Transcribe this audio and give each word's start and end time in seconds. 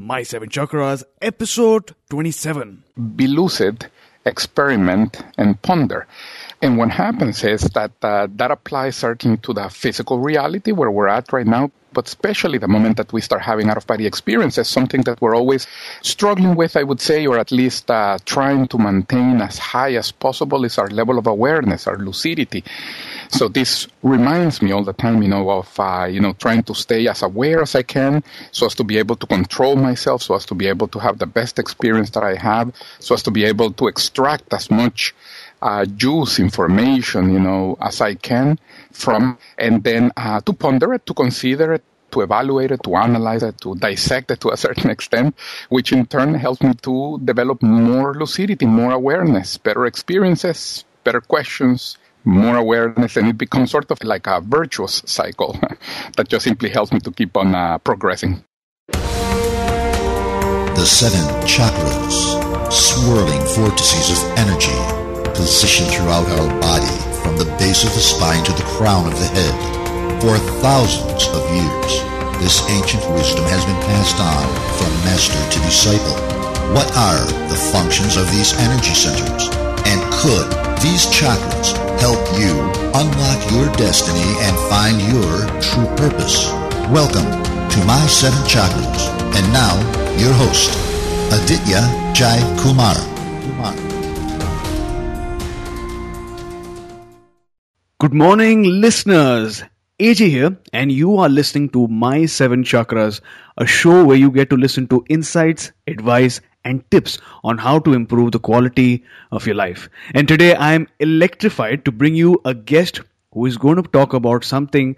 My 0.00 0.22
Seven 0.22 0.48
Chakras, 0.48 1.04
episode 1.20 1.94
27. 2.08 2.82
Be 3.16 3.26
lucid, 3.26 3.90
experiment, 4.24 5.22
and 5.36 5.60
ponder. 5.60 6.06
And 6.62 6.78
what 6.78 6.90
happens 6.90 7.44
is 7.44 7.60
that 7.74 7.92
uh, 8.00 8.26
that 8.36 8.50
applies 8.50 8.96
certainly 8.96 9.36
to 9.42 9.52
the 9.52 9.68
physical 9.68 10.18
reality 10.18 10.72
where 10.72 10.90
we're 10.90 11.08
at 11.08 11.30
right 11.34 11.46
now, 11.46 11.70
but 11.92 12.06
especially 12.06 12.58
the 12.58 12.68
moment 12.68 12.96
that 12.96 13.12
we 13.12 13.20
start 13.20 13.42
having 13.42 13.68
out 13.68 13.76
of 13.76 13.86
body 13.86 14.06
experiences, 14.06 14.68
something 14.68 15.02
that 15.02 15.20
we're 15.20 15.34
always 15.34 15.66
struggling 16.02 16.54
with, 16.54 16.76
I 16.76 16.82
would 16.82 17.00
say, 17.00 17.26
or 17.26 17.38
at 17.38 17.50
least 17.50 17.90
uh, 17.90 18.18
trying 18.24 18.68
to 18.68 18.78
maintain 18.78 19.40
as 19.40 19.58
high 19.58 19.94
as 19.94 20.12
possible 20.12 20.64
is 20.64 20.78
our 20.78 20.88
level 20.88 21.18
of 21.18 21.26
awareness, 21.26 21.86
our 21.86 21.98
lucidity. 21.98 22.64
So 23.28 23.48
this 23.48 23.86
reminds 24.02 24.60
me 24.60 24.72
all 24.72 24.82
the 24.82 24.92
time, 24.92 25.22
you 25.22 25.28
know, 25.28 25.50
of, 25.50 25.78
uh, 25.78 26.08
you 26.10 26.20
know, 26.20 26.32
trying 26.32 26.62
to 26.64 26.74
stay 26.74 27.06
as 27.06 27.22
aware 27.22 27.62
as 27.62 27.74
I 27.74 27.82
can 27.82 28.22
so 28.50 28.66
as 28.66 28.74
to 28.76 28.84
be 28.84 28.98
able 28.98 29.16
to 29.16 29.26
control 29.26 29.76
myself, 29.76 30.22
so 30.22 30.34
as 30.34 30.44
to 30.46 30.54
be 30.54 30.66
able 30.66 30.88
to 30.88 30.98
have 30.98 31.18
the 31.18 31.26
best 31.26 31.58
experience 31.58 32.10
that 32.10 32.24
I 32.24 32.34
have, 32.34 32.74
so 32.98 33.14
as 33.14 33.22
to 33.24 33.30
be 33.30 33.44
able 33.44 33.72
to 33.72 33.86
extract 33.86 34.52
as 34.52 34.70
much 34.70 35.14
uh, 35.62 35.84
juice 35.84 36.38
information, 36.38 37.32
you 37.32 37.40
know, 37.40 37.76
as 37.80 38.00
I 38.00 38.14
can 38.14 38.58
from, 38.92 39.38
and 39.58 39.82
then 39.84 40.12
uh, 40.16 40.40
to 40.40 40.52
ponder 40.52 40.94
it, 40.94 41.06
to 41.06 41.14
consider 41.14 41.74
it, 41.74 41.84
to 42.12 42.22
evaluate 42.22 42.72
it, 42.72 42.82
to 42.82 42.96
analyze 42.96 43.42
it, 43.42 43.60
to 43.60 43.74
dissect 43.76 44.30
it 44.30 44.40
to 44.40 44.50
a 44.50 44.56
certain 44.66 44.90
extent, 44.90 45.34
which 45.68 45.92
in 45.92 46.06
turn 46.06 46.34
helps 46.34 46.62
me 46.62 46.74
to 46.82 47.20
develop 47.24 47.62
more 47.62 48.14
lucidity, 48.14 48.66
more 48.66 48.92
awareness, 48.92 49.58
better 49.58 49.86
experiences, 49.86 50.84
better 51.04 51.20
questions, 51.20 51.98
more 52.24 52.56
awareness, 52.56 53.16
and 53.16 53.28
it 53.28 53.38
becomes 53.38 53.70
sort 53.70 53.90
of 53.90 54.02
like 54.04 54.26
a 54.26 54.40
virtuous 54.40 55.02
cycle 55.06 55.58
that 56.16 56.28
just 56.28 56.44
simply 56.44 56.68
helps 56.68 56.92
me 56.92 57.00
to 57.00 57.10
keep 57.10 57.36
on 57.36 57.54
uh, 57.54 57.78
progressing. 57.78 58.44
The 58.92 60.86
seven 60.86 61.20
chakras, 61.46 62.72
swirling 62.72 63.40
vortices 63.54 64.22
of 64.22 64.38
energy 64.38 64.99
positioned 65.40 65.88
throughout 65.88 66.28
our 66.36 66.52
body 66.60 66.92
from 67.24 67.32
the 67.40 67.48
base 67.56 67.80
of 67.80 67.88
the 67.96 68.04
spine 68.12 68.44
to 68.44 68.52
the 68.52 68.68
crown 68.76 69.08
of 69.08 69.16
the 69.16 69.30
head. 69.32 69.56
For 70.20 70.36
thousands 70.60 71.32
of 71.32 71.40
years, 71.48 71.92
this 72.44 72.60
ancient 72.68 73.00
wisdom 73.16 73.48
has 73.48 73.64
been 73.64 73.80
passed 73.88 74.20
on 74.20 74.44
from 74.76 74.92
master 75.08 75.40
to 75.40 75.58
disciple. 75.64 76.12
What 76.76 76.92
are 76.92 77.24
the 77.48 77.56
functions 77.72 78.20
of 78.20 78.28
these 78.36 78.52
energy 78.60 78.92
centers? 78.92 79.48
And 79.88 79.98
could 80.20 80.44
these 80.84 81.08
chakras 81.08 81.72
help 82.04 82.20
you 82.36 82.52
unlock 82.92 83.40
your 83.48 83.72
destiny 83.80 84.28
and 84.44 84.52
find 84.68 85.00
your 85.08 85.48
true 85.64 85.88
purpose? 85.96 86.52
Welcome 86.92 87.24
to 87.48 87.78
My 87.88 88.04
Seven 88.12 88.44
Chakras. 88.44 89.08
And 89.32 89.44
now, 89.56 89.72
your 90.20 90.36
host, 90.36 90.68
Aditya 91.32 91.80
Jai 92.12 92.36
Kumar. 92.60 93.00
Kumar. 93.40 93.89
Good 98.00 98.14
morning, 98.14 98.62
listeners. 98.62 99.62
AJ 99.98 100.28
here, 100.30 100.56
and 100.72 100.90
you 100.90 101.18
are 101.18 101.28
listening 101.28 101.68
to 101.74 101.86
My 101.86 102.24
Seven 102.24 102.64
Chakras, 102.64 103.20
a 103.58 103.66
show 103.66 104.02
where 104.06 104.16
you 104.16 104.30
get 104.30 104.48
to 104.48 104.56
listen 104.56 104.86
to 104.88 105.04
insights, 105.10 105.72
advice, 105.86 106.40
and 106.64 106.82
tips 106.90 107.18
on 107.44 107.58
how 107.58 107.78
to 107.80 107.92
improve 107.92 108.32
the 108.32 108.38
quality 108.38 109.04
of 109.32 109.44
your 109.44 109.54
life. 109.54 109.90
And 110.14 110.26
today 110.26 110.54
I 110.54 110.72
am 110.72 110.88
electrified 110.98 111.84
to 111.84 111.92
bring 111.92 112.14
you 112.14 112.40
a 112.46 112.54
guest 112.54 113.02
who 113.34 113.44
is 113.44 113.58
going 113.58 113.76
to 113.76 113.82
talk 113.82 114.14
about 114.14 114.44
something, 114.44 114.96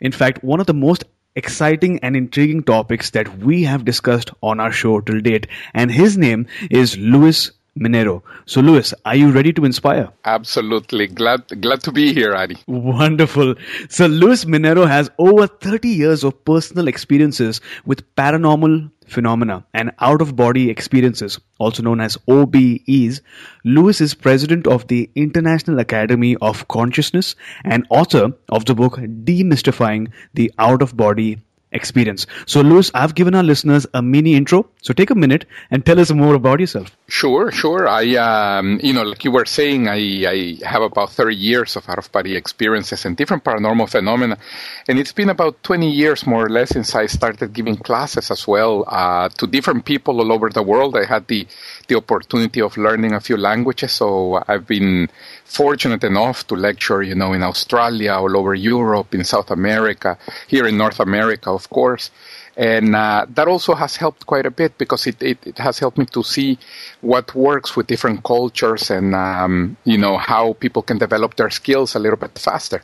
in 0.00 0.10
fact, 0.10 0.42
one 0.42 0.58
of 0.58 0.66
the 0.66 0.74
most 0.74 1.04
exciting 1.36 2.00
and 2.00 2.16
intriguing 2.16 2.64
topics 2.64 3.10
that 3.10 3.38
we 3.38 3.62
have 3.62 3.84
discussed 3.84 4.32
on 4.42 4.58
our 4.58 4.72
show 4.72 5.00
till 5.00 5.20
date. 5.20 5.46
And 5.74 5.92
his 5.92 6.18
name 6.18 6.48
is 6.72 6.98
Luis 6.98 7.52
Minero. 7.78 8.22
So, 8.46 8.60
Luis, 8.60 8.92
are 9.04 9.16
you 9.16 9.30
ready 9.30 9.52
to 9.54 9.64
inspire? 9.64 10.08
Absolutely. 10.24 11.06
Glad 11.06 11.60
glad 11.60 11.82
to 11.84 11.92
be 11.92 12.12
here, 12.12 12.34
Adi. 12.34 12.58
Wonderful. 12.66 13.54
So, 13.88 14.06
Luis 14.06 14.44
Minero 14.44 14.86
has 14.86 15.10
over 15.18 15.46
30 15.46 15.88
years 15.88 16.22
of 16.22 16.44
personal 16.44 16.88
experiences 16.88 17.60
with 17.86 18.14
paranormal 18.14 18.90
phenomena 19.06 19.64
and 19.74 19.92
out 20.00 20.20
of 20.22 20.36
body 20.36 20.70
experiences, 20.70 21.38
also 21.58 21.82
known 21.82 22.00
as 22.00 22.16
OBEs. 22.28 23.20
Luis 23.64 24.00
is 24.00 24.14
president 24.14 24.66
of 24.66 24.86
the 24.88 25.10
International 25.14 25.78
Academy 25.80 26.36
of 26.40 26.66
Consciousness 26.68 27.36
and 27.64 27.86
author 27.90 28.32
of 28.48 28.64
the 28.66 28.74
book 28.74 28.96
Demystifying 28.96 30.10
the 30.34 30.52
Out 30.58 30.82
of 30.82 30.96
Body 30.96 31.38
experience. 31.72 32.26
So, 32.46 32.60
Luis, 32.60 32.90
I've 32.94 33.14
given 33.14 33.34
our 33.34 33.42
listeners 33.42 33.86
a 33.94 34.02
mini 34.02 34.34
intro. 34.34 34.68
So, 34.82 34.92
take 34.92 35.10
a 35.10 35.14
minute 35.14 35.46
and 35.70 35.84
tell 35.84 35.98
us 35.98 36.10
more 36.12 36.34
about 36.34 36.60
yourself. 36.60 36.96
Sure, 37.08 37.50
sure. 37.50 37.88
I, 37.88 38.14
um, 38.16 38.80
you 38.82 38.92
know, 38.92 39.02
like 39.02 39.24
you 39.24 39.30
were 39.30 39.44
saying, 39.44 39.88
I, 39.88 40.26
I 40.26 40.58
have 40.64 40.82
about 40.82 41.12
30 41.12 41.34
years 41.36 41.76
of 41.76 41.88
out 41.88 41.98
of 41.98 42.10
body 42.12 42.36
experiences 42.36 43.04
and 43.04 43.16
different 43.16 43.44
paranormal 43.44 43.90
phenomena. 43.90 44.38
And 44.88 44.98
it's 44.98 45.12
been 45.12 45.30
about 45.30 45.62
20 45.62 45.90
years, 45.90 46.26
more 46.26 46.46
or 46.46 46.48
less, 46.48 46.70
since 46.70 46.94
I 46.94 47.06
started 47.06 47.52
giving 47.52 47.76
classes 47.76 48.30
as 48.30 48.46
well 48.46 48.84
uh, 48.86 49.28
to 49.30 49.46
different 49.46 49.84
people 49.84 50.20
all 50.20 50.32
over 50.32 50.50
the 50.50 50.62
world. 50.62 50.96
I 50.96 51.04
had 51.04 51.26
the, 51.26 51.46
the 51.92 51.98
opportunity 51.98 52.60
of 52.60 52.76
learning 52.76 53.12
a 53.12 53.20
few 53.20 53.36
languages. 53.36 53.92
So, 53.92 54.42
I've 54.48 54.66
been 54.66 55.08
fortunate 55.44 56.04
enough 56.04 56.46
to 56.48 56.54
lecture, 56.54 57.02
you 57.02 57.14
know, 57.14 57.32
in 57.32 57.42
Australia, 57.42 58.12
all 58.12 58.36
over 58.36 58.54
Europe, 58.54 59.14
in 59.14 59.24
South 59.24 59.50
America, 59.50 60.18
here 60.48 60.66
in 60.66 60.76
North 60.76 61.00
America, 61.00 61.50
of 61.50 61.68
course. 61.68 62.10
And 62.56 62.94
uh, 62.94 63.24
that 63.30 63.48
also 63.48 63.74
has 63.74 63.96
helped 63.96 64.26
quite 64.26 64.44
a 64.44 64.50
bit 64.50 64.76
because 64.76 65.06
it, 65.06 65.22
it, 65.22 65.38
it, 65.46 65.58
has 65.58 65.78
helped 65.78 65.96
me 65.96 66.04
to 66.06 66.22
see 66.22 66.58
what 67.00 67.34
works 67.34 67.76
with 67.76 67.86
different 67.86 68.22
cultures 68.24 68.90
and, 68.90 69.14
um, 69.14 69.76
you 69.84 69.96
know, 69.96 70.18
how 70.18 70.52
people 70.54 70.82
can 70.82 70.98
develop 70.98 71.36
their 71.36 71.48
skills 71.48 71.94
a 71.94 71.98
little 71.98 72.18
bit 72.18 72.38
faster. 72.38 72.82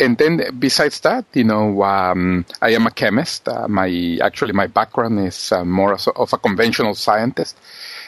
And 0.00 0.18
then 0.18 0.42
besides 0.58 0.98
that, 1.00 1.26
you 1.32 1.44
know, 1.44 1.82
um, 1.84 2.44
I 2.60 2.70
am 2.70 2.86
a 2.88 2.90
chemist. 2.90 3.48
Uh, 3.48 3.68
my, 3.68 4.18
actually, 4.20 4.52
my 4.52 4.66
background 4.66 5.20
is 5.20 5.52
uh, 5.52 5.64
more 5.64 5.92
of 5.94 6.32
a 6.32 6.38
conventional 6.38 6.96
scientist. 6.96 7.56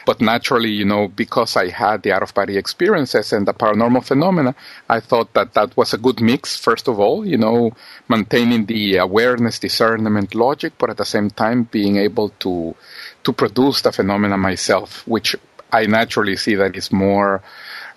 But 0.07 0.21
naturally, 0.21 0.71
you 0.71 0.85
know, 0.85 1.09
because 1.09 1.57
I 1.57 1.69
had 1.69 2.05
the 2.05 2.13
out 2.13 2.23
of 2.23 2.33
body 2.33 2.57
experiences 2.57 3.33
and 3.33 3.47
the 3.47 3.53
paranormal 3.53 4.05
phenomena, 4.05 4.55
I 4.89 5.01
thought 5.01 5.35
that 5.35 5.53
that 5.55 5.77
was 5.77 5.93
a 5.93 5.99
good 5.99 6.21
mix, 6.21 6.57
first 6.57 6.87
of 6.89 7.01
all, 7.01 7.27
you 7.27 7.37
know, 7.37 7.73
maintaining 8.09 8.67
the 8.67 8.99
awareness, 8.99 9.59
discernment, 9.59 10.35
logic, 10.35 10.75
but 10.79 10.91
at 10.91 10.97
the 10.97 11.05
same 11.05 11.29
time 11.29 11.65
being 11.65 11.97
able 11.97 12.29
to, 12.39 12.77
to 13.25 13.33
produce 13.33 13.83
the 13.83 13.91
phenomena 13.91 14.37
myself, 14.37 15.07
which 15.09 15.35
I 15.73 15.87
naturally 15.87 16.37
see 16.37 16.55
that 16.55 16.77
is 16.77 16.93
more 16.93 17.43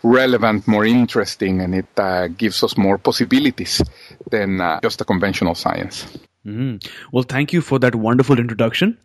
relevant, 0.01 0.67
more 0.67 0.85
interesting, 0.85 1.61
and 1.61 1.75
it 1.75 1.99
uh, 1.99 2.27
gives 2.27 2.63
us 2.63 2.75
more 2.75 2.97
possibilities 2.97 3.83
than 4.31 4.59
uh, 4.59 4.79
just 4.81 5.01
a 5.01 5.05
conventional 5.05 5.53
science. 5.53 6.07
Mm. 6.45 6.83
Well, 7.11 7.23
thank 7.23 7.53
you 7.53 7.61
for 7.61 7.77
that 7.79 7.95
wonderful 7.95 8.39
introduction. 8.39 8.97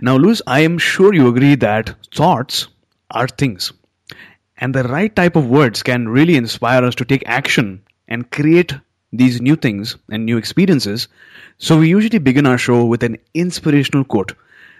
Now, 0.00 0.16
Luis, 0.16 0.40
I 0.46 0.60
am 0.60 0.78
sure 0.78 1.14
you 1.14 1.28
agree 1.28 1.54
that 1.56 1.94
thoughts 2.14 2.68
are 3.10 3.26
things. 3.26 3.72
And 4.56 4.74
the 4.74 4.84
right 4.84 5.14
type 5.14 5.36
of 5.36 5.48
words 5.48 5.82
can 5.82 6.08
really 6.08 6.36
inspire 6.36 6.84
us 6.84 6.94
to 6.96 7.04
take 7.04 7.24
action 7.26 7.82
and 8.06 8.30
create 8.30 8.72
these 9.12 9.40
new 9.40 9.56
things 9.56 9.96
and 10.10 10.24
new 10.24 10.36
experiences. 10.36 11.08
So, 11.58 11.78
we 11.78 11.88
usually 11.88 12.18
begin 12.18 12.46
our 12.46 12.58
show 12.58 12.84
with 12.84 13.02
an 13.02 13.18
inspirational 13.34 14.04
quote. 14.04 14.34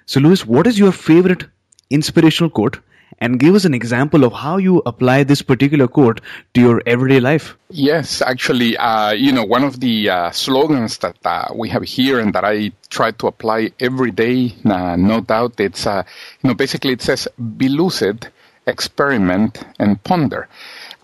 So, 0.06 0.20
Luis, 0.20 0.46
what 0.46 0.66
is 0.66 0.78
your 0.78 0.92
favorite 0.92 1.46
inspirational 1.90 2.50
quote? 2.50 2.78
And 3.18 3.38
give 3.38 3.54
us 3.54 3.64
an 3.64 3.74
example 3.74 4.24
of 4.24 4.32
how 4.32 4.56
you 4.56 4.82
apply 4.86 5.24
this 5.24 5.42
particular 5.42 5.88
quote 5.88 6.20
to 6.54 6.60
your 6.60 6.82
everyday 6.86 7.20
life. 7.20 7.56
Yes, 7.70 8.22
actually, 8.22 8.76
uh, 8.76 9.12
you 9.12 9.32
know, 9.32 9.44
one 9.44 9.64
of 9.64 9.80
the 9.80 10.10
uh, 10.10 10.30
slogans 10.30 10.98
that 10.98 11.16
uh, 11.24 11.48
we 11.54 11.68
have 11.68 11.82
here 11.82 12.20
and 12.20 12.32
that 12.34 12.44
I 12.44 12.72
try 12.90 13.10
to 13.12 13.26
apply 13.26 13.72
every 13.80 14.10
day, 14.10 14.54
no 14.64 15.20
doubt, 15.20 15.58
it's, 15.58 15.86
uh, 15.86 16.02
you 16.42 16.48
know, 16.48 16.54
basically 16.54 16.92
it 16.92 17.02
says, 17.02 17.26
be 17.56 17.68
lucid, 17.68 18.28
experiment, 18.66 19.64
and 19.78 20.02
ponder. 20.04 20.48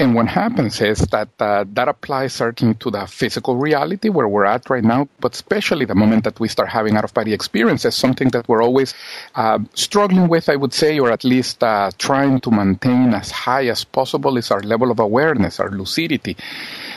And 0.00 0.14
what 0.14 0.28
happens 0.28 0.80
is 0.80 1.00
that 1.12 1.28
uh, 1.38 1.66
that 1.74 1.86
applies 1.86 2.32
certainly 2.32 2.74
to 2.76 2.90
the 2.90 3.06
physical 3.06 3.56
reality 3.56 4.08
where 4.08 4.26
we're 4.26 4.46
at 4.46 4.70
right 4.70 4.82
now, 4.82 5.08
but 5.20 5.34
especially 5.34 5.84
the 5.84 5.94
moment 5.94 6.24
that 6.24 6.40
we 6.40 6.48
start 6.48 6.70
having 6.70 6.96
out 6.96 7.04
of 7.04 7.12
body 7.12 7.34
experiences, 7.34 7.94
something 7.96 8.30
that 8.30 8.48
we're 8.48 8.62
always 8.62 8.94
uh, 9.34 9.58
struggling 9.74 10.28
with, 10.28 10.48
I 10.48 10.56
would 10.56 10.72
say, 10.72 10.98
or 10.98 11.12
at 11.12 11.22
least 11.22 11.62
uh, 11.62 11.90
trying 11.98 12.40
to 12.40 12.50
maintain 12.50 13.12
as 13.12 13.30
high 13.30 13.66
as 13.66 13.84
possible 13.84 14.38
is 14.38 14.50
our 14.50 14.62
level 14.62 14.90
of 14.90 15.00
awareness, 15.00 15.60
our 15.60 15.70
lucidity. 15.70 16.34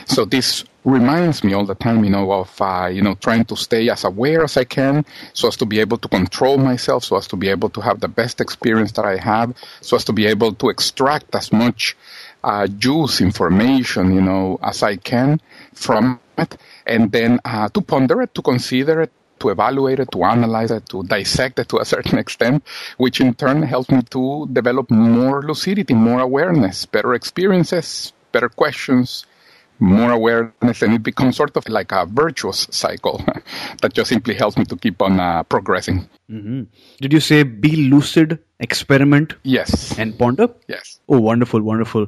So 0.06 0.24
this 0.24 0.64
reminds 0.84 1.44
me 1.44 1.52
all 1.52 1.66
the 1.66 1.74
time, 1.74 2.04
you 2.04 2.10
know, 2.10 2.32
of, 2.32 2.58
uh, 2.60 2.88
you 2.90 3.02
know, 3.02 3.16
trying 3.16 3.44
to 3.46 3.56
stay 3.56 3.88
as 3.90 4.04
aware 4.04 4.44
as 4.44 4.56
I 4.56 4.64
can 4.64 5.04
so 5.34 5.48
as 5.48 5.56
to 5.58 5.66
be 5.66 5.80
able 5.80 5.98
to 5.98 6.08
control 6.08 6.56
myself, 6.56 7.04
so 7.04 7.16
as 7.16 7.26
to 7.28 7.36
be 7.36 7.48
able 7.48 7.68
to 7.70 7.82
have 7.82 8.00
the 8.00 8.08
best 8.08 8.40
experience 8.40 8.92
that 8.92 9.04
I 9.04 9.16
have, 9.16 9.54
so 9.82 9.96
as 9.96 10.04
to 10.04 10.12
be 10.12 10.26
able 10.26 10.54
to 10.54 10.70
extract 10.70 11.34
as 11.34 11.52
much 11.52 11.96
uh, 12.44 12.66
juice 12.66 13.20
information, 13.20 14.14
you 14.14 14.20
know, 14.20 14.58
as 14.62 14.82
I 14.82 14.96
can 14.96 15.40
from 15.72 16.20
it, 16.36 16.56
and 16.86 17.10
then 17.10 17.40
uh, 17.44 17.68
to 17.70 17.80
ponder 17.80 18.20
it, 18.22 18.34
to 18.34 18.42
consider 18.42 19.00
it, 19.02 19.12
to 19.40 19.48
evaluate 19.48 20.00
it, 20.00 20.10
to 20.12 20.24
analyze 20.24 20.70
it, 20.70 20.88
to 20.90 21.02
dissect 21.04 21.58
it 21.58 21.68
to 21.70 21.78
a 21.78 21.84
certain 21.94 22.18
extent, 22.18 22.62
which 22.98 23.20
in 23.20 23.34
turn 23.34 23.62
helps 23.62 23.90
me 23.90 24.02
to 24.10 24.46
develop 24.52 24.90
more 24.90 25.42
lucidity, 25.42 25.94
more 25.94 26.20
awareness, 26.20 26.86
better 26.86 27.14
experiences, 27.14 28.12
better 28.30 28.48
questions, 28.48 29.24
more 29.80 30.12
awareness, 30.12 30.82
and 30.82 30.94
it 30.94 31.02
becomes 31.02 31.36
sort 31.36 31.56
of 31.56 31.68
like 31.68 31.92
a 31.92 32.06
virtuous 32.06 32.66
cycle 32.70 33.24
that 33.82 33.92
just 33.92 34.08
simply 34.08 34.34
helps 34.34 34.56
me 34.56 34.64
to 34.64 34.76
keep 34.76 35.02
on 35.02 35.20
uh, 35.20 35.42
progressing. 35.42 36.08
Mm-hmm. 36.30 36.62
Did 37.00 37.12
you 37.12 37.20
say 37.20 37.42
be 37.42 37.88
lucid, 37.88 38.38
experiment? 38.60 39.34
Yes. 39.42 39.98
And 39.98 40.18
ponder? 40.18 40.48
Yes. 40.68 41.00
Oh, 41.08 41.20
wonderful, 41.20 41.60
wonderful. 41.62 42.06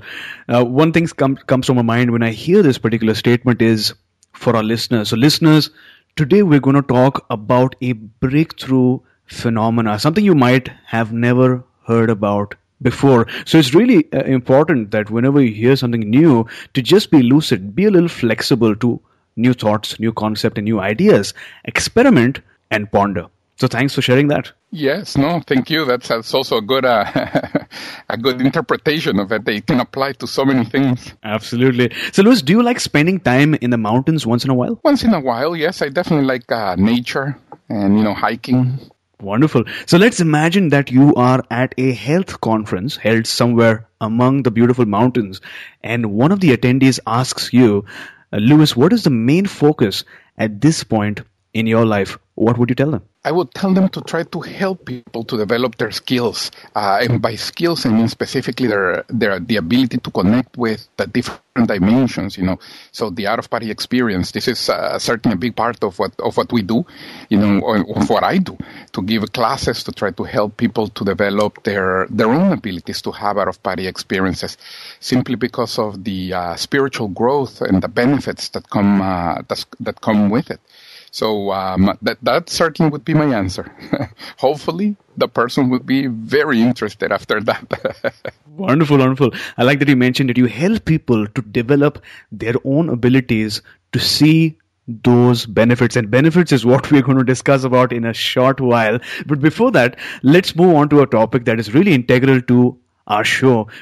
Uh, 0.49 0.65
one 0.65 0.93
thing 0.93 1.07
com- 1.07 1.37
comes 1.37 1.67
to 1.67 1.75
my 1.75 1.83
mind 1.83 2.11
when 2.11 2.23
I 2.23 2.31
hear 2.31 2.63
this 2.63 2.79
particular 2.79 3.15
statement 3.15 3.61
is 3.63 3.95
for 4.33 4.57
our 4.57 4.62
listeners. 4.62 5.11
So, 5.11 5.17
listeners, 5.17 5.71
today 6.15 6.43
we're 6.43 6.61
going 6.61 6.77
to 6.77 6.83
talk 6.83 7.27
about 7.31 7.75
a 7.81 7.93
breakthrough 7.93 9.01
phenomena, 9.27 9.99
something 9.99 10.25
you 10.25 10.35
might 10.35 10.69
have 10.87 11.12
never 11.12 11.65
heard 11.87 12.11
about 12.11 12.55
before. 12.82 13.26
So 13.44 13.58
it's 13.58 13.75
really 13.75 14.11
uh, 14.12 14.23
important 14.25 14.90
that 14.90 15.11
whenever 15.11 15.40
you 15.40 15.52
hear 15.52 15.76
something 15.76 16.08
new, 16.08 16.46
to 16.75 16.82
just 16.82 17.11
be 17.11 17.23
lucid, 17.23 17.75
be 17.75 17.84
a 17.84 17.90
little 17.90 18.08
flexible 18.08 18.76
to 18.76 19.00
new 19.37 19.52
thoughts, 19.52 19.99
new 20.00 20.12
concept, 20.12 20.58
and 20.58 20.64
new 20.64 20.81
ideas. 20.81 21.34
Experiment 21.64 22.40
and 22.70 22.90
ponder. 22.90 23.26
So 23.58 23.67
thanks 23.69 23.94
for 23.94 24.02
sharing 24.02 24.28
that. 24.28 24.52
Yes, 24.70 25.17
no, 25.17 25.40
thank 25.46 25.70
you. 25.70 25.87
That's, 25.87 26.08
that's 26.08 26.34
also 26.34 26.58
a 26.58 26.61
good 26.61 26.84
uh, 26.84 27.06
a 28.11 28.19
good 28.19 28.43
interpretation 28.43 29.19
of 29.19 29.32
it. 29.32 29.46
They 29.46 29.62
can 29.62 29.81
apply 29.81 30.12
to 30.12 30.26
so 30.26 30.44
many 30.44 30.64
things. 30.67 31.14
Absolutely. 31.23 31.90
So, 32.12 32.23
Luis, 32.23 32.43
do 32.43 32.52
you 32.52 32.62
like 32.62 32.81
spending 32.81 33.19
time 33.19 33.55
in 33.55 33.70
the 33.70 33.78
mountains 33.78 34.26
once 34.26 34.44
in 34.44 34.50
a 34.50 34.55
while? 34.55 34.78
Once 34.84 35.05
in 35.05 35.14
a 35.14 35.20
while, 35.20 35.56
yes. 35.56 35.81
I 35.81 35.88
definitely 35.88 36.26
like 36.26 36.52
uh, 36.52 36.75
nature 36.76 37.38
and 37.70 37.96
you 37.96 38.05
know 38.05 38.12
hiking. 38.12 38.78
Wonderful. 39.21 39.65
So 39.87 39.97
let's 39.97 40.21
imagine 40.21 40.69
that 40.69 40.91
you 40.91 41.15
are 41.15 41.43
at 41.51 41.75
a 41.79 41.93
health 41.93 42.41
conference 42.43 42.97
held 42.97 43.27
somewhere 43.27 43.89
among 44.01 44.43
the 44.43 44.51
beautiful 44.51 44.85
mountains, 44.85 45.41
and 45.83 46.13
one 46.13 46.33
of 46.33 46.41
the 46.41 46.55
attendees 46.55 47.01
asks 47.07 47.51
you, 47.51 47.87
uh, 48.33 48.37
Luis, 48.37 48.77
what 48.77 48.93
is 48.93 49.05
the 49.05 49.11
main 49.11 49.47
focus 49.47 50.05
at 50.37 50.61
this 50.61 50.85
point 50.85 51.23
in 51.56 51.67
your 51.67 51.87
life? 51.87 52.19
What 52.35 52.58
would 52.58 52.69
you 52.69 52.75
tell 52.75 52.91
them? 52.91 53.03
I 53.25 53.32
would 53.32 53.53
tell 53.55 53.73
them 53.73 53.88
to 53.88 54.03
try 54.03 54.23
to 54.25 54.41
help 54.41 54.85
people 54.85 55.25
to 55.25 55.38
develop 55.38 55.76
their 55.79 55.91
skills, 55.91 56.53
uh, 56.76 56.99
and 57.00 57.20
by 57.20 57.35
skills 57.35 57.87
I 57.87 57.88
mean 57.88 58.08
specifically 58.08 58.69
their 58.69 59.05
their 59.08 59.41
the 59.41 59.56
ability 59.56 59.99
to 59.99 60.11
connect 60.11 60.56
with 60.58 60.87
the 60.99 61.06
different 61.06 61.67
dimensions. 61.67 62.37
You 62.37 62.44
know, 62.44 62.58
so 62.93 63.08
the 63.08 63.26
out 63.26 63.38
of 63.38 63.49
body 63.49 63.70
experience. 63.70 64.32
This 64.32 64.49
is 64.49 64.69
uh, 64.69 64.99
certainly 64.99 65.35
a 65.35 65.38
big 65.38 65.56
part 65.56 65.82
of 65.82 65.99
what 65.99 66.12
of 66.20 66.37
what 66.37 66.53
we 66.53 66.61
do. 66.61 66.85
You 67.31 67.38
know, 67.38 67.53
of 67.97 68.11
what 68.11 68.23
I 68.23 68.37
do 68.37 68.59
to 68.93 69.02
give 69.02 69.32
classes 69.32 69.82
to 69.85 69.93
try 69.93 70.11
to 70.11 70.25
help 70.25 70.59
people 70.59 70.88
to 70.88 71.05
develop 71.05 71.64
their 71.64 72.06
their 72.11 72.29
own 72.29 72.52
abilities 72.52 73.00
to 73.02 73.12
have 73.12 73.38
out 73.38 73.49
of 73.49 73.62
body 73.62 73.87
experiences, 73.88 74.59
simply 75.00 75.37
because 75.37 75.79
of 75.79 76.05
the 76.05 76.35
uh, 76.35 76.55
spiritual 76.56 77.09
growth 77.09 77.62
and 77.62 77.82
the 77.82 77.88
benefits 77.88 78.50
that 78.50 78.69
come 78.69 79.00
uh, 79.00 79.41
that 79.81 80.00
come 80.02 80.29
with 80.29 80.50
it. 80.50 80.61
So 81.17 81.51
um, 81.51 81.97
that 82.03 82.19
that 82.25 82.51
certainly 82.51 82.91
would 82.91 83.03
be 83.03 83.15
my 83.15 83.35
answer. 83.35 83.65
Hopefully, 84.37 84.97
the 85.17 85.29
person 85.29 85.71
would 85.71 85.87
be 85.87 86.09
very 86.09 86.61
interested 86.61 87.11
after 87.11 87.41
that. 87.41 88.13
wonderful, 88.47 88.99
wonderful. 88.99 89.31
I 89.57 89.63
like 89.63 89.79
that 89.79 89.89
you 89.89 89.97
mentioned 89.97 90.29
that 90.29 90.37
you 90.37 90.45
help 90.45 90.85
people 90.85 91.27
to 91.27 91.41
develop 91.41 92.03
their 92.31 92.53
own 92.65 92.91
abilities 92.91 93.63
to 93.93 93.99
see 93.99 94.59
those 94.89 95.47
benefits 95.47 95.97
and 95.97 96.11
benefits 96.11 96.53
is 96.53 96.67
what 96.67 96.91
we're 96.91 97.01
going 97.09 97.17
to 97.17 97.25
discuss 97.25 97.65
about 97.65 97.95
in 97.95 98.05
a 98.05 98.12
short 98.12 98.61
while 98.61 99.01
but 99.27 99.41
before 99.41 99.73
that 99.73 99.99
let's 100.23 100.55
move 100.55 100.77
on 100.77 100.89
to 100.89 101.01
a 101.01 101.07
topic 101.07 101.45
that 101.45 101.59
is 101.59 101.75
really 101.75 101.93
integral 101.93 102.41
to 102.41 102.79
our 103.06 103.25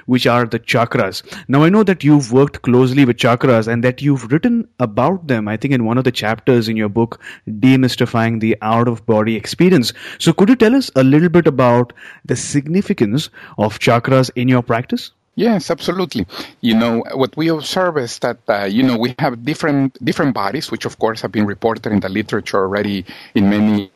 which 0.07 0.27
are 0.27 0.45
the 0.45 0.59
chakras. 0.59 1.23
Now, 1.49 1.65
I 1.65 1.69
know 1.69 1.83
that 1.83 2.05
you've 2.05 2.33
worked 2.33 2.63
closely 2.63 3.05
with 3.05 3.17
chakras 3.17 3.69
and 3.69 3.83
that 3.85 4.03
you've 4.03 4.31
written 4.31 4.69
about 4.79 5.27
them, 5.27 5.49
I 5.49 5.57
think, 5.57 5.75
in 5.75 5.85
one 5.85 5.99
of 5.99 6.05
the 6.05 6.13
chapters 6.13 6.69
in 6.69 6.77
your 6.77 6.89
book, 6.89 7.21
Demystifying 7.49 8.41
the 8.41 8.57
Out 8.63 8.89
of 8.89 9.07
Body 9.07 9.37
Experience. 9.37 9.93
So, 10.19 10.33
could 10.33 10.49
you 10.49 10.57
tell 10.57 10.75
us 10.75 10.91
a 10.97 11.05
little 11.05 11.29
bit 11.29 11.47
about 11.47 11.93
the 12.25 12.37
significance 12.37 13.31
of 13.59 13.79
chakras 13.79 14.31
in 14.35 14.49
your 14.49 14.63
practice? 14.63 15.13
Yes, 15.37 15.69
absolutely. 15.69 16.27
You 16.61 16.77
know, 16.77 17.03
what 17.15 17.37
we 17.37 17.49
observe 17.49 17.99
is 17.99 18.21
that, 18.21 18.39
uh, 18.49 18.67
you 18.67 18.85
know, 18.85 18.97
we 18.97 19.17
have 19.19 19.45
different, 19.45 19.99
different 20.05 20.33
bodies, 20.33 20.71
which 20.71 20.85
of 20.85 21.01
course 21.01 21.23
have 21.23 21.33
been 21.33 21.45
reported 21.45 21.87
in 21.93 21.99
the 21.99 22.09
literature 22.09 22.59
already 22.59 23.05
in 23.35 23.51
many, 23.51 23.91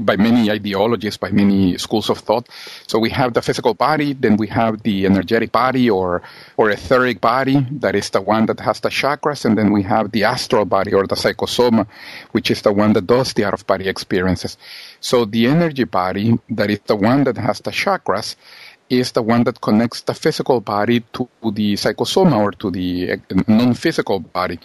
by 0.00 0.16
many 0.16 0.50
ideologies, 0.50 1.16
by 1.16 1.30
many 1.30 1.78
schools 1.78 2.10
of 2.10 2.18
thought. 2.18 2.48
So 2.88 2.98
we 2.98 3.10
have 3.10 3.32
the 3.32 3.42
physical 3.42 3.74
body, 3.74 4.12
then 4.12 4.36
we 4.36 4.48
have 4.48 4.82
the 4.82 5.06
energetic 5.06 5.52
body 5.52 5.88
or, 5.88 6.22
or 6.56 6.70
etheric 6.70 7.20
body, 7.20 7.64
that 7.78 7.94
is 7.94 8.10
the 8.10 8.20
one 8.20 8.46
that 8.46 8.58
has 8.58 8.80
the 8.80 8.88
chakras, 8.88 9.44
and 9.44 9.56
then 9.56 9.70
we 9.72 9.84
have 9.84 10.10
the 10.10 10.24
astral 10.24 10.64
body 10.64 10.92
or 10.92 11.06
the 11.06 11.14
psychosoma, 11.14 11.86
which 12.32 12.50
is 12.50 12.62
the 12.62 12.72
one 12.72 12.92
that 12.94 13.06
does 13.06 13.34
the 13.34 13.44
out 13.44 13.54
of 13.54 13.64
body 13.68 13.88
experiences. 13.88 14.58
So 14.98 15.26
the 15.26 15.46
energy 15.46 15.84
body, 15.84 16.40
that 16.50 16.70
is 16.70 16.80
the 16.86 16.96
one 16.96 17.22
that 17.24 17.36
has 17.36 17.60
the 17.60 17.70
chakras, 17.70 18.34
is 18.92 19.12
the 19.12 19.22
one 19.22 19.44
that 19.44 19.62
connects 19.62 20.02
the 20.02 20.12
physical 20.12 20.60
body 20.60 21.00
to 21.14 21.26
the 21.42 21.72
psychosoma 21.72 22.36
or 22.36 22.52
to 22.52 22.70
the 22.70 23.18
non-physical 23.48 24.20
body. 24.20 24.58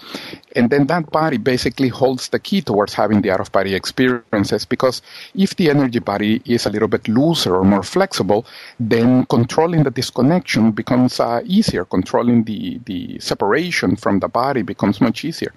And 0.54 0.70
then 0.70 0.88
that 0.88 1.10
body 1.12 1.38
basically 1.38 1.88
holds 1.88 2.28
the 2.28 2.40
key 2.40 2.62
towards 2.62 2.94
having 2.94 3.22
the 3.22 3.32
out-of-body 3.32 3.74
experiences 3.74 4.66
because 4.66 5.02
if 5.34 5.56
the 5.56 5.70
energy 5.70 6.00
body 6.00 6.42
is 6.46 6.66
a 6.66 6.70
little 6.70 6.90
bit 6.90 7.08
looser 7.08 7.56
or 7.56 7.64
more 7.64 7.84
flexible, 7.84 8.46
then 8.78 9.26
controlling 9.28 9.84
the 9.84 9.92
disconnection 9.92 10.72
becomes 10.72 11.22
uh, 11.22 11.42
easier. 11.46 11.86
Controlling 11.86 12.44
the, 12.44 12.82
the 12.84 13.20
separation 13.20 13.96
from 13.96 14.20
the 14.20 14.28
body 14.28 14.62
becomes 14.62 15.00
much 15.00 15.24
easier. 15.24 15.54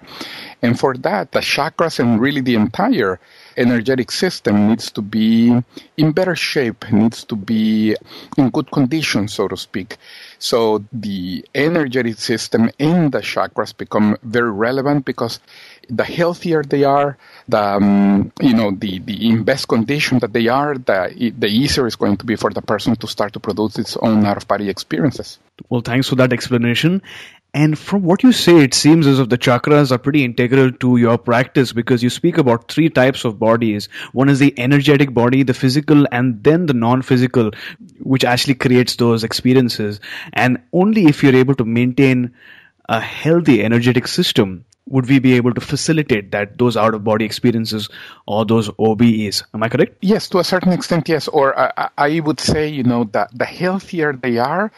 And 0.61 0.79
for 0.79 0.95
that, 0.99 1.33
the 1.33 1.41
chakras 1.41 1.99
and 1.99 2.21
really 2.21 2.39
the 2.39 2.55
entire 2.55 3.19
energetic 3.57 4.11
system 4.11 4.69
needs 4.69 4.91
to 4.91 5.01
be 5.01 5.55
in 5.97 6.11
better 6.11 6.35
shape, 6.35 6.89
needs 6.91 7.23
to 7.25 7.35
be 7.35 7.95
in 8.37 8.49
good 8.49 8.71
condition, 8.71 9.27
so 9.27 9.47
to 9.47 9.57
speak. 9.57 9.97
So 10.39 10.83
the 10.91 11.45
energetic 11.53 12.17
system 12.19 12.69
and 12.79 13.11
the 13.11 13.19
chakras 13.19 13.75
become 13.75 14.17
very 14.23 14.51
relevant 14.51 15.05
because 15.05 15.39
the 15.89 16.03
healthier 16.03 16.63
they 16.63 16.83
are, 16.83 17.17
the 17.47 17.61
um, 17.61 18.31
you 18.41 18.53
know 18.53 18.71
the, 18.71 18.99
the 18.99 19.27
in 19.29 19.43
best 19.43 19.67
condition 19.67 20.19
that 20.19 20.33
they 20.33 20.47
are, 20.47 20.75
the 20.75 21.33
the 21.37 21.47
easier 21.47 21.85
it's 21.87 21.95
going 21.95 22.17
to 22.17 22.25
be 22.25 22.35
for 22.35 22.51
the 22.51 22.61
person 22.61 22.95
to 22.95 23.07
start 23.07 23.33
to 23.33 23.39
produce 23.39 23.77
its 23.77 23.97
own 23.97 24.25
out 24.25 24.37
of 24.37 24.47
body 24.47 24.69
experiences. 24.69 25.39
Well, 25.69 25.81
thanks 25.81 26.07
for 26.07 26.15
that 26.15 26.33
explanation. 26.33 27.01
And 27.53 27.77
from 27.77 28.03
what 28.03 28.23
you 28.23 28.31
say, 28.31 28.63
it 28.63 28.73
seems 28.73 29.05
as 29.05 29.19
if 29.19 29.27
the 29.27 29.37
chakras 29.37 29.91
are 29.91 29.97
pretty 29.97 30.23
integral 30.23 30.71
to 30.71 30.95
your 30.95 31.17
practice 31.17 31.73
because 31.73 32.01
you 32.01 32.09
speak 32.09 32.37
about 32.37 32.71
three 32.71 32.89
types 32.89 33.25
of 33.25 33.39
bodies. 33.39 33.89
One 34.13 34.29
is 34.29 34.39
the 34.39 34.57
energetic 34.57 35.13
body, 35.13 35.43
the 35.43 35.53
physical, 35.53 36.07
and 36.13 36.41
then 36.45 36.67
the 36.67 36.73
non-physical, 36.73 37.51
which 37.99 38.23
actually 38.23 38.55
creates 38.55 38.95
those 38.95 39.25
experiences. 39.25 39.99
And 40.31 40.61
only 40.71 41.07
if 41.07 41.23
you're 41.23 41.35
able 41.35 41.55
to 41.55 41.65
maintain 41.65 42.33
a 42.87 43.01
healthy 43.01 43.61
energetic 43.63 44.07
system 44.07 44.63
would 44.87 45.07
we 45.07 45.19
be 45.19 45.33
able 45.33 45.53
to 45.53 45.61
facilitate 45.61 46.31
that 46.31 46.57
those 46.57 46.75
out 46.75 46.93
of 46.93 47.03
body 47.03 47.23
experiences 47.25 47.89
or 48.25 48.45
those 48.45 48.69
OBEs? 48.69 49.43
Am 49.53 49.63
I 49.63 49.69
correct? 49.69 49.97
Yes, 50.01 50.27
to 50.29 50.39
a 50.39 50.43
certain 50.43 50.73
extent, 50.73 51.07
yes. 51.07 51.27
Or 51.27 51.57
uh, 51.57 51.71
I, 51.77 51.89
I 51.97 52.19
would 52.19 52.39
say, 52.39 52.67
you 52.67 52.83
know, 52.83 53.05
that 53.13 53.29
the 53.33 53.45
healthier 53.45 54.13
they 54.13 54.37
are, 54.37 54.71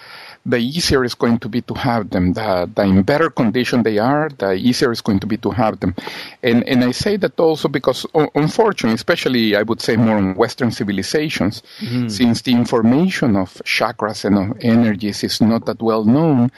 the 0.45 0.57
easier 0.57 1.03
it's 1.05 1.15
going 1.15 1.39
to 1.39 1.49
be 1.49 1.61
to 1.61 1.73
have 1.73 2.09
them. 2.09 2.33
The, 2.33 2.69
the 2.73 2.83
in 2.83 3.03
better 3.03 3.29
condition 3.29 3.83
they 3.83 3.97
are, 3.97 4.29
the 4.29 4.53
easier 4.53 4.91
it's 4.91 5.01
going 5.01 5.19
to 5.19 5.27
be 5.27 5.37
to 5.37 5.51
have 5.51 5.79
them. 5.79 5.95
And, 6.41 6.67
and 6.67 6.83
I 6.83 6.91
say 6.91 7.17
that 7.17 7.39
also 7.39 7.69
because, 7.69 8.05
unfortunately, 8.35 8.95
especially 8.95 9.55
I 9.55 9.61
would 9.61 9.81
say 9.81 9.95
more 9.95 10.17
in 10.17 10.35
Western 10.35 10.71
civilizations, 10.71 11.63
mm-hmm. 11.79 12.09
since 12.09 12.41
the 12.41 12.51
information 12.51 13.35
of 13.37 13.53
chakras 13.63 14.25
and 14.25 14.37
of 14.37 14.57
energies 14.61 15.23
is 15.23 15.39
not 15.39 15.65
that 15.65 15.81
well 15.81 16.03
known, 16.03 16.51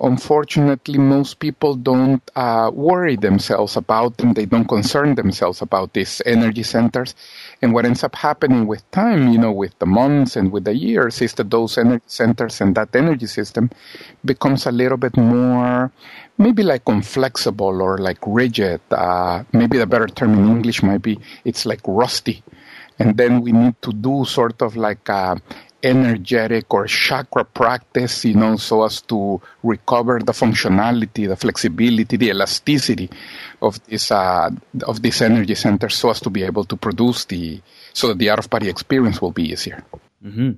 unfortunately, 0.00 0.98
most 0.98 1.38
people 1.38 1.74
don't 1.74 2.22
uh, 2.34 2.70
worry 2.72 3.16
themselves 3.16 3.76
about 3.76 4.16
them. 4.16 4.32
They 4.32 4.46
don't 4.46 4.66
concern 4.66 5.14
themselves 5.14 5.60
about 5.62 5.92
these 5.92 6.22
energy 6.24 6.62
centers. 6.62 7.14
And 7.62 7.74
what 7.74 7.84
ends 7.84 8.02
up 8.02 8.14
happening 8.16 8.66
with 8.66 8.88
time, 8.90 9.32
you 9.32 9.38
know, 9.38 9.52
with 9.52 9.78
the 9.78 9.86
months 9.86 10.36
and 10.36 10.50
with 10.50 10.64
the 10.64 10.74
years, 10.74 11.20
is 11.20 11.34
that 11.34 11.50
those 11.50 11.76
energy 11.76 12.04
centers 12.06 12.60
and 12.60 12.74
that 12.76 12.96
energy 12.96 13.26
system 13.26 13.70
becomes 14.24 14.66
a 14.66 14.72
little 14.72 14.96
bit 14.96 15.16
more, 15.16 15.92
maybe 16.38 16.62
like 16.62 16.88
inflexible 16.88 17.82
or 17.82 17.98
like 17.98 18.18
rigid. 18.26 18.80
Uh, 18.90 19.44
maybe 19.52 19.78
the 19.78 19.86
better 19.86 20.08
term 20.08 20.34
in 20.34 20.46
English 20.48 20.82
might 20.82 21.02
be 21.02 21.18
it's 21.44 21.66
like 21.66 21.80
rusty. 21.86 22.42
And 22.98 23.16
then 23.16 23.40
we 23.40 23.52
need 23.52 23.80
to 23.80 23.92
do 23.92 24.26
sort 24.26 24.60
of 24.60 24.76
like 24.76 25.08
a, 25.08 25.40
energetic 25.82 26.72
or 26.72 26.86
chakra 26.86 27.44
practice, 27.44 28.24
you 28.24 28.34
know, 28.34 28.56
so 28.56 28.84
as 28.84 29.00
to 29.02 29.40
recover 29.62 30.18
the 30.18 30.32
functionality, 30.32 31.28
the 31.28 31.36
flexibility, 31.36 32.16
the 32.16 32.28
elasticity 32.28 33.10
of 33.62 33.84
this 33.86 34.10
uh, 34.10 34.50
of 34.84 35.02
this 35.02 35.20
energy 35.22 35.54
center, 35.54 35.88
so 35.88 36.10
as 36.10 36.20
to 36.20 36.30
be 36.30 36.42
able 36.42 36.64
to 36.64 36.76
produce 36.76 37.24
the 37.26 37.60
so 37.92 38.08
that 38.08 38.18
the 38.18 38.30
out 38.30 38.38
of 38.38 38.50
body 38.50 38.68
experience 38.68 39.20
will 39.20 39.32
be 39.32 39.50
easier. 39.50 39.84
Mm-hmm. 40.24 40.50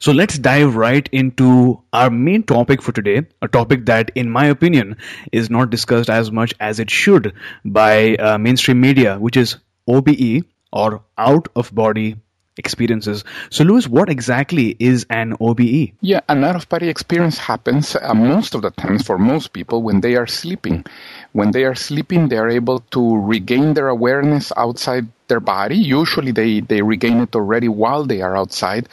So 0.00 0.10
let's 0.10 0.36
dive 0.36 0.74
right 0.74 1.08
into 1.12 1.80
our 1.92 2.10
main 2.10 2.42
topic 2.42 2.82
for 2.82 2.90
today, 2.90 3.22
a 3.40 3.46
topic 3.46 3.86
that, 3.86 4.10
in 4.16 4.30
my 4.30 4.46
opinion, 4.46 4.96
is 5.30 5.48
not 5.48 5.70
discussed 5.70 6.10
as 6.10 6.32
much 6.32 6.54
as 6.58 6.80
it 6.80 6.90
should 6.90 7.32
by 7.64 8.16
uh, 8.16 8.36
mainstream 8.38 8.80
media, 8.80 9.16
which 9.18 9.36
is 9.36 9.56
OBE 9.86 10.44
or 10.72 11.04
out 11.16 11.48
of 11.54 11.72
body 11.72 12.16
experiences. 12.56 13.24
So, 13.50 13.64
Luis, 13.64 13.88
what 13.88 14.08
exactly 14.08 14.76
is 14.78 15.06
an 15.10 15.34
OBE? 15.40 15.92
Yeah, 16.00 16.20
an 16.28 16.44
out 16.44 16.56
of 16.56 16.68
body 16.68 16.88
experience 16.88 17.38
happens 17.38 17.96
uh, 17.96 18.14
most 18.14 18.54
of 18.54 18.62
the 18.62 18.70
times 18.70 19.04
for 19.06 19.18
most 19.18 19.52
people 19.52 19.82
when 19.82 20.00
they 20.00 20.16
are 20.16 20.26
sleeping. 20.26 20.84
When 21.32 21.50
they 21.50 21.64
are 21.64 21.74
sleeping, 21.74 22.28
they 22.28 22.38
are 22.38 22.48
able 22.48 22.80
to 22.90 23.16
regain 23.20 23.74
their 23.74 23.88
awareness 23.88 24.52
outside 24.56 25.06
their 25.28 25.40
body. 25.40 25.76
Usually 25.76 26.32
they, 26.32 26.60
they 26.60 26.82
regain 26.82 27.20
it 27.20 27.34
already 27.34 27.68
while 27.68 28.04
they 28.04 28.22
are 28.22 28.36
outside, 28.36 28.88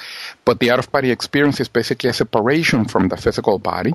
but 0.45 0.59
the 0.59 0.69
out 0.71 0.79
of 0.79 0.91
body 0.91 1.09
experience 1.09 1.59
is 1.59 1.67
basically 1.67 2.09
a 2.09 2.13
separation 2.13 2.85
from 2.85 3.07
the 3.07 3.17
physical 3.17 3.59
body 3.59 3.93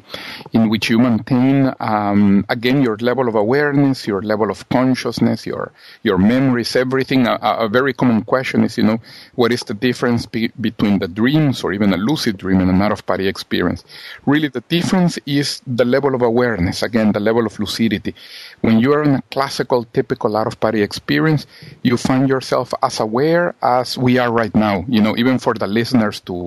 in 0.53 0.69
which 0.69 0.89
you 0.89 0.99
maintain, 0.99 1.73
um, 1.81 2.45
again, 2.49 2.83
your 2.83 2.97
level 2.99 3.29
of 3.29 3.35
awareness, 3.35 4.07
your 4.07 4.23
level 4.23 4.51
of 4.51 4.67
consciousness, 4.71 5.47
your, 5.47 5.73
your 6.03 6.19
memories, 6.19 6.75
everything. 6.75 7.27
A, 7.27 7.39
a 7.43 7.69
very 7.69 7.93
common 7.93 8.23
question 8.25 8.65
is, 8.65 8.79
you 8.79 8.85
know, 8.85 8.99
what 9.35 9.53
is 9.53 9.61
the 9.61 9.75
difference 9.75 10.27
be, 10.27 10.49
between 10.61 10.99
the 10.99 11.09
dreams 11.09 11.63
or 11.63 11.73
even 11.73 11.93
a 11.93 11.97
lucid 11.97 12.39
dream 12.39 12.61
and 12.61 12.71
an 12.71 12.81
out 12.81 12.93
of 12.93 13.05
body 13.05 13.29
experience? 13.29 13.85
Really, 14.25 14.49
the 14.49 14.63
difference 14.69 15.19
is 15.27 15.61
the 15.67 15.85
level 15.85 16.15
of 16.15 16.23
awareness, 16.23 16.83
again, 16.83 17.13
the 17.13 17.21
level 17.21 17.45
of 17.45 17.59
lucidity. 17.59 18.15
When 18.63 18.79
you 18.79 18.93
are 18.95 19.03
in 19.03 19.17
a 19.17 19.23
classical, 19.31 19.85
typical 19.85 20.37
out 20.37 20.47
of 20.47 20.59
body 20.61 20.83
experience, 20.83 21.47
you 21.83 21.97
find 21.97 22.29
yourself 22.29 22.73
as 22.83 23.01
aware 23.01 23.55
as 23.63 23.99
we 23.99 24.19
are 24.19 24.33
right 24.33 24.55
now, 24.55 24.85
you 24.89 25.01
know, 25.01 25.17
even 25.17 25.39
for 25.39 25.55
the 25.55 25.67
listeners 25.67 26.21
to, 26.21 26.38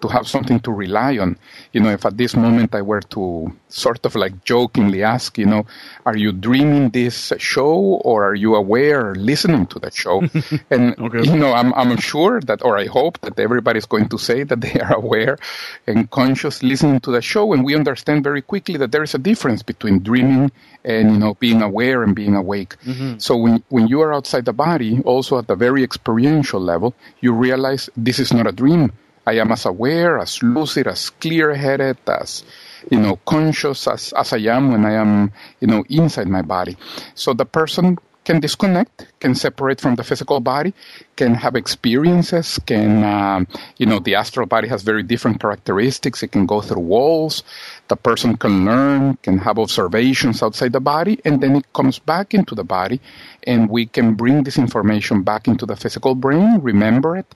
to 0.00 0.08
have 0.08 0.26
something 0.28 0.60
to 0.60 0.70
rely 0.72 1.18
on. 1.18 1.36
You 1.72 1.80
know, 1.80 1.90
if 1.90 2.04
at 2.06 2.16
this 2.16 2.36
moment 2.36 2.74
I 2.74 2.82
were 2.82 3.00
to 3.16 3.52
sort 3.68 4.04
of 4.06 4.14
like 4.14 4.44
jokingly 4.44 5.02
ask, 5.02 5.38
you 5.38 5.46
know, 5.46 5.66
are 6.06 6.16
you 6.16 6.32
dreaming 6.32 6.90
this 6.90 7.32
show 7.38 8.00
or 8.08 8.24
are 8.28 8.34
you 8.34 8.54
aware 8.54 9.14
listening 9.14 9.66
to 9.72 9.78
that 9.80 9.94
show? 9.94 10.22
and, 10.70 10.98
okay. 10.98 11.24
you 11.30 11.36
know, 11.36 11.52
I'm, 11.52 11.74
I'm 11.74 11.96
sure 11.96 12.40
that, 12.42 12.64
or 12.64 12.78
I 12.78 12.86
hope 12.86 13.20
that 13.22 13.38
everybody's 13.38 13.86
going 13.86 14.08
to 14.10 14.18
say 14.18 14.44
that 14.44 14.60
they 14.60 14.78
are 14.80 14.94
aware 14.94 15.38
and 15.86 16.10
conscious 16.10 16.62
listening 16.62 17.00
to 17.00 17.10
the 17.10 17.22
show. 17.22 17.52
And 17.52 17.64
we 17.64 17.74
understand 17.74 18.24
very 18.24 18.42
quickly 18.42 18.76
that 18.78 18.92
there 18.92 19.02
is 19.02 19.14
a 19.14 19.18
difference 19.18 19.62
between 19.62 20.00
dreaming 20.00 20.52
and, 20.84 21.12
you 21.12 21.18
know, 21.18 21.34
being 21.34 21.62
aware 21.62 22.02
and 22.02 22.14
being 22.14 22.34
awake. 22.34 22.76
Mm-hmm. 22.84 23.18
So 23.18 23.36
when, 23.36 23.62
when 23.68 23.88
you 23.88 24.00
are 24.00 24.14
outside 24.14 24.44
the 24.44 24.52
body, 24.52 25.00
also 25.04 25.38
at 25.38 25.48
the 25.48 25.56
very 25.56 25.82
experiential 25.82 26.60
level, 26.60 26.94
you 27.20 27.32
realize 27.32 27.90
this 27.96 28.18
is 28.18 28.32
not 28.32 28.46
a 28.46 28.52
dream. 28.52 28.92
I 29.28 29.34
am 29.42 29.52
as 29.52 29.66
aware, 29.66 30.18
as 30.18 30.42
lucid, 30.42 30.86
as 30.86 31.10
clear-headed, 31.10 31.98
as 32.08 32.44
you 32.90 32.98
know, 32.98 33.16
conscious 33.26 33.86
as, 33.86 34.12
as 34.16 34.32
I 34.32 34.38
am 34.56 34.72
when 34.72 34.84
I 34.86 34.94
am, 34.94 35.32
you 35.60 35.68
know, 35.68 35.84
inside 35.88 36.28
my 36.28 36.42
body. 36.42 36.76
So 37.14 37.34
the 37.34 37.44
person 37.44 37.98
can 38.24 38.40
disconnect, 38.40 39.06
can 39.20 39.34
separate 39.34 39.80
from 39.80 39.96
the 39.96 40.04
physical 40.04 40.38
body, 40.40 40.72
can 41.16 41.34
have 41.34 41.56
experiences, 41.56 42.60
can, 42.66 43.02
um, 43.02 43.46
you 43.78 43.86
know, 43.86 43.98
the 44.00 44.14
astral 44.14 44.46
body 44.46 44.68
has 44.68 44.82
very 44.82 45.02
different 45.02 45.40
characteristics. 45.40 46.22
It 46.22 46.32
can 46.32 46.44
go 46.44 46.60
through 46.60 46.82
walls. 46.82 47.42
The 47.88 47.96
person 47.96 48.36
can 48.36 48.66
learn, 48.66 49.16
can 49.22 49.38
have 49.38 49.58
observations 49.58 50.42
outside 50.42 50.72
the 50.72 50.80
body, 50.80 51.18
and 51.24 51.40
then 51.40 51.56
it 51.56 51.72
comes 51.72 51.98
back 51.98 52.34
into 52.34 52.54
the 52.54 52.64
body, 52.64 53.00
and 53.46 53.70
we 53.70 53.86
can 53.86 54.14
bring 54.14 54.44
this 54.44 54.58
information 54.58 55.22
back 55.22 55.48
into 55.48 55.64
the 55.64 55.76
physical 55.76 56.14
brain, 56.14 56.60
remember 56.60 57.16
it, 57.16 57.34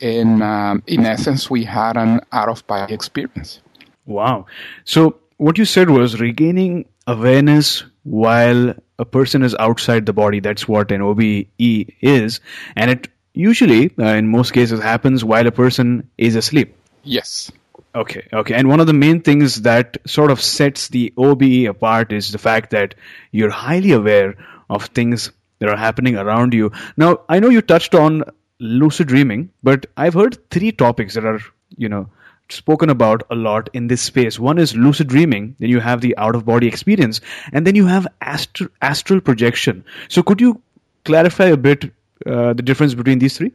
and 0.00 0.42
um, 0.42 0.82
in 0.86 1.04
essence, 1.04 1.50
we 1.50 1.64
had 1.64 1.96
an 1.96 2.20
out 2.32 2.48
of 2.48 2.66
body 2.66 2.94
experience. 2.94 3.60
Wow. 4.04 4.46
So 4.84 5.18
what 5.36 5.58
you 5.58 5.64
said 5.64 5.90
was 5.90 6.20
regaining 6.20 6.86
awareness 7.06 7.84
while 8.04 8.74
a 8.98 9.04
person 9.04 9.42
is 9.42 9.54
outside 9.58 10.06
the 10.06 10.12
body. 10.12 10.40
That's 10.40 10.66
what 10.68 10.90
an 10.90 11.02
OBE 11.02 11.48
is. 11.58 12.40
And 12.76 12.90
it 12.90 13.08
usually, 13.34 13.90
uh, 13.98 14.04
in 14.04 14.28
most 14.28 14.52
cases, 14.52 14.80
happens 14.80 15.24
while 15.24 15.46
a 15.46 15.52
person 15.52 16.08
is 16.16 16.36
asleep. 16.36 16.76
Yes. 17.02 17.50
Okay, 17.94 18.28
okay. 18.32 18.54
And 18.54 18.68
one 18.68 18.80
of 18.80 18.86
the 18.86 18.92
main 18.92 19.22
things 19.22 19.62
that 19.62 19.96
sort 20.06 20.30
of 20.30 20.40
sets 20.40 20.88
the 20.88 21.12
OBE 21.16 21.66
apart 21.68 22.12
is 22.12 22.30
the 22.30 22.38
fact 22.38 22.70
that 22.70 22.94
you're 23.32 23.50
highly 23.50 23.92
aware 23.92 24.36
of 24.68 24.86
things 24.86 25.30
that 25.58 25.68
are 25.68 25.76
happening 25.76 26.16
around 26.16 26.52
you. 26.52 26.72
Now, 26.96 27.20
I 27.28 27.40
know 27.40 27.48
you 27.48 27.62
touched 27.62 27.94
on 27.94 28.24
lucid 28.58 29.08
dreaming, 29.08 29.50
but 29.62 29.86
I've 29.96 30.14
heard 30.14 30.38
three 30.50 30.72
topics 30.72 31.14
that 31.14 31.24
are, 31.24 31.40
you 31.76 31.88
know, 31.88 32.08
spoken 32.48 32.90
about 32.90 33.24
a 33.30 33.34
lot 33.34 33.68
in 33.72 33.88
this 33.88 34.02
space. 34.02 34.38
One 34.38 34.58
is 34.58 34.76
lucid 34.76 35.08
dreaming, 35.08 35.56
then 35.58 35.68
you 35.68 35.80
have 35.80 36.00
the 36.00 36.16
out 36.16 36.36
of 36.36 36.44
body 36.44 36.66
experience, 36.66 37.20
and 37.52 37.66
then 37.66 37.74
you 37.74 37.86
have 37.86 38.06
astral, 38.20 38.70
astral 38.82 39.20
projection. 39.20 39.84
So, 40.08 40.22
could 40.22 40.40
you 40.40 40.60
clarify 41.04 41.46
a 41.46 41.56
bit 41.56 41.84
uh, 42.24 42.52
the 42.52 42.62
difference 42.62 42.94
between 42.94 43.18
these 43.18 43.36
three? 43.36 43.52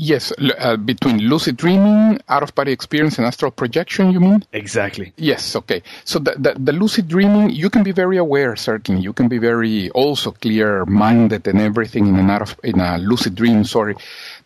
Yes, 0.00 0.32
uh, 0.58 0.76
between 0.76 1.18
lucid 1.18 1.56
dreaming, 1.56 2.20
out 2.28 2.44
of 2.44 2.54
body 2.54 2.70
experience, 2.70 3.18
and 3.18 3.26
astral 3.26 3.50
projection, 3.50 4.12
you 4.12 4.20
mean? 4.20 4.44
Exactly. 4.52 5.12
Yes, 5.16 5.56
okay. 5.56 5.82
So 6.04 6.20
the, 6.20 6.36
the, 6.38 6.54
the, 6.56 6.72
lucid 6.72 7.08
dreaming, 7.08 7.50
you 7.50 7.68
can 7.68 7.82
be 7.82 7.90
very 7.90 8.16
aware, 8.16 8.54
certainly. 8.54 9.02
You 9.02 9.12
can 9.12 9.26
be 9.26 9.38
very 9.38 9.90
also 9.90 10.30
clear 10.30 10.84
minded 10.84 11.48
and 11.48 11.60
everything 11.60 12.06
in 12.06 12.14
an 12.14 12.30
out 12.30 12.42
of, 12.42 12.60
in 12.62 12.78
a 12.78 12.98
lucid 12.98 13.34
dream, 13.34 13.64
sorry. 13.64 13.96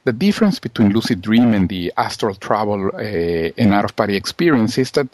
The 0.04 0.12
difference 0.12 0.59
between 0.59 0.92
lucid 0.92 1.23
dream 1.23 1.54
and 1.54 1.68
the 1.68 1.92
astral 1.97 2.35
travel 2.35 2.90
uh, 2.92 2.99
and 2.99 3.73
out 3.73 3.85
of 3.85 3.94
body 3.94 4.16
experience 4.16 4.76
is 4.76 4.90
that 4.92 5.06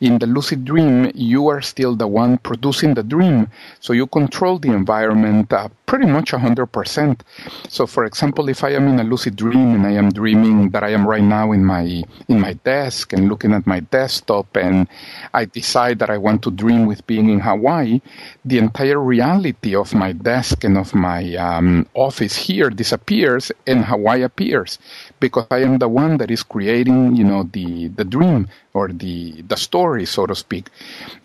in 0.00 0.18
the 0.18 0.26
lucid 0.26 0.64
dream, 0.64 1.12
you 1.14 1.46
are 1.46 1.62
still 1.62 1.94
the 1.94 2.08
one 2.08 2.38
producing 2.38 2.94
the 2.94 3.04
dream. 3.04 3.46
So 3.78 3.92
you 3.92 4.08
control 4.08 4.58
the 4.58 4.72
environment 4.72 5.52
uh, 5.52 5.68
pretty 5.92 6.06
much 6.06 6.32
100%. 6.32 7.20
So 7.68 7.86
for 7.86 8.06
example, 8.06 8.48
if 8.48 8.64
I 8.64 8.70
am 8.70 8.88
in 8.88 8.98
a 8.98 9.04
lucid 9.04 9.36
dream 9.36 9.74
and 9.74 9.84
I 9.84 9.90
am 9.90 10.08
dreaming 10.08 10.70
that 10.70 10.82
I 10.82 10.88
am 10.88 11.06
right 11.06 11.22
now 11.22 11.52
in 11.52 11.66
my, 11.66 12.02
in 12.28 12.40
my 12.40 12.54
desk 12.64 13.12
and 13.12 13.28
looking 13.28 13.52
at 13.52 13.66
my 13.66 13.80
desktop 13.80 14.56
and 14.56 14.88
I 15.34 15.44
decide 15.44 15.98
that 15.98 16.08
I 16.08 16.16
want 16.16 16.40
to 16.44 16.50
dream 16.50 16.86
with 16.86 17.06
being 17.06 17.28
in 17.28 17.40
Hawaii, 17.40 18.00
the 18.42 18.56
entire 18.56 18.98
reality 18.98 19.76
of 19.76 19.92
my 19.92 20.12
desk 20.12 20.64
and 20.64 20.78
of 20.78 20.94
my 20.94 21.36
um, 21.36 21.86
office 21.92 22.36
here 22.36 22.70
disappears 22.70 23.52
and 23.66 23.84
Hawaii 23.84 24.22
appears 24.22 24.78
because 25.20 25.46
I 25.50 25.58
am 25.58 25.76
the 25.76 25.90
one 25.90 26.16
that 26.16 26.30
is 26.30 26.42
creating, 26.42 27.16
you 27.16 27.24
know, 27.24 27.42
the, 27.52 27.88
the 27.88 28.04
dream 28.04 28.48
or 28.72 28.88
the, 28.88 29.42
the 29.42 29.56
story, 29.56 30.06
so 30.06 30.24
to 30.24 30.34
speak. 30.34 30.70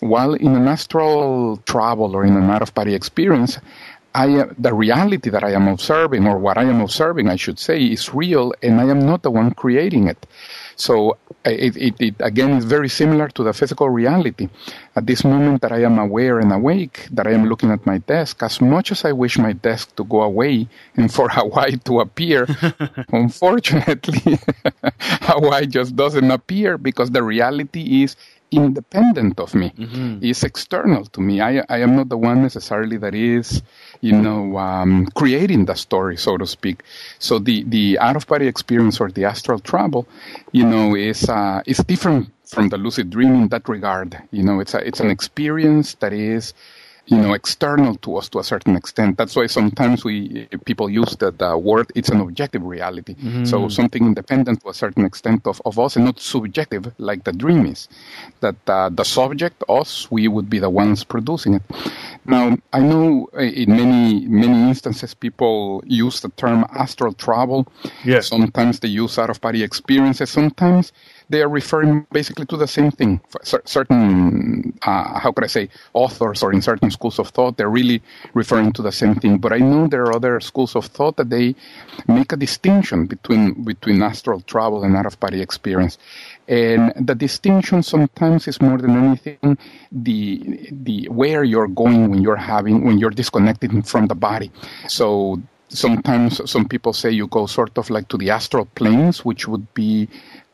While 0.02 0.34
in 0.34 0.56
an 0.58 0.68
astral 0.68 1.56
travel 1.66 2.18
or 2.18 2.26
in 2.26 2.36
an 2.36 2.50
out 2.50 2.62
of 2.62 2.74
body 2.74 2.94
experience, 2.94 3.60
I, 4.18 4.46
the 4.58 4.74
reality 4.74 5.30
that 5.30 5.44
I 5.44 5.52
am 5.52 5.68
observing, 5.68 6.26
or 6.26 6.40
what 6.40 6.58
I 6.58 6.64
am 6.64 6.82
observing, 6.82 7.30
I 7.30 7.36
should 7.36 7.60
say, 7.60 7.80
is 7.84 8.16
real, 8.16 8.52
and 8.64 8.82
I 8.82 8.86
am 8.86 9.06
not 9.06 9.22
the 9.22 9.30
one 9.30 9.54
creating 9.54 10.08
it. 10.08 10.26
So 10.76 11.18
it, 11.46 11.78
it, 11.78 11.96
it, 12.00 12.16
again 12.20 12.52
is 12.58 12.66
very 12.66 12.90
similar 12.90 13.28
to 13.30 13.44
the 13.44 13.54
physical 13.54 13.90
reality. 13.90 14.50
At 14.96 15.06
this 15.06 15.24
moment 15.24 15.62
that 15.62 15.72
I 15.72 15.84
am 15.84 16.00
aware 16.00 16.40
and 16.40 16.52
awake, 16.52 17.08
that 17.12 17.28
I 17.28 17.32
am 17.32 17.46
looking 17.46 17.70
at 17.70 17.86
my 17.86 18.00
desk, 18.00 18.42
as 18.42 18.60
much 18.60 18.92
as 18.92 19.06
I 19.06 19.12
wish 19.12 19.38
my 19.38 19.54
desk 19.54 19.96
to 19.98 20.04
go 20.04 20.24
away 20.24 20.68
and 20.96 21.14
for 21.14 21.30
Hawaii 21.38 21.78
to 21.86 22.00
appear, 22.00 22.48
unfortunately, 23.12 24.40
Hawaii 25.30 25.68
just 25.68 25.96
doesn't 25.96 26.32
appear 26.32 26.80
because 26.80 27.12
the 27.12 27.22
reality 27.22 28.04
is 28.04 28.16
independent 28.52 29.40
of 29.40 29.54
me. 29.54 29.72
Mm-hmm. 29.78 30.20
It's 30.22 30.44
external 30.44 31.06
to 31.06 31.22
me. 31.22 31.42
I, 31.42 31.64
I 31.70 31.80
am 31.80 31.96
not 31.96 32.10
the 32.10 32.18
one 32.18 32.42
necessarily 32.42 32.98
that 32.98 33.14
is, 33.14 33.62
you 34.02 34.14
know, 34.14 34.58
um, 34.58 35.08
creating 35.16 35.66
the 35.66 35.76
story, 35.76 36.18
so 36.18 36.38
to 36.38 36.46
speak. 36.46 36.84
So 37.20 37.40
the, 37.40 37.64
the 37.64 38.00
out 38.00 38.16
of 38.16 38.28
body 38.28 38.48
experience 38.48 39.00
or 39.00 39.12
the 39.12 39.26
astral 39.26 39.60
travel, 39.60 40.08
you 40.52 40.66
know, 40.66 40.96
is, 40.96 41.28
uh, 41.30 41.62
is 41.66 41.78
different 41.80 42.32
from 42.46 42.70
the 42.70 42.78
lucid 42.78 43.10
dream 43.10 43.36
in 43.36 43.48
that 43.50 43.68
regard. 43.68 44.18
You 44.32 44.44
know, 44.44 44.60
it's 44.60 44.74
a, 44.74 44.80
it's 44.86 45.00
an 45.00 45.10
experience 45.10 45.96
that 45.96 46.14
is, 46.14 46.54
you 47.08 47.18
know, 47.18 47.34
external 47.34 47.96
to 47.96 48.18
us 48.18 48.28
to 48.30 48.40
a 48.40 48.44
certain 48.44 48.76
extent. 48.76 49.18
That's 49.18 49.36
why 49.36 49.48
sometimes 49.48 50.04
we 50.04 50.48
people 50.66 50.90
use 50.90 51.16
the, 51.16 51.32
the 51.32 51.58
word 51.58 51.92
it's 51.96 52.10
an 52.10 52.20
objective 52.20 52.64
reality. 52.64 53.16
Mm-hmm. 53.16 53.46
So 53.46 53.70
something 53.70 54.06
independent 54.06 54.62
to 54.64 54.70
a 54.70 54.74
certain 54.74 55.06
extent 55.06 55.48
of, 55.48 55.62
of 55.66 55.80
us 55.80 55.96
and 55.96 56.06
not 56.06 56.20
subjective 56.20 56.92
like 56.98 57.24
the 57.24 57.32
dream 57.32 57.66
is. 57.66 57.88
That 58.42 58.58
uh, 58.68 58.90
the 58.90 59.06
subject, 59.06 59.64
us, 59.70 60.12
we 60.12 60.28
would 60.28 60.50
be 60.50 60.60
the 60.60 60.70
ones 60.70 61.04
producing 61.04 61.56
it. 61.56 61.64
Now, 62.26 62.58
I 62.74 62.80
know 62.82 63.30
uh, 63.34 63.40
in 63.40 63.72
many 63.72 64.28
many 64.28 64.70
instances 64.70 65.14
people 65.14 65.84
use 65.88 66.20
the 66.20 66.30
term 66.30 66.66
astral 66.74 67.14
travel. 67.14 67.68
Yes. 68.04 68.28
Sometimes 68.28 68.82
they 68.82 68.90
use 68.90 69.18
out 69.18 69.30
of 69.30 69.40
body 69.40 69.64
experiences. 69.64 70.30
Sometimes 70.30 70.92
they 71.30 71.42
are 71.42 71.50
referring 71.50 72.08
basically 72.12 72.46
to 72.46 72.58
the 72.58 72.68
same 72.68 72.92
thing. 72.92 73.20
certain, 73.44 74.78
uh, 74.82 75.20
how 75.20 75.32
could 75.32 75.44
I 75.44 75.48
say, 75.48 75.70
authors 75.94 76.44
or 76.44 76.54
in 76.54 76.62
certain 76.62 76.92
schools 76.92 77.20
of 77.20 77.30
thought, 77.30 77.58
they're 77.58 77.70
really 77.70 78.02
referring 78.34 78.72
to 78.74 78.82
the 78.82 78.92
same 78.92 79.16
thing. 79.16 79.38
But 79.38 79.54
I 79.54 79.58
know 79.58 79.88
there 79.88 80.04
are 80.04 80.16
other 80.16 80.40
schools 80.40 80.76
of 80.76 80.86
thought 80.86 81.18
that 81.18 81.30
they 81.30 81.56
make 82.08 82.32
a 82.32 82.38
distinction 82.38 83.06
between 83.06 83.64
between 83.64 84.02
astral 84.02 84.42
travel 84.42 84.84
and 84.84 84.96
out 84.96 85.06
of 85.06 85.20
body 85.20 85.42
experience. 85.42 85.98
And 86.48 86.94
the 86.96 87.16
distinction 87.16 87.84
sometimes 87.84 88.48
is 88.48 88.62
more 88.62 88.78
than 88.78 88.96
anything 88.96 89.58
the 89.92 90.70
the 90.72 91.08
where 91.10 91.44
you're 91.44 91.68
going 91.68 92.10
when 92.10 92.22
you're 92.22 92.38
having 92.38 92.86
when 92.86 92.98
you're 93.00 93.12
disconnected 93.12 93.86
from 93.86 94.08
the 94.08 94.16
body. 94.16 94.52
So 94.88 95.42
sometimes 95.70 96.50
some 96.50 96.68
people 96.68 96.94
say 96.94 97.12
you 97.12 97.28
go 97.28 97.46
sort 97.46 97.78
of 97.78 97.90
like 97.90 98.08
to 98.10 98.18
the 98.18 98.30
astral 98.30 98.66
planes, 98.76 99.26
which 99.26 99.48
would 99.48 99.74
be 99.74 100.08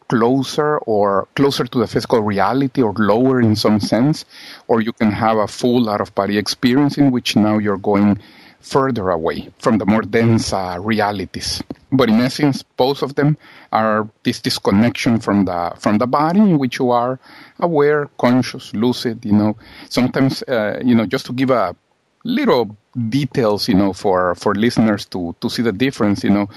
closer 0.07 0.77
or 0.79 1.27
closer 1.35 1.65
to 1.65 1.79
the 1.79 1.87
physical 1.87 2.21
reality 2.21 2.81
or 2.81 2.93
lower 2.93 3.41
in 3.41 3.55
some 3.55 3.79
sense, 3.79 4.25
or 4.67 4.81
you 4.81 4.93
can 4.93 5.11
have 5.11 5.37
a 5.37 5.47
full 5.47 5.89
out 5.89 6.01
of 6.01 6.13
body 6.15 6.37
experience 6.37 6.97
in 6.97 7.11
which 7.11 7.35
now 7.35 7.57
you're 7.57 7.77
going 7.77 8.19
further 8.63 9.09
away 9.09 9.49
from 9.59 9.77
the 9.77 9.85
more 9.85 10.01
dense 10.01 10.53
uh, 10.53 10.77
realities. 10.79 11.61
But 11.91 12.09
in 12.09 12.19
essence, 12.21 12.63
both 12.63 13.03
of 13.03 13.15
them 13.15 13.37
are 13.71 14.07
this 14.23 14.39
disconnection 14.39 15.19
from 15.19 15.45
the 15.45 15.73
from 15.77 15.97
the 15.97 16.07
body 16.07 16.39
in 16.39 16.57
which 16.57 16.79
you 16.79 16.89
are 16.89 17.19
aware, 17.59 18.07
conscious, 18.17 18.73
lucid. 18.73 19.23
You 19.25 19.33
know, 19.33 19.57
sometimes 19.89 20.41
uh, 20.43 20.79
you 20.83 20.95
know 20.95 21.05
just 21.05 21.25
to 21.27 21.33
give 21.33 21.51
a 21.51 21.75
little 22.23 22.75
details, 23.09 23.67
you 23.67 23.75
know, 23.75 23.93
for 23.93 24.33
for 24.35 24.55
listeners 24.55 25.05
to 25.07 25.35
to 25.41 25.49
see 25.49 25.61
the 25.61 25.71
difference. 25.71 26.23
You 26.23 26.31
know, 26.31 26.49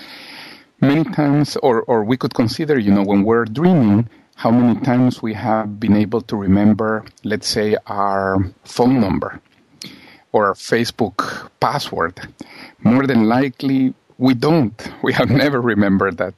many 0.80 1.04
times, 1.04 1.56
or 1.62 1.82
or 1.82 2.04
we 2.04 2.16
could 2.16 2.34
consider, 2.34 2.78
you 2.78 2.92
know, 2.92 3.02
when 3.04 3.24
we're 3.24 3.44
dreaming, 3.44 4.08
how 4.36 4.50
many 4.50 4.78
times 4.80 5.22
we 5.22 5.32
have 5.34 5.80
been 5.80 5.96
able 5.96 6.20
to 6.22 6.36
remember, 6.36 7.04
let's 7.24 7.48
say, 7.48 7.76
our 7.86 8.38
phone 8.64 9.00
number 9.00 9.40
or 10.32 10.52
Facebook 10.54 11.48
password. 11.60 12.20
More 12.84 13.06
than 13.06 13.26
likely, 13.28 13.94
we 14.18 14.34
don't. 14.34 14.76
We 15.02 15.12
have 15.14 15.30
never 15.30 15.60
remembered 15.60 16.18
that. 16.18 16.34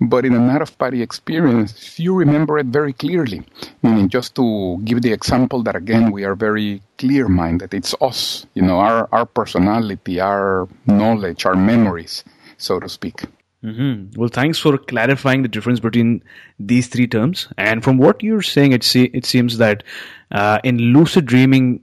But 0.00 0.24
in 0.24 0.34
an 0.34 0.48
out 0.50 0.62
of 0.62 0.76
body 0.78 1.02
experience, 1.02 1.98
you 1.98 2.14
remember 2.14 2.58
it 2.58 2.66
very 2.66 2.92
clearly. 2.94 3.42
Meaning, 3.82 4.08
just 4.08 4.34
to 4.36 4.78
give 4.84 5.02
the 5.02 5.12
example 5.12 5.62
that 5.64 5.76
again, 5.76 6.12
we 6.12 6.24
are 6.24 6.34
very 6.34 6.80
clear 6.98 7.28
minded. 7.28 7.74
It's 7.74 7.94
us, 8.00 8.46
you 8.54 8.62
know, 8.62 8.78
our, 8.78 9.08
our 9.12 9.26
personality, 9.26 10.20
our 10.20 10.68
knowledge, 10.86 11.44
our 11.44 11.56
memories, 11.56 12.24
so 12.58 12.80
to 12.80 12.88
speak. 12.88 13.24
Mm-hmm. 13.64 14.18
Well, 14.18 14.28
thanks 14.28 14.58
for 14.58 14.76
clarifying 14.76 15.42
the 15.42 15.48
difference 15.48 15.78
between 15.78 16.22
these 16.58 16.88
three 16.88 17.06
terms. 17.06 17.48
And 17.56 17.82
from 17.84 17.96
what 17.96 18.22
you're 18.22 18.42
saying, 18.42 18.72
it, 18.72 18.82
se- 18.82 19.10
it 19.14 19.24
seems 19.24 19.58
that 19.58 19.84
uh, 20.32 20.58
in 20.64 20.78
lucid 20.78 21.26
dreaming, 21.26 21.82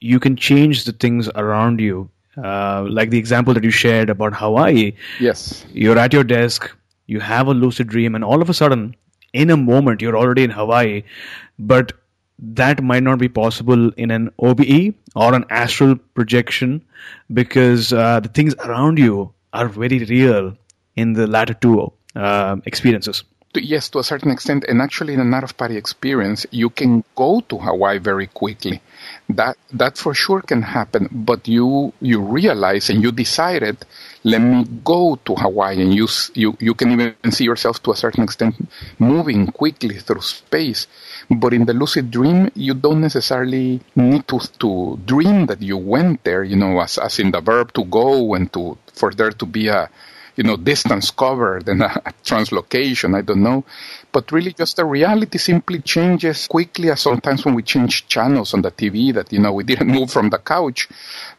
you 0.00 0.20
can 0.20 0.36
change 0.36 0.84
the 0.84 0.92
things 0.92 1.28
around 1.34 1.80
you. 1.80 2.10
Uh, 2.36 2.84
like 2.90 3.10
the 3.10 3.18
example 3.18 3.54
that 3.54 3.62
you 3.62 3.70
shared 3.70 4.10
about 4.10 4.34
Hawaii. 4.34 4.92
Yes. 5.20 5.64
You're 5.72 5.96
at 5.96 6.12
your 6.12 6.24
desk, 6.24 6.68
you 7.06 7.20
have 7.20 7.46
a 7.46 7.54
lucid 7.54 7.86
dream, 7.86 8.16
and 8.16 8.24
all 8.24 8.42
of 8.42 8.50
a 8.50 8.54
sudden, 8.54 8.96
in 9.32 9.50
a 9.50 9.56
moment, 9.56 10.02
you're 10.02 10.16
already 10.16 10.42
in 10.42 10.50
Hawaii. 10.50 11.04
But 11.60 11.92
that 12.40 12.82
might 12.82 13.04
not 13.04 13.18
be 13.20 13.28
possible 13.28 13.90
in 13.90 14.10
an 14.10 14.30
OBE 14.40 14.94
or 15.14 15.32
an 15.32 15.44
astral 15.48 15.94
projection 15.94 16.84
because 17.32 17.92
uh, 17.92 18.18
the 18.20 18.28
things 18.28 18.54
around 18.56 18.98
you 18.98 19.32
are 19.52 19.68
very 19.68 20.00
real 20.00 20.56
in 20.96 21.12
the 21.14 21.26
latter 21.26 21.54
two 21.54 21.92
uh, 22.16 22.56
experiences. 22.64 23.24
Yes, 23.56 23.88
to 23.90 24.00
a 24.00 24.04
certain 24.04 24.32
extent. 24.32 24.64
And 24.66 24.82
actually, 24.82 25.14
in 25.14 25.20
an 25.20 25.32
out 25.32 25.44
of 25.44 25.56
body 25.56 25.76
experience, 25.76 26.44
you 26.50 26.70
can 26.70 27.04
go 27.14 27.40
to 27.48 27.58
Hawaii 27.58 27.98
very 27.98 28.26
quickly 28.26 28.82
that 29.28 29.56
that 29.72 29.96
for 29.96 30.14
sure 30.14 30.42
can 30.42 30.62
happen 30.62 31.08
but 31.10 31.48
you 31.48 31.92
you 32.00 32.20
realize 32.20 32.90
and 32.90 33.02
you 33.02 33.10
decided 33.10 33.76
let 34.22 34.40
me 34.40 34.64
go 34.84 35.16
to 35.24 35.34
hawaii 35.34 35.80
and 35.80 35.94
you 35.94 36.06
you 36.34 36.56
you 36.60 36.74
can 36.74 36.92
even 36.92 37.14
see 37.32 37.44
yourself 37.44 37.82
to 37.82 37.90
a 37.90 37.96
certain 37.96 38.22
extent 38.22 38.54
moving 38.98 39.46
quickly 39.46 39.98
through 39.98 40.20
space 40.20 40.86
but 41.30 41.54
in 41.54 41.64
the 41.64 41.72
lucid 41.72 42.10
dream 42.10 42.50
you 42.54 42.74
don't 42.74 43.00
necessarily 43.00 43.80
need 43.96 44.26
to 44.28 44.38
to 44.58 44.98
dream 45.04 45.46
that 45.46 45.62
you 45.62 45.76
went 45.76 46.22
there 46.24 46.42
you 46.42 46.56
know 46.56 46.80
as 46.80 46.98
as 46.98 47.18
in 47.18 47.30
the 47.30 47.40
verb 47.40 47.72
to 47.72 47.84
go 47.84 48.34
and 48.34 48.52
to 48.52 48.76
for 48.92 49.10
there 49.12 49.30
to 49.30 49.46
be 49.46 49.68
a 49.68 49.88
you 50.36 50.44
know 50.44 50.56
distance 50.56 51.10
covered 51.10 51.68
and 51.68 51.82
a 51.82 51.88
translocation 52.24 53.16
i 53.16 53.20
don't 53.20 53.42
know 53.42 53.64
but 54.14 54.30
really 54.30 54.52
just 54.52 54.76
the 54.76 54.84
reality 54.84 55.38
simply 55.38 55.80
changes 55.80 56.46
quickly 56.46 56.88
as 56.88 57.00
sometimes 57.00 57.44
when 57.44 57.54
we 57.56 57.64
change 57.64 58.06
channels 58.06 58.54
on 58.54 58.62
the 58.62 58.70
TV 58.70 59.12
that, 59.12 59.32
you 59.32 59.40
know, 59.40 59.52
we 59.52 59.64
didn't 59.64 59.88
move 59.88 60.08
from 60.08 60.30
the 60.30 60.38
couch, 60.38 60.88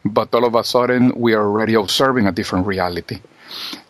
but 0.04 0.32
all 0.34 0.44
of 0.44 0.54
a 0.54 0.62
sudden 0.62 1.10
we 1.16 1.32
are 1.32 1.42
already 1.42 1.72
observing 1.72 2.26
a 2.26 2.32
different 2.32 2.66
reality. 2.66 3.18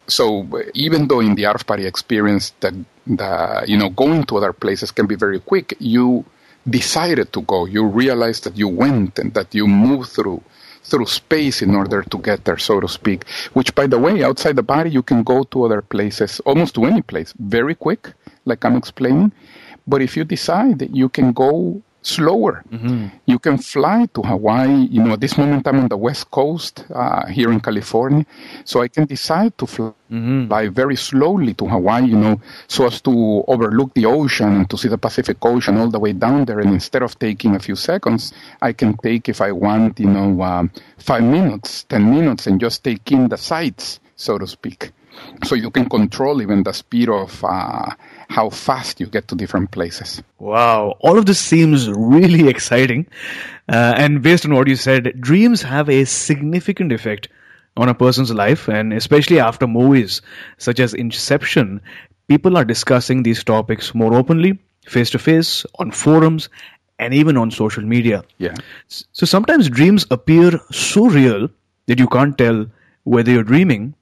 So 0.07 0.47
even 0.75 1.09
though 1.09 1.19
in 1.19 1.35
the 1.35 1.47
out 1.47 1.57
of 1.57 1.67
body 1.67 1.85
experience 1.85 2.55
that, 2.61 2.75
the, 3.09 3.65
you 3.67 3.77
know, 3.77 3.89
going 3.91 4.23
to 4.27 4.37
other 4.37 4.53
places 4.53 4.93
can 4.93 5.07
be 5.09 5.17
very 5.17 5.41
quick, 5.41 5.75
you 5.81 6.25
decided 6.69 7.33
to 7.33 7.43
go. 7.43 7.67
You 7.67 7.87
realized 7.87 8.45
that 8.45 8.57
you 8.57 8.69
went 8.69 9.19
and 9.19 9.35
that 9.35 9.53
you 9.53 9.67
moved 9.67 10.11
through 10.11 10.43
through 10.87 11.07
space 11.07 11.63
in 11.63 11.75
order 11.75 12.03
to 12.03 12.19
get 12.19 12.45
there, 12.45 12.59
so 12.59 12.81
to 12.81 12.89
speak. 12.89 13.29
Which, 13.53 13.75
by 13.75 13.87
the 13.87 13.99
way, 13.99 14.23
outside 14.23 14.57
the 14.57 14.63
body, 14.63 14.91
you 14.91 15.03
can 15.03 15.23
go 15.23 15.43
to 15.45 15.65
other 15.65 15.83
places, 15.83 16.41
almost 16.41 16.75
to 16.77 16.85
any 16.85 17.03
place, 17.03 17.35
very 17.39 17.75
quick 17.75 18.13
like 18.45 18.65
I'm 18.65 18.77
explaining. 18.77 19.33
But 19.87 20.03
if 20.03 20.17
you 20.17 20.25
decide 20.25 20.89
you 20.93 21.09
can 21.09 21.33
go 21.33 21.83
slower, 22.07 22.63
mm-hmm. 22.71 23.09
you 23.27 23.39
can 23.39 23.59
fly 23.59 24.07
to 24.15 24.23
Hawaii. 24.23 24.87
You 24.87 25.03
know, 25.03 25.13
at 25.15 25.21
this 25.21 25.37
moment 25.37 25.67
I'm 25.67 25.81
on 25.81 25.89
the 25.89 25.97
west 25.97 26.31
coast 26.31 26.85
uh, 26.95 27.27
here 27.27 27.51
in 27.51 27.61
California, 27.61 28.25
so 28.65 28.81
I 28.81 28.89
can 28.89 29.07
decide 29.07 29.59
to 29.59 29.67
fly, 29.67 29.93
mm-hmm. 30.11 30.73
very 30.73 30.97
slowly 30.97 31.55
to 31.55 31.67
Hawaii. 31.67 32.07
You 32.07 32.17
know, 32.17 32.41
so 32.69 32.87
as 32.87 33.01
to 33.03 33.45
overlook 33.49 33.93
the 33.95 34.07
ocean 34.07 34.53
and 34.55 34.71
to 34.71 34.79
see 34.79 34.89
the 34.89 34.99
Pacific 34.99 35.39
Ocean 35.43 35.77
all 35.79 35.91
the 35.91 35.99
way 35.99 36.13
down 36.13 36.45
there. 36.45 36.61
And 36.61 36.73
instead 36.73 37.03
of 37.03 37.19
taking 37.19 37.57
a 37.57 37.61
few 37.61 37.77
seconds, 37.77 38.33
I 38.63 38.73
can 38.73 38.97
take, 38.97 39.29
if 39.29 39.41
I 39.41 39.53
want, 39.53 39.99
you 39.99 40.09
know, 40.09 40.43
um, 40.43 40.71
five 40.99 41.25
minutes, 41.25 41.85
ten 41.85 42.09
minutes, 42.09 42.47
and 42.47 42.61
just 42.61 42.85
take 42.85 43.11
in 43.11 43.29
the 43.29 43.37
sights, 43.37 44.01
so 44.15 44.39
to 44.39 44.47
speak. 44.47 44.93
So 45.45 45.55
you 45.55 45.71
can 45.71 45.89
control 45.89 46.41
even 46.43 46.63
the 46.63 46.73
speed 46.73 47.09
of. 47.09 47.43
Uh, 47.43 47.91
how 48.29 48.51
fast 48.51 49.01
you 49.01 49.07
get 49.07 49.29
to 49.29 49.35
different 49.35 49.71
places. 49.71 50.23
Wow, 50.39 50.97
all 51.01 51.19
of 51.19 51.27
this 51.27 51.39
seems 51.39 51.89
really 51.91 52.49
exciting. 52.49 53.07
Uh, 53.69 53.95
and 53.97 54.23
based 54.23 54.45
on 54.45 54.55
what 54.55 54.69
you 54.69 54.77
said, 54.77 55.21
dreams 55.21 55.63
have 55.63 55.89
a 55.89 56.05
significant 56.05 56.93
effect 56.93 57.29
on 57.77 57.89
a 57.89 57.95
person's 57.95 58.33
life, 58.33 58.69
and 58.69 58.93
especially 58.93 59.39
after 59.39 59.67
movies 59.67 60.23
such 60.59 60.81
as 60.81 60.95
Inception, 60.95 61.81
people 62.29 62.57
are 62.57 62.65
discussing 62.65 63.23
these 63.23 63.45
topics 63.45 63.95
more 63.95 64.15
openly, 64.15 64.59
face 64.87 65.11
to 65.11 65.19
face, 65.19 65.67
on 65.79 65.91
forums, 65.91 66.49
and 66.99 67.13
even 67.13 67.37
on 67.37 67.51
social 67.51 67.83
media. 67.85 68.25
Yeah. 68.39 68.55
So 68.89 69.27
sometimes 69.27 69.69
dreams 69.69 70.07
appear 70.11 70.59
so 70.71 71.07
real 71.07 71.49
that 71.87 71.99
you 71.99 72.09
can't 72.09 72.37
tell 72.37 72.67
whether 73.05 73.31
you're 73.31 73.45
dreaming 73.45 73.95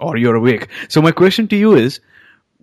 or 0.00 0.16
you're 0.16 0.36
awake. 0.36 0.68
So 0.88 1.00
my 1.00 1.12
question 1.12 1.48
to 1.48 1.56
you 1.56 1.74
is 1.74 2.00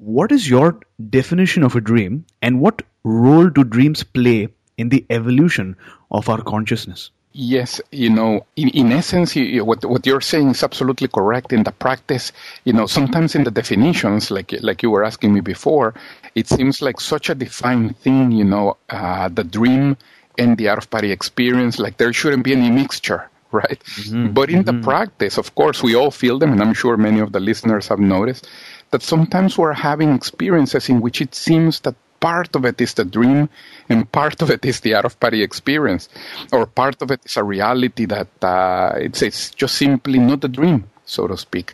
what 0.02 0.32
is 0.32 0.50
your 0.50 0.80
definition 1.10 1.62
of 1.62 1.76
a 1.76 1.82
dream 1.82 2.26
and 2.42 2.60
what 2.60 2.82
role 3.04 3.50
do 3.50 3.64
dreams 3.64 4.04
play 4.04 4.48
in 4.78 4.90
the 4.90 5.06
evolution 5.12 5.76
of 6.10 6.28
our 6.28 6.42
consciousness? 6.42 7.12
Yes, 7.34 7.80
you 7.92 8.10
know, 8.10 8.46
in, 8.56 8.70
in 8.70 8.92
essence, 8.92 9.36
you, 9.36 9.64
what 9.64 9.86
what 9.86 10.06
you're 10.06 10.20
saying 10.20 10.50
is 10.50 10.64
absolutely 10.64 11.08
correct. 11.08 11.54
In 11.54 11.64
the 11.64 11.72
practice, 11.72 12.34
you 12.66 12.74
know, 12.74 12.88
sometimes 12.88 13.36
in 13.36 13.46
the 13.46 13.52
definitions, 13.52 14.32
like 14.32 14.52
like 14.62 14.84
you 14.84 14.92
were 14.92 15.06
asking 15.06 15.34
me 15.34 15.40
before, 15.40 15.94
it 16.36 16.50
seems 16.50 16.82
like 16.82 17.00
such 17.00 17.30
a 17.30 17.36
defined 17.36 17.96
thing. 18.00 18.34
You 18.34 18.44
know, 18.44 18.76
uh, 18.90 19.30
the 19.30 19.46
dream 19.46 19.96
and 20.38 20.58
the 20.58 20.68
out 20.68 20.80
of 20.80 20.90
body 20.90 21.12
experience, 21.12 21.80
like 21.80 21.96
there 21.96 22.12
shouldn't 22.12 22.44
be 22.44 22.52
any 22.52 22.70
mixture, 22.70 23.30
right? 23.54 23.80
Mm-hmm. 23.80 24.34
But 24.34 24.50
in 24.50 24.66
mm-hmm. 24.66 24.80
the 24.80 24.84
practice, 24.84 25.38
of 25.38 25.56
course, 25.56 25.82
we 25.82 25.96
all 25.96 26.12
feel 26.12 26.38
them, 26.38 26.52
and 26.52 26.62
I'm 26.62 26.74
sure 26.74 26.98
many 26.98 27.22
of 27.22 27.32
the 27.32 27.40
listeners 27.40 27.88
have 27.88 28.00
noticed 28.00 28.46
that 28.92 29.02
sometimes 29.02 29.58
we're 29.58 29.74
having 29.74 30.14
experiences 30.14 30.90
in 30.90 31.02
which 31.02 31.22
it 31.22 31.34
seems 31.36 31.80
that 31.82 31.96
part 32.20 32.56
of 32.56 32.66
it 32.66 32.80
is 32.80 32.94
the 32.94 33.04
dream 33.04 33.50
and 33.90 34.10
part 34.12 34.42
of 34.42 34.52
it 34.52 34.64
is 34.64 34.82
the 34.82 34.94
out 34.94 35.06
of 35.06 35.20
body 35.20 35.42
experience 35.42 36.08
or 36.54 36.66
part 36.68 37.02
of 37.02 37.10
it 37.10 37.20
is 37.26 37.36
a 37.36 37.44
reality 37.44 38.06
that 38.06 38.28
uh, 38.44 38.94
it's, 38.96 39.22
it's 39.22 39.50
just 39.52 39.76
simply 39.76 40.20
not 40.20 40.44
a 40.44 40.48
dream 40.48 40.88
so 41.12 41.28
to 41.28 41.38
speak. 41.38 41.74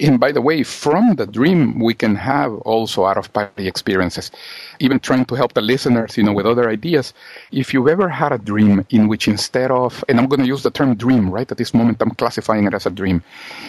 And 0.00 0.20
by 0.20 0.30
the 0.30 0.40
way 0.40 0.62
from 0.62 1.16
the 1.16 1.26
dream 1.26 1.80
we 1.80 1.94
can 1.94 2.14
have 2.14 2.54
also 2.58 3.04
out 3.04 3.18
of 3.18 3.32
body 3.32 3.66
experiences. 3.66 4.30
Even 4.78 5.00
trying 5.00 5.24
to 5.26 5.34
help 5.34 5.54
the 5.54 5.60
listeners 5.60 6.16
you 6.16 6.22
know 6.22 6.32
with 6.32 6.46
other 6.46 6.68
ideas 6.70 7.12
if 7.50 7.74
you've 7.74 7.88
ever 7.88 8.08
had 8.08 8.32
a 8.32 8.38
dream 8.38 8.86
in 8.90 9.08
which 9.08 9.26
instead 9.26 9.70
of 9.72 10.04
and 10.08 10.20
i'm 10.20 10.28
going 10.28 10.40
to 10.40 10.46
use 10.46 10.62
the 10.62 10.70
term 10.70 10.94
dream 10.94 11.30
right 11.30 11.50
at 11.50 11.58
this 11.58 11.74
moment 11.74 12.00
i'm 12.00 12.12
classifying 12.12 12.66
it 12.66 12.74
as 12.74 12.86
a 12.86 12.90
dream. 12.90 13.22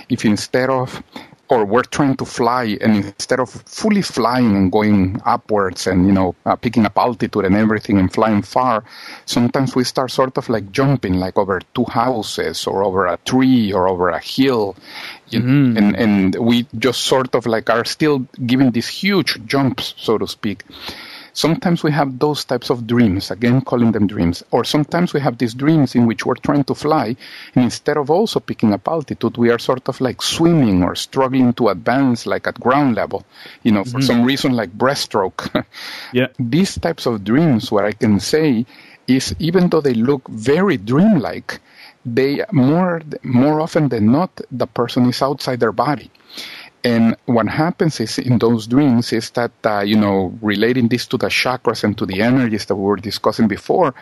If 0.09 0.23
instead 0.25 0.69
of 0.69 1.01
or 1.49 1.65
we're 1.65 1.83
trying 1.83 2.15
to 2.15 2.25
fly 2.25 2.77
and 2.79 3.05
instead 3.05 3.39
of 3.39 3.49
fully 3.49 4.01
flying 4.01 4.55
and 4.55 4.71
going 4.71 5.19
upwards 5.25 5.87
and 5.87 6.05
you 6.05 6.13
know 6.13 6.35
uh, 6.45 6.55
picking 6.55 6.85
up 6.85 6.97
altitude 6.97 7.43
and 7.43 7.55
everything 7.55 7.97
and 7.97 8.13
flying 8.13 8.41
far 8.41 8.83
sometimes 9.25 9.75
we 9.75 9.83
start 9.83 10.11
sort 10.11 10.37
of 10.37 10.47
like 10.47 10.71
jumping 10.71 11.15
like 11.15 11.37
over 11.37 11.59
two 11.73 11.85
houses 11.85 12.67
or 12.67 12.83
over 12.83 13.07
a 13.07 13.17
tree 13.25 13.73
or 13.73 13.87
over 13.87 14.09
a 14.09 14.19
hill 14.19 14.75
mm-hmm. 15.31 15.77
and 15.77 15.95
and 15.95 16.35
we 16.35 16.65
just 16.77 17.01
sort 17.01 17.33
of 17.35 17.45
like 17.45 17.69
are 17.69 17.85
still 17.85 18.19
giving 18.45 18.71
these 18.71 18.87
huge 18.87 19.43
jumps 19.45 19.93
so 19.97 20.17
to 20.17 20.27
speak 20.27 20.63
Sometimes 21.39 21.83
we 21.83 21.91
have 21.93 22.19
those 22.19 22.43
types 22.43 22.69
of 22.69 22.85
dreams, 22.85 23.31
again 23.31 23.61
calling 23.61 23.93
them 23.93 24.07
dreams. 24.07 24.43
Or 24.51 24.65
sometimes 24.65 25.13
we 25.13 25.21
have 25.21 25.37
these 25.37 25.53
dreams 25.53 25.95
in 25.95 26.05
which 26.05 26.25
we're 26.25 26.43
trying 26.47 26.65
to 26.65 26.75
fly, 26.75 27.15
and 27.55 27.63
instead 27.63 27.95
of 27.95 28.09
also 28.09 28.41
picking 28.41 28.73
up 28.73 28.85
altitude, 28.89 29.37
we 29.37 29.49
are 29.49 29.57
sort 29.57 29.87
of 29.87 30.01
like 30.01 30.21
swimming 30.21 30.83
or 30.83 30.95
struggling 30.95 31.53
to 31.53 31.69
advance 31.69 32.25
like 32.25 32.45
at 32.45 32.59
ground 32.59 32.95
level, 32.95 33.23
you 33.63 33.71
know, 33.71 33.85
for 33.85 33.99
mm-hmm. 33.99 34.11
some 34.11 34.25
reason 34.25 34.51
like 34.51 34.77
breaststroke. 34.77 35.63
yeah. 36.11 36.27
These 36.37 36.77
types 36.79 37.05
of 37.05 37.23
dreams, 37.23 37.71
what 37.71 37.85
I 37.85 37.93
can 37.93 38.19
say 38.19 38.65
is 39.07 39.33
even 39.39 39.69
though 39.69 39.81
they 39.81 39.93
look 39.93 40.27
very 40.27 40.75
dreamlike, 40.75 41.61
they 42.05 42.43
more 42.51 43.01
more 43.23 43.61
often 43.61 43.87
than 43.87 44.11
not 44.11 44.41
the 44.51 44.67
person 44.67 45.07
is 45.07 45.21
outside 45.21 45.61
their 45.61 45.71
body 45.71 46.11
and 46.83 47.17
what 47.25 47.47
happens 47.47 47.99
is 47.99 48.17
in 48.19 48.39
those 48.39 48.65
dreams 48.65 49.11
is 49.11 49.31
that, 49.31 49.51
uh, 49.65 49.81
you 49.81 49.97
know, 49.97 50.33
relating 50.41 50.87
this 50.87 51.05
to 51.07 51.17
the 51.17 51.27
chakras 51.27 51.83
and 51.83 51.97
to 51.97 52.05
the 52.05 52.21
energies 52.21 52.65
that 52.67 52.75
we 52.75 52.83
were 52.83 52.95
discussing 52.95 53.47
before, 53.49 53.93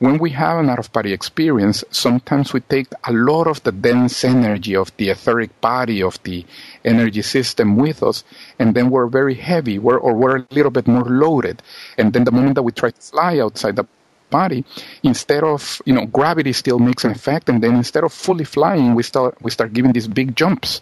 when 0.00 0.18
we 0.18 0.30
have 0.30 0.58
an 0.58 0.68
out 0.68 0.78
of 0.78 0.92
body 0.92 1.12
experience, 1.12 1.82
sometimes 1.90 2.52
we 2.52 2.60
take 2.60 2.88
a 3.04 3.12
lot 3.12 3.46
of 3.46 3.62
the 3.62 3.72
dense 3.72 4.22
energy 4.24 4.76
of 4.76 4.94
the 4.98 5.08
etheric 5.10 5.60
body 5.60 6.02
of 6.02 6.22
the 6.22 6.44
energy 6.84 7.22
system 7.22 7.76
with 7.76 8.02
us, 8.02 8.22
and 8.58 8.74
then 8.74 8.90
we're 8.90 9.06
very 9.06 9.34
heavy, 9.34 9.78
we're, 9.78 9.98
or 9.98 10.14
we're 10.14 10.38
a 10.38 10.46
little 10.50 10.70
bit 10.70 10.86
more 10.86 11.04
loaded. 11.04 11.62
And 11.96 12.12
then 12.12 12.24
the 12.24 12.32
moment 12.32 12.56
that 12.56 12.62
we 12.62 12.72
try 12.72 12.90
to 12.90 13.00
fly 13.00 13.38
outside 13.38 13.76
the 13.76 13.86
body, 14.30 14.64
instead 15.02 15.42
of 15.44 15.82
you 15.84 15.92
know 15.92 16.06
gravity 16.06 16.52
still 16.52 16.78
makes 16.78 17.04
an 17.04 17.10
effect, 17.10 17.48
and 17.48 17.62
then 17.62 17.74
instead 17.74 18.04
of 18.04 18.12
fully 18.12 18.44
flying, 18.44 18.94
we 18.94 19.02
start 19.02 19.36
we 19.42 19.50
start 19.50 19.72
giving 19.72 19.92
these 19.92 20.08
big 20.08 20.34
jumps, 20.34 20.80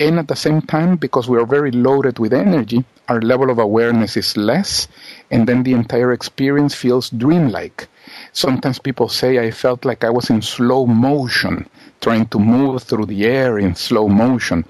and 0.00 0.18
at 0.18 0.28
the 0.28 0.36
same 0.36 0.62
time, 0.62 0.96
because 0.96 1.28
we 1.28 1.38
are 1.38 1.46
very 1.46 1.70
loaded 1.70 2.18
with 2.18 2.32
energy, 2.32 2.84
our 3.08 3.20
level 3.20 3.50
of 3.50 3.58
awareness 3.58 4.16
is 4.16 4.36
less, 4.36 4.88
and 5.30 5.46
then 5.46 5.62
the 5.62 5.72
entire 5.72 6.12
experience 6.12 6.74
feels 6.74 7.10
dreamlike. 7.10 7.88
Sometimes 8.32 8.78
people 8.78 9.08
say 9.08 9.38
I 9.38 9.50
felt 9.50 9.84
like 9.84 10.04
I 10.04 10.10
was 10.10 10.30
in 10.30 10.42
slow 10.42 10.86
motion, 10.86 11.68
trying 12.02 12.26
to 12.26 12.38
move 12.38 12.82
through 12.82 13.06
the 13.06 13.24
air 13.24 13.58
in 13.58 13.74
slow 13.74 14.08
motion. 14.08 14.64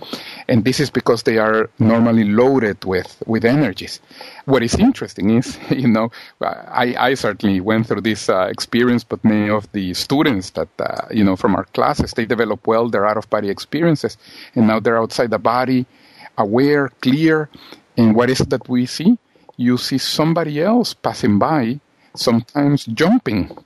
And 0.48 0.64
this 0.64 0.78
is 0.78 0.90
because 0.90 1.24
they 1.24 1.38
are 1.38 1.70
normally 1.78 2.24
loaded 2.24 2.84
with, 2.84 3.20
with 3.26 3.44
energies. 3.44 4.00
What 4.44 4.62
is 4.62 4.74
interesting 4.74 5.30
is, 5.30 5.58
you 5.70 5.88
know, 5.88 6.12
I, 6.40 6.94
I 6.98 7.14
certainly 7.14 7.60
went 7.60 7.88
through 7.88 8.02
this 8.02 8.28
uh, 8.28 8.48
experience, 8.50 9.02
but 9.02 9.24
many 9.24 9.48
of 9.48 9.70
the 9.72 9.94
students 9.94 10.50
that, 10.50 10.68
uh, 10.78 11.06
you 11.10 11.24
know, 11.24 11.34
from 11.34 11.56
our 11.56 11.64
classes, 11.64 12.12
they 12.12 12.26
develop 12.26 12.66
well 12.66 12.88
their 12.88 13.06
out 13.06 13.16
of 13.16 13.28
body 13.30 13.48
experiences. 13.48 14.16
And 14.54 14.66
now 14.66 14.78
they're 14.78 15.00
outside 15.00 15.30
the 15.30 15.38
body, 15.38 15.86
aware, 16.36 16.90
clear. 17.00 17.48
And 17.96 18.14
what 18.14 18.30
is 18.30 18.40
it 18.40 18.50
that 18.50 18.68
we 18.68 18.86
see? 18.86 19.18
You 19.56 19.78
see 19.78 19.98
somebody 19.98 20.60
else 20.60 20.92
passing 20.92 21.38
by 21.38 21.80
sometimes 22.14 22.84
jumping 22.84 23.56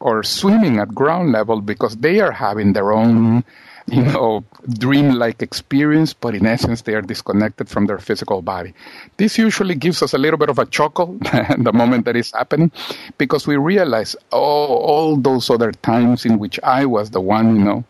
or 0.00 0.22
swimming 0.22 0.78
at 0.78 0.94
ground 0.94 1.32
level 1.32 1.60
because 1.60 1.96
they 1.96 2.20
are 2.20 2.32
having 2.32 2.72
their 2.72 2.92
own 2.92 3.44
you 3.88 4.02
know 4.02 4.44
dream-like 4.68 5.42
experience 5.42 6.12
but 6.12 6.34
in 6.34 6.44
essence 6.44 6.82
they 6.82 6.94
are 6.94 7.02
disconnected 7.02 7.68
from 7.68 7.86
their 7.86 7.98
physical 7.98 8.42
body. 8.42 8.74
This 9.16 9.38
usually 9.38 9.76
gives 9.76 10.02
us 10.02 10.12
a 10.12 10.18
little 10.18 10.38
bit 10.38 10.50
of 10.50 10.58
a 10.58 10.66
chuckle 10.66 11.18
the 11.58 11.72
moment 11.72 12.04
that 12.06 12.16
is 12.16 12.32
happening 12.32 12.72
because 13.16 13.46
we 13.46 13.56
realize 13.56 14.16
oh 14.32 14.76
all 14.76 15.16
those 15.16 15.50
other 15.50 15.72
times 15.72 16.24
in 16.24 16.38
which 16.38 16.58
i 16.64 16.84
was 16.84 17.10
the 17.10 17.20
one 17.20 17.56
you 17.56 17.64
know 17.64 17.84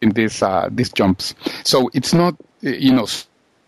in 0.00 0.10
these 0.10 0.42
uh, 0.42 0.68
these 0.70 0.92
jumps. 0.92 1.34
So 1.64 1.90
it's 1.94 2.14
not 2.14 2.34
you 2.60 2.92
know 2.92 3.06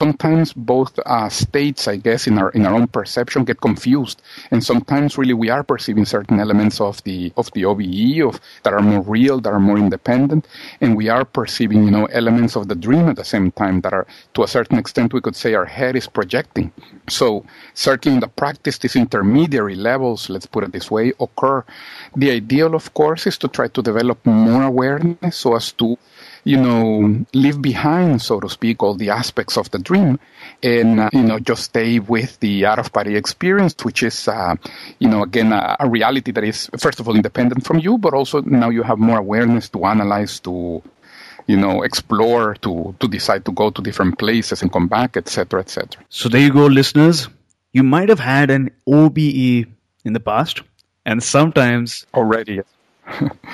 sometimes 0.03 0.53
both 0.53 0.99
uh, 1.07 1.29
states, 1.29 1.87
I 1.87 1.95
guess, 1.95 2.27
in 2.27 2.37
our 2.37 2.51
in 2.59 2.67
our 2.67 2.75
own 2.75 2.89
perception 2.89 3.45
get 3.45 3.61
confused, 3.61 4.19
and 4.51 4.59
sometimes 4.71 5.17
really 5.17 5.39
we 5.45 5.49
are 5.49 5.63
perceiving 5.63 6.07
certain 6.17 6.41
elements 6.41 6.81
of 6.81 6.95
the 7.05 7.33
of 7.37 7.47
the 7.55 7.63
OBE 7.71 8.19
of 8.29 8.35
that 8.65 8.73
are 8.75 8.83
more 8.83 9.03
real, 9.17 9.37
that 9.45 9.53
are 9.57 9.67
more 9.71 9.79
independent, 9.79 10.43
and 10.81 10.97
we 11.01 11.07
are 11.09 11.25
perceiving 11.25 11.85
you 11.87 11.93
know 11.97 12.07
elements 12.21 12.57
of 12.59 12.67
the 12.67 12.75
dream 12.87 13.07
at 13.13 13.17
the 13.23 13.29
same 13.35 13.53
time 13.53 13.77
that 13.83 13.93
are 13.93 14.07
to 14.35 14.43
a 14.43 14.49
certain 14.57 14.77
extent 14.83 15.15
we 15.15 15.21
could 15.21 15.37
say 15.37 15.55
our 15.55 15.71
head 15.79 15.95
is 15.95 16.09
projecting. 16.19 16.73
So 17.09 17.47
certainly 17.75 18.17
in 18.17 18.21
the 18.27 18.35
practice, 18.43 18.79
these 18.79 18.97
intermediary 18.97 19.77
levels, 19.77 20.29
let's 20.29 20.47
put 20.47 20.65
it 20.65 20.73
this 20.73 20.91
way, 20.91 21.13
occur. 21.21 21.65
The 22.17 22.31
ideal, 22.33 22.75
of 22.75 22.93
course, 22.95 23.29
is 23.31 23.39
to 23.39 23.49
try 23.49 23.69
to 23.69 23.83
develop 23.83 24.19
more 24.27 24.65
awareness 24.65 25.37
so 25.37 25.55
as 25.55 25.71
to 25.79 25.97
you 26.45 26.57
know, 26.57 27.25
leave 27.35 27.63
behind, 27.63 28.21
so 28.21 28.41
to 28.41 28.49
speak, 28.49 28.83
all 28.83 28.95
the 28.95 29.11
aspects 29.11 29.57
of 29.57 29.71
the 29.71 29.79
dream 29.79 30.19
and, 30.63 31.01
uh, 31.01 31.11
you 31.13 31.23
know, 31.23 31.39
just 31.39 31.65
stay 31.65 31.99
with 32.01 32.39
the 32.41 32.67
out 32.67 32.79
of 32.79 32.93
body 32.93 33.15
experience, 33.17 33.75
which 33.85 34.03
is, 34.03 34.27
uh, 34.27 34.57
you 34.99 35.09
know, 35.09 35.23
again, 35.23 35.53
a, 35.53 35.77
a, 35.79 35.89
reality 35.89 36.33
that 36.33 36.43
is, 36.43 36.69
first 36.79 36.99
of 36.99 37.09
all, 37.09 37.15
independent 37.15 37.65
from 37.65 37.79
you, 37.79 37.97
but 37.97 38.13
also 38.13 38.41
now 38.43 38.71
you 38.71 38.83
have 38.83 38.99
more 38.99 39.19
awareness 39.19 39.69
to 39.69 39.85
analyze, 39.85 40.41
to, 40.41 40.83
you 41.47 41.57
know, 41.57 41.83
explore, 41.83 42.55
to, 42.55 42.95
to 42.99 43.09
decide 43.09 43.45
to 43.45 43.53
go 43.53 43.71
to 43.71 43.81
different 43.81 44.19
places 44.19 44.63
and 44.63 44.73
come 44.73 44.89
back, 44.89 45.17
etc., 45.17 45.61
etc. 45.61 46.03
So 46.09 46.29
there 46.29 46.41
you 46.41 46.53
go, 46.53 46.67
listeners. 46.67 47.29
You 47.73 47.85
might 47.85 48.09
have 48.09 48.21
had 48.21 48.51
an 48.51 48.71
OBE 48.87 49.67
in 50.05 50.13
the 50.13 50.21
past, 50.21 50.63
and 51.07 51.23
sometimes 51.23 52.05
already 52.13 52.61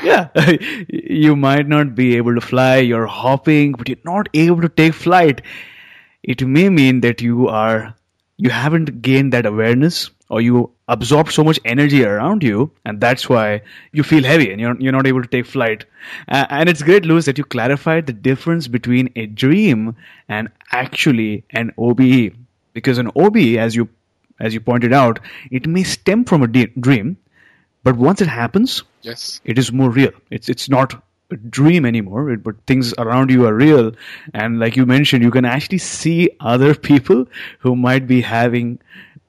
yeah, 0.02 0.28
you 0.88 1.36
might 1.36 1.66
not 1.66 1.94
be 1.94 2.16
able 2.16 2.34
to 2.34 2.40
fly, 2.40 2.76
you're 2.76 3.06
hopping, 3.06 3.72
but 3.72 3.88
you're 3.88 3.98
not 4.04 4.28
able 4.34 4.60
to 4.60 4.68
take 4.68 4.94
flight. 4.94 5.42
It 6.22 6.46
may 6.46 6.68
mean 6.68 7.00
that 7.00 7.20
you 7.22 7.48
are 7.48 7.94
you 8.36 8.50
haven't 8.50 9.02
gained 9.02 9.32
that 9.32 9.46
awareness 9.46 10.10
or 10.30 10.40
you 10.40 10.70
absorb 10.86 11.30
so 11.30 11.42
much 11.42 11.58
energy 11.64 12.04
around 12.04 12.42
you 12.42 12.70
and 12.84 13.00
that's 13.00 13.28
why 13.28 13.60
you 13.92 14.02
feel 14.02 14.22
heavy 14.22 14.52
and 14.52 14.60
you're, 14.60 14.80
you're 14.80 14.92
not 14.92 15.06
able 15.06 15.20
to 15.20 15.28
take 15.28 15.44
flight. 15.44 15.84
Uh, 16.28 16.46
and 16.50 16.68
it's 16.68 16.82
great 16.82 17.04
Luis 17.04 17.24
that 17.24 17.36
you 17.36 17.44
clarified 17.44 18.06
the 18.06 18.12
difference 18.12 18.68
between 18.68 19.10
a 19.16 19.26
dream 19.26 19.96
and 20.28 20.48
actually 20.70 21.44
an 21.50 21.72
OBE 21.78 22.32
because 22.74 22.98
an 22.98 23.10
OBE 23.16 23.56
as 23.56 23.74
you 23.74 23.88
as 24.38 24.54
you 24.54 24.60
pointed 24.60 24.92
out 24.92 25.18
it 25.50 25.66
may 25.66 25.82
stem 25.82 26.24
from 26.24 26.42
a 26.42 26.46
de- 26.46 26.72
dream 26.78 27.16
but 27.84 27.96
once 27.96 28.20
it 28.20 28.28
happens, 28.28 28.82
yes, 29.02 29.40
it 29.44 29.58
is 29.58 29.72
more 29.72 29.90
real. 29.90 30.12
It's 30.30 30.48
it's 30.48 30.68
not 30.68 31.02
a 31.30 31.36
dream 31.36 31.84
anymore, 31.84 32.36
but 32.36 32.56
things 32.66 32.94
around 32.98 33.30
you 33.30 33.46
are 33.46 33.54
real. 33.54 33.92
And 34.32 34.58
like 34.58 34.76
you 34.76 34.86
mentioned, 34.86 35.22
you 35.22 35.30
can 35.30 35.44
actually 35.44 35.78
see 35.78 36.30
other 36.40 36.74
people 36.90 37.26
who 37.58 37.76
might 37.76 38.06
be 38.06 38.20
having 38.20 38.78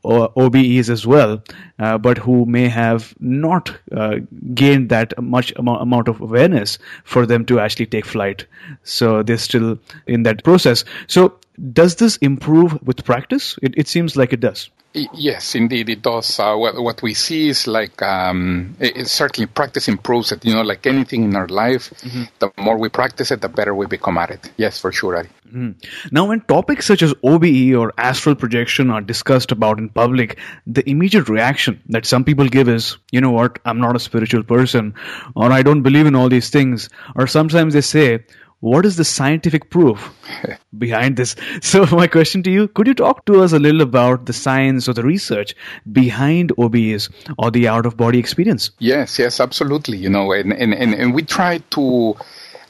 OBEs 0.03 0.89
as 0.89 1.05
well, 1.05 1.43
uh, 1.77 1.97
but 1.97 2.17
who 2.17 2.45
may 2.45 2.67
have 2.69 3.13
not 3.19 3.77
uh, 3.91 4.15
gained 4.53 4.89
that 4.89 5.21
much 5.21 5.51
amount 5.57 6.07
of 6.07 6.21
awareness 6.21 6.79
for 7.03 7.25
them 7.25 7.45
to 7.45 7.59
actually 7.59 7.85
take 7.85 8.05
flight. 8.05 8.45
So 8.83 9.23
they're 9.23 9.37
still 9.37 9.77
in 10.07 10.23
that 10.23 10.43
process. 10.43 10.85
So 11.07 11.37
does 11.73 11.97
this 11.97 12.15
improve 12.17 12.81
with 12.81 13.03
practice? 13.03 13.59
It, 13.61 13.73
it 13.77 13.87
seems 13.87 14.15
like 14.15 14.31
it 14.31 14.39
does. 14.39 14.69
Yes, 14.93 15.53
indeed, 15.53 15.87
it 15.89 16.01
does. 16.01 16.39
Uh, 16.39 16.55
what, 16.55 16.81
what, 16.81 17.01
we 17.03 17.13
see 17.13 17.49
is 17.49 17.67
like 17.67 18.01
um, 18.01 18.75
it, 18.79 18.97
it, 18.97 19.07
certainly 19.07 19.45
practice 19.45 19.87
improves 19.87 20.31
it. 20.31 20.43
You 20.43 20.55
know, 20.55 20.63
like 20.63 20.87
anything 20.87 21.25
in 21.25 21.35
our 21.35 21.47
life, 21.47 21.91
mm-hmm. 22.01 22.23
the 22.39 22.51
more 22.57 22.75
we 22.75 22.89
practice 22.89 23.29
it, 23.29 23.41
the 23.41 23.49
better 23.49 23.75
we 23.75 23.85
become 23.85 24.17
at 24.17 24.31
it. 24.31 24.51
Yes, 24.57 24.79
for 24.79 24.91
sure, 24.91 25.15
Adi. 25.15 25.29
Mm-hmm. 25.53 26.09
Now, 26.11 26.25
when 26.27 26.41
topics 26.41 26.87
such 26.87 27.03
as 27.03 27.13
OBE 27.23 27.75
or 27.77 27.93
astral 27.99 28.33
projection 28.33 28.89
are 28.89 29.01
discussed 29.01 29.51
about 29.51 29.77
in 29.77 29.89
public, 29.89 30.39
the 30.65 30.87
immediate 30.89 31.29
reaction 31.29 31.81
that 31.89 32.07
some 32.07 32.23
people 32.23 32.47
give 32.47 32.67
is, 32.67 32.97
you 33.11 33.21
know 33.21 33.31
what, 33.31 33.59
I'm 33.65 33.79
not 33.79 33.95
a 33.95 33.99
spiritual 33.99 34.43
person, 34.43 34.95
or 35.35 35.51
I 35.51 35.61
don't 35.61 35.83
believe 35.83 36.07
in 36.07 36.15
all 36.15 36.29
these 36.29 36.49
things, 36.49 36.89
or 37.15 37.27
sometimes 37.27 37.75
they 37.75 37.81
say, 37.81 38.25
what 38.61 38.85
is 38.85 38.97
the 38.97 39.05
scientific 39.05 39.69
proof 39.69 40.13
behind 40.77 41.17
this? 41.17 41.35
So, 41.61 41.85
my 41.91 42.07
question 42.07 42.43
to 42.43 42.51
you 42.51 42.67
could 42.67 42.87
you 42.87 42.93
talk 42.93 43.25
to 43.25 43.41
us 43.41 43.53
a 43.53 43.59
little 43.59 43.81
about 43.81 44.25
the 44.25 44.33
science 44.33 44.87
or 44.87 44.93
the 44.93 45.03
research 45.03 45.55
behind 45.91 46.51
OBEs 46.57 47.09
or 47.37 47.51
the 47.51 47.67
out 47.67 47.85
of 47.85 47.97
body 47.97 48.19
experience? 48.19 48.71
Yes, 48.79 49.19
yes, 49.19 49.39
absolutely. 49.39 49.97
You 49.97 50.09
know, 50.09 50.31
and, 50.31 50.53
and, 50.53 50.73
and, 50.73 50.93
and 50.93 51.13
we 51.13 51.23
try 51.23 51.59
to. 51.71 52.15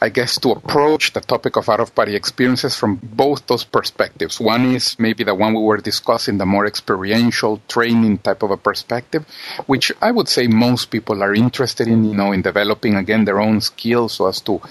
I 0.02 0.08
guess, 0.08 0.40
to 0.40 0.52
approach 0.52 1.12
the 1.12 1.20
topic 1.20 1.58
of 1.58 1.68
out 1.68 1.82
of 1.82 1.94
body 1.94 2.16
experiences 2.16 2.74
from 2.74 3.02
both 3.04 3.46
those 3.48 3.66
perspectives. 3.66 4.40
One 4.40 4.74
is 4.74 4.98
maybe 4.98 5.26
the 5.26 5.36
one 5.36 5.54
we 5.54 5.62
were 5.62 5.76
discussing, 5.76 6.38
the 6.38 6.46
more 6.46 6.66
experiential 6.66 7.62
training 7.68 8.20
type 8.20 8.42
of 8.42 8.52
a 8.52 8.56
perspective, 8.56 9.26
which 9.66 9.92
I 10.02 10.12
would 10.12 10.30
say 10.30 10.48
most 10.48 10.86
people 10.90 11.22
are 11.22 11.34
interested 11.34 11.90
in, 11.90 12.06
you 12.06 12.14
know, 12.14 12.32
in 12.32 12.42
developing 12.42 12.96
again 12.96 13.26
their 13.26 13.42
own 13.42 13.60
skills 13.60 14.14
so 14.14 14.28
as 14.28 14.40
to 14.40 14.62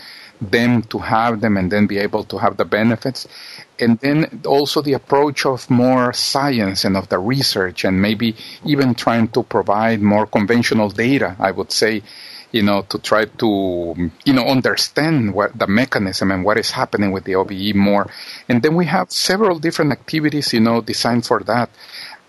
them 0.40 0.83
to 0.83 0.98
have 0.98 1.40
them 1.40 1.57
and 1.57 1.70
then 1.70 1.87
be 1.87 1.98
able 1.98 2.24
to 2.24 2.38
have 2.38 2.57
the 2.57 2.64
benefits. 2.64 3.27
And 3.79 3.98
then 4.01 4.42
also 4.46 4.83
the 4.83 4.94
approach 4.94 5.46
of 5.46 5.70
more 5.70 6.12
science 6.12 6.85
and 6.85 6.96
of 6.96 7.09
the 7.09 7.18
research 7.18 7.85
and 7.85 8.01
maybe 8.03 8.37
even 8.64 8.94
trying 8.94 9.29
to 9.29 9.42
provide 9.42 10.01
more 10.01 10.27
conventional 10.27 10.90
data, 10.90 11.37
I 11.38 11.51
would 11.51 11.72
say, 11.72 12.03
you 12.51 12.62
know, 12.62 12.83
to 12.88 12.98
try 12.98 13.27
to, 13.27 14.11
you 14.24 14.33
know, 14.33 14.46
understand 14.46 15.35
what 15.35 15.59
the 15.59 15.66
mechanism 15.66 16.31
and 16.31 16.44
what 16.44 16.59
is 16.59 16.70
happening 16.70 17.12
with 17.12 17.24
the 17.24 17.35
OBE 17.35 17.74
more. 17.74 18.07
And 18.48 18.62
then 18.62 18.74
we 18.74 18.87
have 18.87 19.11
several 19.12 19.59
different 19.59 19.92
activities, 19.92 20.53
you 20.53 20.61
know, 20.61 20.81
designed 20.81 21.27
for 21.27 21.40
that. 21.40 21.68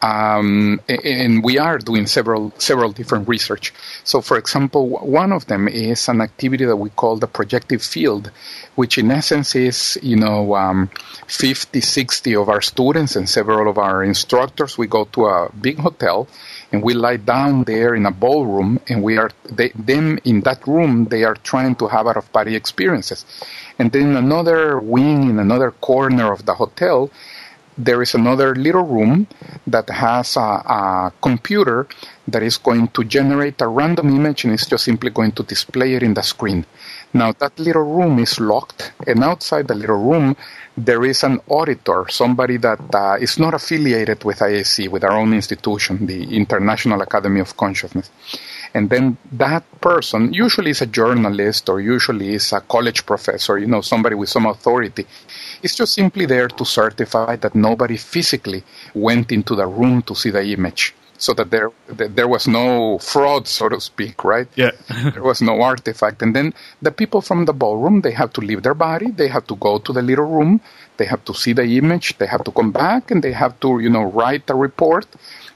Um, 0.02 0.80
and 0.88 1.44
we 1.44 1.58
are 1.58 1.78
doing 1.78 2.08
several 2.08 2.54
several 2.58 2.92
different 2.92 3.28
research. 3.28 3.74
So, 4.06 4.22
for 4.22 4.38
example, 4.38 4.88
one 4.88 5.34
of 5.34 5.48
them 5.48 5.68
is 5.68 6.08
an 6.08 6.22
activity 6.22 6.64
that 6.66 6.78
we 6.78 6.90
call 6.90 7.18
the 7.18 7.28
projective 7.28 7.84
field, 7.84 8.32
which 8.76 8.98
in 8.98 9.12
essence 9.12 9.56
is, 9.56 10.00
you 10.02 10.16
know, 10.16 10.56
um, 10.56 10.90
50, 11.28 11.82
60 11.82 12.36
of 12.36 12.48
our 12.48 12.62
students 12.62 13.18
and 13.18 13.28
several 13.28 13.70
of 13.70 13.78
our 13.78 14.02
instructors. 14.04 14.78
We 14.78 14.88
go 14.88 15.04
to 15.06 15.26
a 15.26 15.52
big 15.52 15.80
hotel 15.80 16.30
and 16.72 16.82
we 16.82 16.94
lie 16.94 17.18
down 17.18 17.64
there 17.66 17.94
in 17.94 18.06
a 18.06 18.12
ballroom, 18.12 18.80
and 18.88 19.04
we 19.04 19.18
are 19.18 19.32
they, 19.52 19.70
them 19.70 20.20
in 20.24 20.42
that 20.42 20.66
room. 20.68 21.06
They 21.06 21.24
are 21.24 21.36
trying 21.36 21.76
to 21.76 21.88
have 21.88 22.08
out 22.08 22.18
of 22.18 22.32
body 22.32 22.56
experiences, 22.56 23.26
and 23.78 23.92
then 23.92 24.16
another 24.16 24.80
wing 24.80 25.30
in 25.30 25.40
another 25.40 25.72
corner 25.72 26.32
of 26.32 26.46
the 26.46 26.54
hotel 26.54 27.12
there 27.80 28.02
is 28.02 28.14
another 28.14 28.54
little 28.56 28.84
room 28.84 29.26
that 29.66 29.90
has 29.90 30.36
a, 30.36 30.40
a, 30.40 31.14
computer 31.22 31.88
that 32.28 32.44
is 32.44 32.58
going 32.58 32.90
to 32.90 33.04
generate 33.06 33.62
a 33.62 33.68
random 33.68 34.10
image 34.10 34.44
and 34.44 34.54
it's 34.54 34.68
just 34.68 34.84
simply 34.84 35.10
going 35.10 35.32
to 35.32 35.44
display 35.44 35.94
it 35.94 36.04
in 36.04 36.14
the 36.14 36.22
screen. 36.22 36.66
Now 37.14 37.32
that 37.32 37.58
little 37.58 37.84
room 37.84 38.20
is 38.20 38.40
locked 38.40 38.92
and 39.08 39.24
outside 39.24 39.70
the 39.70 39.76
little 39.76 39.98
room 39.98 40.36
there 40.86 41.04
is 41.04 41.24
an 41.24 41.40
auditor, 41.50 42.06
somebody 42.10 42.58
that 42.58 42.80
uh, 42.94 43.18
is 43.20 43.40
not 43.40 43.54
affiliated 43.54 44.24
with 44.24 44.40
IAC, 44.40 44.90
with 44.90 45.04
our 45.04 45.12
own 45.12 45.34
institution, 45.34 46.06
the 46.06 46.36
International 46.36 47.02
Academy 47.02 47.40
of 47.40 47.56
Consciousness. 47.58 48.10
And 48.74 48.90
then 48.90 49.18
that 49.32 49.64
person 49.82 50.32
usually 50.34 50.72
is 50.72 50.82
a 50.82 50.86
journalist 50.86 51.70
or 51.70 51.82
usually 51.82 52.36
is 52.36 52.54
a 52.54 52.62
college 52.62 53.06
professor, 53.06 53.58
you 53.58 53.68
know, 53.68 53.82
somebody 53.82 54.16
with 54.16 54.30
some 54.30 54.46
authority. 54.46 55.06
It's 55.64 55.76
just 55.76 55.94
simply 55.94 56.26
there 56.26 56.48
to 56.48 56.66
certify 56.66 57.36
that 57.38 57.56
nobody 57.56 57.98
physically 57.98 58.64
went 58.94 59.32
into 59.32 59.56
the 59.56 59.68
room 59.68 60.02
to 60.04 60.16
see 60.16 60.30
the 60.30 60.44
image. 60.44 60.96
So 61.18 61.34
that 61.34 61.52
there, 61.52 61.72
that 61.90 62.16
there 62.16 62.30
was 62.30 62.48
no 62.48 62.98
fraud, 63.00 63.46
so 63.46 63.68
to 63.68 63.82
speak, 63.82 64.24
right? 64.24 64.48
Yeah. 64.56 64.72
there 65.14 65.22
was 65.24 65.42
no 65.42 65.62
artifact. 65.62 66.22
And 66.22 66.34
then 66.34 66.54
the 66.82 66.92
people 66.92 67.22
from 67.22 67.44
the 67.44 67.52
ballroom, 67.52 68.02
they 68.02 68.12
have 68.12 68.32
to 68.34 68.42
leave 68.42 68.64
their 68.64 68.74
body. 68.74 69.12
They 69.12 69.28
have 69.28 69.46
to 69.48 69.58
go 69.58 69.80
to 69.80 69.92
the 69.92 70.02
little 70.02 70.24
room. 70.26 70.62
They 70.96 71.06
have 71.06 71.26
to 71.26 71.34
see 71.34 71.52
the 71.52 71.78
image. 71.78 72.18
They 72.18 72.28
have 72.28 72.46
to 72.46 72.52
come 72.52 72.72
back 72.72 73.12
and 73.12 73.22
they 73.22 73.34
have 73.34 73.60
to, 73.60 73.80
you 73.80 73.90
know, 73.90 74.04
write 74.04 74.50
a 74.50 74.56
report 74.56 75.08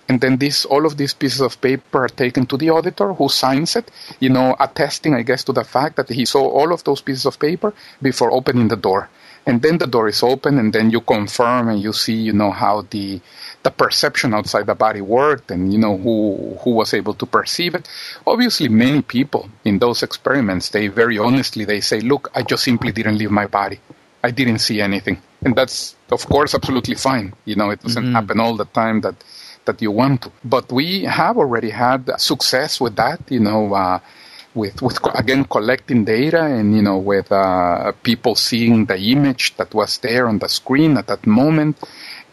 and 0.09 0.19
then 0.19 0.37
this 0.37 0.65
all 0.65 0.85
of 0.85 0.97
these 0.97 1.13
pieces 1.13 1.41
of 1.41 1.59
paper 1.61 2.03
are 2.03 2.09
taken 2.09 2.45
to 2.45 2.57
the 2.57 2.69
auditor 2.69 3.13
who 3.13 3.29
signs 3.29 3.75
it 3.75 3.89
you 4.19 4.29
know 4.29 4.55
attesting 4.59 5.13
i 5.13 5.21
guess 5.21 5.43
to 5.43 5.53
the 5.53 5.63
fact 5.63 5.95
that 5.95 6.09
he 6.09 6.25
saw 6.25 6.41
all 6.41 6.73
of 6.73 6.83
those 6.83 7.01
pieces 7.01 7.25
of 7.25 7.39
paper 7.39 7.73
before 8.01 8.31
opening 8.31 8.67
the 8.67 8.75
door 8.75 9.09
and 9.45 9.61
then 9.61 9.77
the 9.77 9.87
door 9.87 10.07
is 10.07 10.23
open 10.23 10.57
and 10.59 10.73
then 10.73 10.89
you 10.89 11.01
confirm 11.01 11.69
and 11.69 11.81
you 11.81 11.93
see 11.93 12.15
you 12.15 12.33
know 12.33 12.51
how 12.51 12.81
the 12.91 13.19
the 13.63 13.71
perception 13.71 14.33
outside 14.33 14.65
the 14.65 14.75
body 14.75 15.01
worked 15.01 15.51
and 15.51 15.71
you 15.71 15.79
know 15.79 15.97
who 15.97 16.57
who 16.61 16.71
was 16.71 16.93
able 16.93 17.13
to 17.13 17.25
perceive 17.25 17.75
it 17.75 17.87
obviously 18.27 18.67
many 18.67 19.01
people 19.01 19.49
in 19.65 19.79
those 19.79 20.03
experiments 20.03 20.69
they 20.69 20.87
very 20.87 21.17
honestly 21.17 21.65
they 21.65 21.81
say 21.81 21.99
look 22.01 22.29
i 22.35 22.41
just 22.41 22.63
simply 22.63 22.91
didn't 22.91 23.17
leave 23.17 23.31
my 23.31 23.47
body 23.47 23.79
i 24.23 24.31
didn't 24.31 24.59
see 24.59 24.81
anything 24.81 25.21
and 25.43 25.55
that's 25.55 25.95
of 26.11 26.25
course 26.27 26.53
absolutely 26.53 26.95
fine 26.95 27.33
you 27.45 27.55
know 27.55 27.69
it 27.69 27.81
doesn't 27.81 28.03
mm-hmm. 28.03 28.15
happen 28.15 28.39
all 28.39 28.55
the 28.55 28.65
time 28.65 29.01
that 29.01 29.15
that 29.65 29.81
you 29.81 29.91
want 29.91 30.23
to. 30.23 30.31
But 30.43 30.71
we 30.71 31.03
have 31.03 31.37
already 31.37 31.69
had 31.69 32.19
success 32.19 32.81
with 32.81 32.95
that, 32.97 33.19
you 33.29 33.39
know, 33.39 33.73
uh, 33.73 33.99
with, 34.55 34.81
with 34.81 34.99
again 35.15 35.45
collecting 35.45 36.05
data 36.05 36.43
and 36.43 36.75
you 36.75 36.81
know 36.81 36.97
with 36.97 37.31
uh, 37.31 37.91
people 38.03 38.35
seeing 38.35 38.85
the 38.85 38.97
image 38.97 39.55
that 39.57 39.73
was 39.73 39.97
there 39.99 40.27
on 40.27 40.39
the 40.39 40.47
screen 40.47 40.97
at 40.97 41.07
that 41.07 41.25
moment 41.25 41.77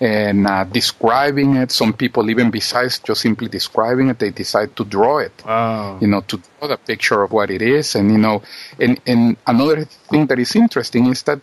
and 0.00 0.46
uh, 0.46 0.64
describing 0.64 1.56
it. 1.56 1.70
Some 1.70 1.92
people 1.92 2.30
even 2.30 2.50
besides 2.50 2.98
just 2.98 3.20
simply 3.20 3.48
describing 3.48 4.09
it, 4.09 4.18
they 4.18 4.30
decide 4.30 4.74
to 4.76 4.85
draw 4.85 5.18
it. 5.18 5.33
Wow. 5.44 5.98
You 6.00 6.09
know, 6.09 6.22
to 6.22 6.38
draw 6.59 6.68
the 6.68 6.78
picture 6.78 7.22
of 7.22 7.33
what 7.33 7.50
it 7.50 7.62
is, 7.62 7.94
and 7.94 8.11
you 8.11 8.18
know, 8.18 8.42
and 8.78 9.00
and 9.06 9.37
another 9.46 9.85
thing 9.85 10.26
that 10.26 10.38
is 10.38 10.56
interesting 10.56 11.06
is 11.06 11.22
that 11.24 11.40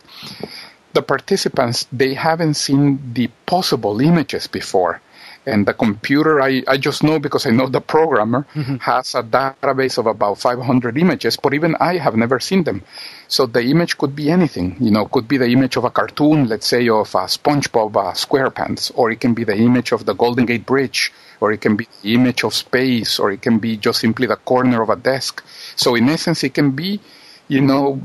the 0.94 1.02
participants 1.02 1.86
they 1.92 2.16
haven't 2.16 2.56
seen 2.56 3.14
the 3.14 3.30
possible 3.46 4.02
images 4.02 4.48
before. 4.48 5.02
And 5.48 5.66
the 5.66 5.74
computer, 5.74 6.42
I, 6.42 6.62
I 6.68 6.78
just 6.78 7.04
know 7.04 7.20
because 7.20 7.46
I 7.46 7.52
know 7.52 7.68
the 7.68 7.80
programmer, 7.80 8.46
mm-hmm. 8.54 8.76
has 8.78 9.16
a 9.16 9.24
database 9.24 9.98
of 9.98 10.06
about 10.06 10.40
500 10.40 10.98
images, 10.98 11.38
but 11.38 11.54
even 11.54 11.74
I 11.80 11.98
have 11.98 12.18
never 12.18 12.38
seen 12.42 12.66
them. 12.66 12.84
So 13.30 13.46
the 13.46 13.62
image 13.62 13.98
could 13.98 14.14
be 14.14 14.30
anything. 14.30 14.76
You 14.82 14.92
know, 14.92 15.06
could 15.06 15.26
be 15.26 15.38
the 15.38 15.48
image 15.48 15.78
of 15.78 15.86
a 15.86 15.90
cartoon, 15.90 16.50
let's 16.50 16.68
say 16.68 16.90
of 16.90 17.16
a 17.16 17.28
SpongeBob 17.32 17.96
uh, 17.96 18.12
SquarePants, 18.12 18.92
or 18.96 19.10
it 19.10 19.22
can 19.22 19.34
be 19.34 19.46
the 19.46 19.56
image 19.56 19.94
of 19.94 20.06
the 20.06 20.14
Golden 20.14 20.46
Gate 20.46 20.66
Bridge, 20.66 21.14
or 21.40 21.54
it 21.54 21.62
can 21.62 21.78
be 21.78 21.88
the 22.02 22.14
image 22.14 22.44
of 22.44 22.54
space, 22.54 23.18
or 23.18 23.32
it 23.32 23.42
can 23.42 23.58
be 23.58 23.78
just 23.78 24.02
simply 24.02 24.28
the 24.28 24.36
corner 24.36 24.82
of 24.82 24.90
a 24.90 24.98
desk. 24.98 25.42
So 25.78 25.96
in 25.96 26.10
essence, 26.10 26.44
it 26.44 26.54
can 26.56 26.72
be, 26.72 27.00
you 27.48 27.62
know, 27.62 28.02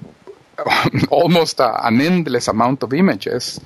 almost 1.10 1.60
an 1.60 2.00
endless 2.00 2.48
amount 2.48 2.82
of 2.82 2.92
images. 2.92 3.60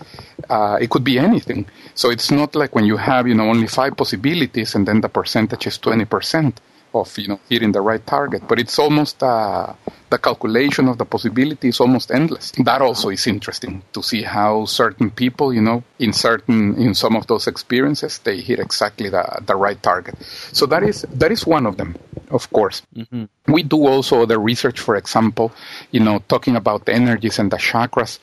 Uh, 0.48 0.78
it 0.80 0.90
could 0.90 1.04
be 1.04 1.18
anything. 1.18 1.66
So 1.94 2.10
it's 2.10 2.30
not 2.30 2.54
like 2.54 2.74
when 2.74 2.84
you 2.84 2.96
have, 2.96 3.26
you 3.26 3.34
know, 3.34 3.48
only 3.48 3.66
five 3.66 3.96
possibilities 3.96 4.74
and 4.74 4.86
then 4.86 5.00
the 5.00 5.08
percentage 5.08 5.66
is 5.66 5.78
20% 5.78 6.54
of, 7.00 7.18
you 7.18 7.28
know, 7.28 7.40
hitting 7.48 7.72
the 7.72 7.80
right 7.80 8.04
target. 8.06 8.42
But 8.48 8.58
it's 8.58 8.78
almost, 8.78 9.22
uh, 9.22 9.74
the 10.10 10.18
calculation 10.18 10.88
of 10.88 10.98
the 10.98 11.04
possibility 11.04 11.68
is 11.68 11.80
almost 11.80 12.10
endless. 12.10 12.52
That 12.64 12.80
also 12.80 13.08
is 13.08 13.26
interesting 13.26 13.82
to 13.92 14.02
see 14.02 14.22
how 14.22 14.64
certain 14.66 15.10
people, 15.10 15.52
you 15.52 15.62
know, 15.62 15.82
in 15.98 16.12
certain, 16.12 16.76
in 16.76 16.94
some 16.94 17.16
of 17.16 17.26
those 17.26 17.46
experiences, 17.46 18.18
they 18.18 18.40
hit 18.40 18.60
exactly 18.60 19.08
the, 19.08 19.42
the 19.44 19.56
right 19.56 19.82
target. 19.82 20.16
So 20.52 20.66
that 20.66 20.82
is, 20.82 21.02
that 21.10 21.32
is 21.32 21.46
one 21.46 21.66
of 21.66 21.76
them 21.76 21.96
of 22.30 22.50
course. 22.50 22.82
Mm-hmm. 22.94 23.52
We 23.52 23.62
do 23.62 23.86
also 23.86 24.26
the 24.26 24.38
research, 24.38 24.80
for 24.80 24.96
example, 24.96 25.52
you 25.90 26.00
know, 26.00 26.22
talking 26.28 26.56
about 26.56 26.86
the 26.86 26.92
energies 26.92 27.38
and 27.38 27.50
the 27.50 27.56
chakras. 27.56 28.18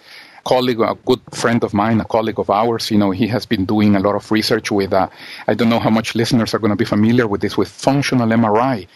Colleague, 0.46 0.82
a 0.82 0.96
good 1.06 1.22
friend 1.32 1.64
of 1.64 1.74
mine, 1.74 2.02
a 2.02 2.06
colleague 2.06 2.40
of 2.40 2.50
ours, 2.50 2.92
you 2.92 2.98
know, 2.98 3.12
he 3.12 3.28
has 3.28 3.46
been 3.46 3.66
doing 3.66 3.96
a 3.96 4.00
lot 4.00 4.16
of 4.16 4.30
research 4.32 4.72
with, 4.72 4.92
uh, 4.92 5.08
I 5.48 5.54
don't 5.54 5.70
know 5.70 5.80
how 5.80 5.90
much 5.90 6.16
listeners 6.16 6.54
are 6.54 6.60
going 6.60 6.72
to 6.72 6.76
be 6.76 6.86
familiar 6.86 7.28
with 7.28 7.42
this, 7.42 7.58
with 7.58 7.70
functional 7.70 8.28
MRI. 8.28 8.88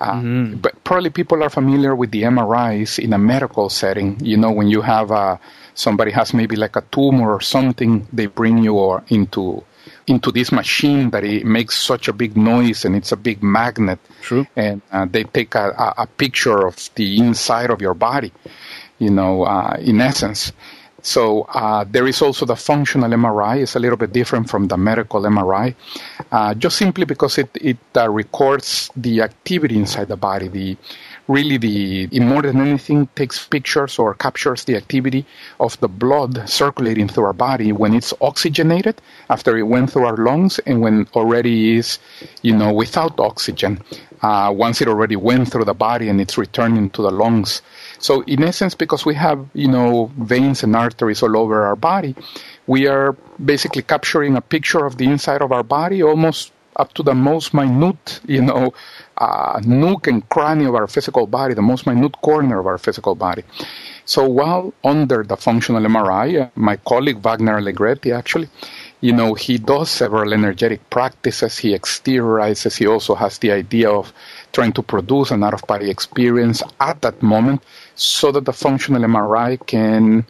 Uh, 0.00 0.12
mm-hmm. 0.12 0.56
But 0.56 0.82
probably 0.84 1.10
people 1.10 1.42
are 1.42 1.50
familiar 1.50 1.94
with 1.94 2.10
the 2.10 2.22
MRIs 2.22 2.98
in 2.98 3.12
a 3.12 3.18
medical 3.18 3.68
setting. 3.68 4.18
You 4.24 4.36
know, 4.36 4.50
when 4.50 4.68
you 4.68 4.80
have 4.80 5.10
uh, 5.10 5.36
somebody 5.74 6.10
has 6.12 6.32
maybe 6.32 6.56
like 6.56 6.76
a 6.76 6.82
tumor 6.90 7.34
or 7.34 7.40
something, 7.40 8.06
they 8.12 8.26
bring 8.26 8.58
you 8.58 8.74
or 8.74 9.04
into 9.08 9.64
into 10.06 10.32
this 10.32 10.50
machine 10.52 11.10
that 11.10 11.24
it 11.24 11.44
makes 11.44 11.78
such 11.78 12.08
a 12.08 12.12
big 12.12 12.36
noise 12.36 12.84
and 12.84 12.96
it's 12.96 13.12
a 13.12 13.16
big 13.16 13.42
magnet. 13.42 13.98
True. 14.22 14.46
And 14.56 14.82
uh, 14.90 15.06
they 15.08 15.24
take 15.24 15.54
a, 15.54 15.70
a, 15.70 16.02
a, 16.02 16.06
picture 16.06 16.66
of 16.66 16.90
the 16.96 17.18
inside 17.18 17.70
of 17.70 17.80
your 17.80 17.94
body, 17.94 18.32
you 18.98 19.10
know, 19.10 19.44
uh, 19.44 19.76
in 19.80 20.00
essence. 20.00 20.52
So 21.02 21.42
uh, 21.42 21.84
there 21.88 22.06
is 22.06 22.22
also 22.22 22.46
the 22.46 22.56
functional 22.56 23.10
MRI. 23.10 23.62
It's 23.62 23.76
a 23.76 23.78
little 23.78 23.96
bit 23.96 24.12
different 24.12 24.50
from 24.50 24.68
the 24.68 24.76
medical 24.76 25.22
MRI, 25.22 25.74
uh, 26.30 26.54
just 26.54 26.76
simply 26.76 27.04
because 27.04 27.38
it 27.38 27.50
it 27.54 27.78
uh, 27.96 28.08
records 28.10 28.90
the 28.96 29.22
activity 29.22 29.76
inside 29.76 30.08
the 30.08 30.16
body, 30.16 30.48
the 30.48 30.76
really 31.30 31.56
the 31.56 32.20
more 32.20 32.42
than 32.42 32.60
anything 32.60 33.06
takes 33.14 33.46
pictures 33.46 33.98
or 33.98 34.14
captures 34.14 34.64
the 34.64 34.76
activity 34.76 35.24
of 35.60 35.78
the 35.78 35.88
blood 35.88 36.48
circulating 36.48 37.06
through 37.06 37.24
our 37.24 37.32
body 37.32 37.70
when 37.70 37.94
it's 37.94 38.12
oxygenated 38.20 39.00
after 39.28 39.56
it 39.56 39.62
went 39.62 39.92
through 39.92 40.04
our 40.04 40.16
lungs 40.16 40.58
and 40.66 40.80
when 40.80 41.06
already 41.14 41.76
is 41.76 42.00
you 42.42 42.54
know 42.54 42.72
without 42.72 43.18
oxygen 43.20 43.80
uh, 44.22 44.52
once 44.54 44.80
it 44.80 44.88
already 44.88 45.14
went 45.14 45.50
through 45.50 45.64
the 45.64 45.74
body 45.74 46.08
and 46.08 46.20
it's 46.20 46.36
returning 46.36 46.90
to 46.90 47.00
the 47.00 47.12
lungs 47.12 47.62
so 48.00 48.22
in 48.22 48.42
essence 48.42 48.74
because 48.74 49.06
we 49.06 49.14
have 49.14 49.38
you 49.54 49.68
know 49.68 50.10
veins 50.18 50.62
and 50.64 50.74
arteries 50.74 51.22
all 51.22 51.36
over 51.36 51.62
our 51.62 51.76
body 51.76 52.14
we 52.66 52.86
are 52.86 53.12
basically 53.52 53.82
capturing 53.82 54.36
a 54.36 54.40
picture 54.40 54.84
of 54.84 54.96
the 54.96 55.04
inside 55.04 55.42
of 55.42 55.52
our 55.52 55.62
body 55.62 56.02
almost 56.02 56.52
up 56.76 56.94
to 56.94 57.02
the 57.02 57.14
most 57.14 57.52
minute, 57.52 58.20
you 58.26 58.40
know, 58.40 58.72
uh, 59.18 59.60
nook 59.64 60.06
and 60.06 60.26
cranny 60.28 60.64
of 60.64 60.74
our 60.74 60.86
physical 60.86 61.26
body, 61.26 61.52
the 61.54 61.62
most 61.62 61.86
minute 61.86 62.20
corner 62.22 62.58
of 62.60 62.66
our 62.66 62.78
physical 62.78 63.14
body. 63.14 63.42
So 64.04 64.28
while 64.28 64.72
under 64.82 65.22
the 65.22 65.36
functional 65.36 65.82
MRI, 65.82 66.42
uh, 66.42 66.50
my 66.54 66.76
colleague 66.76 67.18
Wagner 67.18 67.58
Alegretti 67.58 68.12
actually, 68.12 68.48
you 69.00 69.12
know, 69.12 69.34
he 69.34 69.58
does 69.58 69.90
several 69.90 70.32
energetic 70.32 70.90
practices. 70.90 71.58
He 71.58 71.70
exteriorizes. 71.70 72.76
He 72.76 72.86
also 72.86 73.14
has 73.14 73.38
the 73.38 73.52
idea 73.52 73.90
of 73.90 74.12
trying 74.52 74.72
to 74.74 74.82
produce 74.82 75.30
an 75.30 75.42
out 75.42 75.54
of 75.54 75.66
body 75.66 75.90
experience 75.90 76.62
at 76.80 77.00
that 77.02 77.22
moment 77.22 77.62
so 77.94 78.30
that 78.32 78.44
the 78.44 78.52
functional 78.52 79.02
MRI 79.02 79.64
can, 79.66 80.26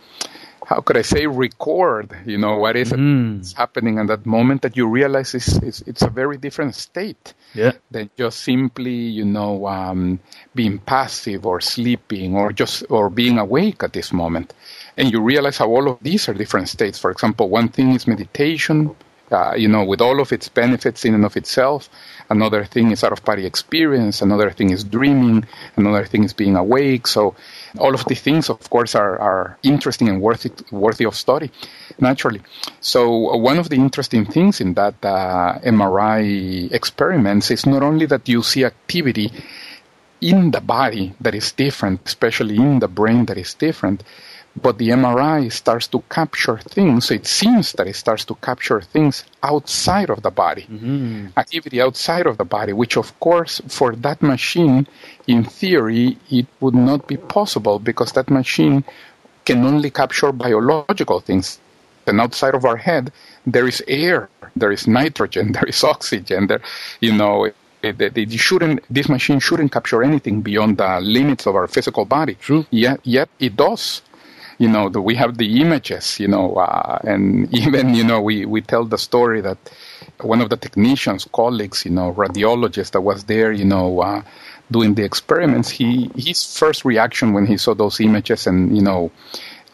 how 0.65 0.81
could 0.81 0.97
I 0.97 1.03
say, 1.03 1.27
record, 1.27 2.17
you 2.27 2.39
know, 2.39 2.59
what 2.59 2.77
is 2.77 2.93
mm. 2.93 3.57
happening 3.57 3.99
at 3.99 4.07
that 4.07 4.25
moment 4.25 4.63
that 4.63 4.77
you 4.77 4.87
realize 4.87 5.35
is, 5.35 5.61
is 5.63 5.83
it's 5.87 6.03
a 6.03 6.11
very 6.11 6.37
different 6.37 6.77
state 6.77 7.35
yeah. 7.55 7.73
than 7.91 8.09
just 8.17 8.41
simply, 8.41 8.95
you 8.95 9.25
know, 9.25 9.67
um, 9.67 10.21
being 10.55 10.79
passive 10.79 11.45
or 11.45 11.61
sleeping 11.61 12.37
or 12.37 12.53
just, 12.53 12.85
or 12.89 13.11
being 13.11 13.39
awake 13.39 13.83
at 13.83 13.95
this 13.95 14.13
moment. 14.13 14.55
And 14.97 15.11
you 15.13 15.21
realize 15.21 15.59
how 15.59 15.69
all 15.69 15.89
of 15.89 15.99
these 16.03 16.29
are 16.29 16.35
different 16.35 16.69
states. 16.69 16.99
For 16.99 17.11
example, 17.11 17.49
one 17.49 17.69
thing 17.69 17.93
is 17.93 18.07
meditation, 18.07 18.95
uh, 19.31 19.55
you 19.57 19.69
know, 19.69 19.85
with 19.85 20.01
all 20.01 20.21
of 20.21 20.33
its 20.33 20.49
benefits 20.49 21.05
in 21.05 21.15
and 21.15 21.25
of 21.25 21.37
itself. 21.37 21.89
Another 22.29 22.65
thing 22.65 22.91
is 22.91 23.05
out 23.05 23.13
of 23.13 23.25
body 23.25 23.47
experience. 23.47 24.23
Another 24.23 24.51
thing 24.51 24.71
is 24.71 24.85
dreaming. 24.85 25.47
Another 25.77 26.05
thing 26.05 26.25
is 26.25 26.33
being 26.33 26.57
awake. 26.57 27.07
So 27.07 27.35
all 27.79 27.95
of 27.95 28.05
these 28.07 28.21
things, 28.21 28.51
of 28.51 28.69
course, 28.71 28.95
are, 28.95 29.19
are 29.19 29.59
interesting 29.63 30.09
and 30.09 30.21
worthy, 30.21 30.51
worthy 30.71 31.05
of 31.05 31.15
study, 31.15 31.51
naturally. 31.99 32.41
So 32.81 33.37
one 33.37 33.59
of 33.59 33.69
the 33.69 33.77
interesting 33.77 34.27
things 34.27 34.61
in 34.61 34.75
that 34.75 34.95
uh, 35.05 35.59
MRI 35.61 36.73
experiments 36.73 37.51
is 37.51 37.67
not 37.67 37.83
only 37.83 38.07
that 38.07 38.29
you 38.29 38.43
see 38.43 38.65
activity 38.65 39.31
in 40.21 40.51
the 40.51 40.61
body 40.61 41.15
that 41.21 41.35
is 41.35 41.53
different, 41.53 42.01
especially 42.05 42.57
in 42.57 42.79
the 42.79 42.89
brain 42.89 43.25
that 43.27 43.39
is 43.39 43.55
different, 43.55 44.03
but 44.57 44.79
the 44.79 44.89
MRI 44.91 45.51
starts 45.53 45.87
to 45.89 46.03
capture 46.11 46.59
things. 46.59 47.11
It 47.11 47.27
seems 47.27 47.73
that 47.73 47.87
it 47.87 47.97
starts 47.97 48.25
to 48.27 48.35
capture 48.37 48.81
things 48.81 49.25
outside 49.43 50.11
of 50.11 50.23
the 50.23 50.31
body, 50.31 50.63
mm-hmm. 50.63 51.29
activity 51.37 51.81
outside 51.81 52.27
of 52.27 52.37
the 52.37 52.45
body, 52.45 52.73
which, 52.73 52.97
of 52.97 53.19
course, 53.21 53.61
for 53.69 53.95
that 53.97 54.23
machine, 54.23 54.87
in 55.27 55.45
theory, 55.45 56.19
it 56.31 56.47
would 56.61 56.75
not 56.75 57.07
be 57.07 57.17
possible 57.17 57.79
because 57.79 58.13
that 58.13 58.31
machine 58.31 58.85
can 59.45 59.65
only 59.65 59.91
capture 59.91 60.33
biological 60.33 61.21
things. 61.21 61.59
And 62.07 62.21
outside 62.21 62.55
of 62.55 62.65
our 62.65 62.77
head, 62.77 63.13
there 63.47 63.69
is 63.69 63.83
air, 63.87 64.29
there 64.57 64.73
is 64.73 64.87
nitrogen, 64.89 65.53
there 65.57 65.69
is 65.69 65.85
oxygen, 65.85 66.49
there, 66.49 66.61
you 67.01 67.13
know, 67.13 67.45
it, 67.83 68.31
shouldn't, 68.33 68.85
this 68.91 69.09
machine 69.09 69.39
shouldn't 69.39 69.73
capture 69.73 70.03
anything 70.03 70.43
beyond 70.43 70.77
the 70.77 71.01
limits 71.01 71.47
of 71.47 71.55
our 71.55 71.67
physical 71.67 72.05
body. 72.05 72.35
True. 72.35 72.67
Yet, 72.71 73.01
yet 73.05 73.31
it 73.39 73.57
does 73.57 74.03
you 74.61 74.69
know, 74.69 74.91
the, 74.91 75.01
we 75.01 75.15
have 75.15 75.39
the 75.39 75.63
images, 75.63 76.21
you 76.21 76.29
know, 76.29 76.57
uh, 76.57 76.99
and 77.05 77.53
even, 77.63 77.95
you 77.95 78.05
know, 78.05 78.21
we, 78.21 78.45
we 78.45 78.61
tell 78.61 78.85
the 78.85 78.99
story 78.99 79.41
that 79.41 79.57
one 80.21 80.43
of 80.43 80.51
the 80.51 80.57
technicians, 80.57 81.27
colleagues, 81.33 81.87
you 81.87 81.91
know, 81.91 82.13
radiologist 82.13 82.91
that 82.93 83.01
was 83.01 83.25
there, 83.25 83.51
you 83.51 83.65
know, 83.65 84.01
uh, 84.03 84.23
doing 84.71 84.95
the 84.95 85.03
experiments, 85.03 85.71
he, 85.71 86.11
his 86.15 86.59
first 86.59 86.85
reaction 86.85 87.33
when 87.33 87.47
he 87.47 87.57
saw 87.57 87.75
those 87.75 88.01
images 88.01 88.47
and, 88.47 88.77
you 88.77 88.83
know, 88.83 89.11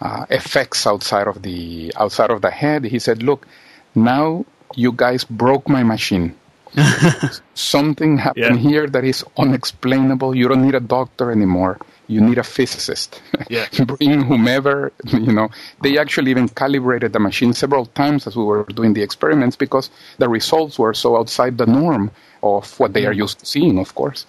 uh, 0.00 0.24
effects 0.30 0.86
outside 0.86 1.26
of 1.26 1.42
the, 1.42 1.92
outside 1.96 2.30
of 2.30 2.40
the 2.40 2.50
head, 2.50 2.84
he 2.84 3.00
said, 3.00 3.24
look, 3.24 3.44
now 3.96 4.46
you 4.76 4.92
guys 4.92 5.24
broke 5.24 5.68
my 5.68 5.82
machine. 5.82 6.36
Something 7.54 8.18
happened 8.18 8.60
yeah. 8.62 8.70
here 8.70 8.86
that 8.86 9.02
is 9.02 9.24
unexplainable. 9.36 10.36
You 10.36 10.46
don't 10.46 10.64
need 10.64 10.76
a 10.76 10.80
doctor 10.80 11.32
anymore 11.32 11.80
you 12.08 12.20
need 12.20 12.38
a 12.38 12.44
physicist. 12.44 13.20
Yeah. 13.48 13.66
Bring 13.84 14.22
whomever, 14.22 14.92
you 15.06 15.32
know. 15.32 15.50
They 15.82 15.98
actually 15.98 16.30
even 16.32 16.48
calibrated 16.48 17.12
the 17.12 17.20
machine 17.20 17.52
several 17.52 17.86
times 17.86 18.26
as 18.26 18.34
we 18.34 18.42
were 18.42 18.64
doing 18.64 18.94
the 18.94 19.02
experiments 19.02 19.54
because 19.56 19.88
the 20.18 20.28
results 20.28 20.78
were 20.78 20.94
so 20.94 21.16
outside 21.16 21.58
the 21.58 21.66
norm 21.66 22.10
of 22.42 22.78
what 22.80 22.92
they 22.92 23.06
are 23.06 23.12
used 23.12 23.38
to 23.40 23.46
seeing, 23.46 23.78
of 23.78 23.94
course. 23.94 24.26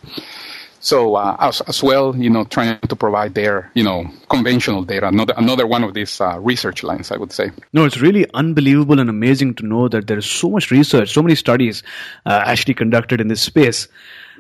So 0.80 1.16
uh, 1.16 1.36
as, 1.40 1.62
as 1.62 1.82
well, 1.82 2.16
you 2.16 2.30
know, 2.30 2.44
trying 2.46 2.80
to 2.80 2.96
provide 2.96 3.34
their, 3.34 3.72
you 3.74 3.84
know, 3.84 4.06
conventional 4.30 4.84
data, 4.84 5.08
another 5.08 5.34
another 5.38 5.66
one 5.68 5.84
of 5.84 5.94
these 5.94 6.22
uh, 6.22 6.40
research 6.40 6.84
lines, 6.84 7.12
I 7.12 7.18
would 7.18 7.32
say. 7.32 7.52
No, 7.74 7.86
it's 7.86 8.00
really 8.00 8.26
unbelievable 8.34 9.00
and 9.00 9.10
amazing 9.10 9.56
to 9.56 9.66
know 9.66 9.88
that 9.88 10.08
there 10.08 10.18
is 10.18 10.26
so 10.26 10.50
much 10.50 10.72
research, 10.72 11.14
so 11.14 11.22
many 11.22 11.36
studies 11.36 11.84
uh, 12.26 12.44
actually 12.46 12.76
conducted 12.76 13.22
in 13.22 13.28
this 13.28 13.42
space. 13.42 13.88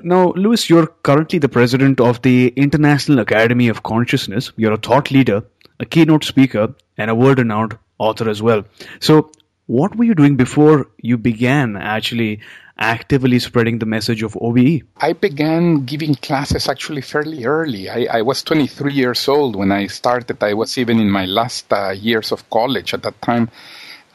Now, 0.03 0.31
Luis, 0.35 0.69
you're 0.69 0.87
currently 0.87 1.39
the 1.39 1.49
president 1.49 1.99
of 1.99 2.21
the 2.21 2.49
International 2.49 3.19
Academy 3.19 3.67
of 3.67 3.83
Consciousness. 3.83 4.51
You're 4.55 4.73
a 4.73 4.77
thought 4.77 5.09
leader, 5.09 5.43
a 5.79 5.85
keynote 5.85 6.23
speaker, 6.23 6.73
and 6.97 7.09
a 7.09 7.15
world 7.15 7.39
renowned 7.39 7.77
author 7.97 8.29
as 8.29 8.41
well. 8.41 8.63
So, 8.99 9.31
what 9.65 9.95
were 9.95 10.05
you 10.05 10.15
doing 10.15 10.37
before 10.37 10.87
you 11.01 11.17
began 11.17 11.75
actually 11.75 12.41
actively 12.79 13.39
spreading 13.39 13.79
the 13.79 13.85
message 13.85 14.23
of 14.23 14.37
OBE? 14.37 14.83
I 14.97 15.13
began 15.13 15.85
giving 15.85 16.15
classes 16.15 16.67
actually 16.67 17.01
fairly 17.01 17.45
early. 17.45 17.89
I, 17.89 18.19
I 18.19 18.21
was 18.21 18.43
23 18.43 18.93
years 18.93 19.27
old 19.27 19.55
when 19.55 19.71
I 19.71 19.87
started. 19.87 20.41
I 20.43 20.53
was 20.53 20.77
even 20.77 20.99
in 20.99 21.09
my 21.09 21.25
last 21.25 21.71
uh, 21.71 21.91
years 21.91 22.31
of 22.31 22.49
college 22.49 22.93
at 22.93 23.03
that 23.03 23.21
time. 23.21 23.49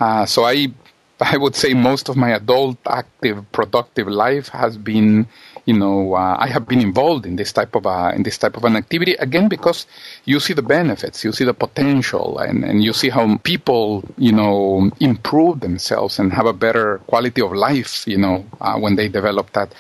Uh, 0.01 0.27
so 0.27 0.44
I, 0.44 0.68
I 1.20 1.37
would 1.37 1.55
say 1.55 1.75
most 1.75 2.09
of 2.09 2.16
my 2.16 2.31
adult, 2.31 2.79
active, 2.87 3.51
productive 3.53 4.09
life 4.09 4.48
has 4.48 4.77
been 4.77 5.27
you 5.64 5.75
know, 5.75 6.14
uh, 6.14 6.37
I 6.38 6.48
have 6.48 6.66
been 6.66 6.81
involved 6.81 7.25
in 7.25 7.37
this 7.37 7.53
type 7.53 7.75
of 7.77 7.87
uh, 7.87 8.12
in 8.14 8.22
this 8.25 8.38
type 8.38 8.57
of 8.57 8.64
an 8.64 8.77
activity 8.77 9.14
again 9.14 9.48
because 9.48 9.87
you 10.25 10.40
see 10.40 10.55
the 10.55 10.62
benefits, 10.62 11.25
you 11.25 11.33
see 11.33 11.44
the 11.44 11.55
potential, 11.55 12.38
and, 12.38 12.64
and 12.64 12.83
you 12.83 12.92
see 12.92 13.11
how 13.11 13.37
people, 13.38 14.03
you 14.18 14.33
know, 14.33 14.90
improve 14.98 15.61
themselves 15.61 16.18
and 16.18 16.33
have 16.33 16.46
a 16.46 16.53
better 16.53 16.98
quality 17.07 17.40
of 17.42 17.53
life, 17.53 18.07
you 18.09 18.18
know, 18.18 18.44
uh, 18.61 18.77
when 18.79 18.96
they 18.96 19.09
develop 19.09 19.53
that. 19.53 19.72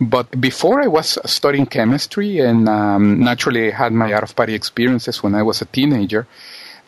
But 0.00 0.40
before 0.40 0.80
I 0.80 0.86
was 0.86 1.18
studying 1.26 1.66
chemistry, 1.66 2.40
and 2.40 2.68
um, 2.68 3.20
naturally 3.20 3.72
I 3.72 3.76
had 3.76 3.92
my 3.92 4.12
out 4.14 4.22
of 4.22 4.34
body 4.34 4.54
experiences 4.54 5.22
when 5.22 5.34
I 5.34 5.42
was 5.42 5.60
a 5.60 5.66
teenager 5.66 6.26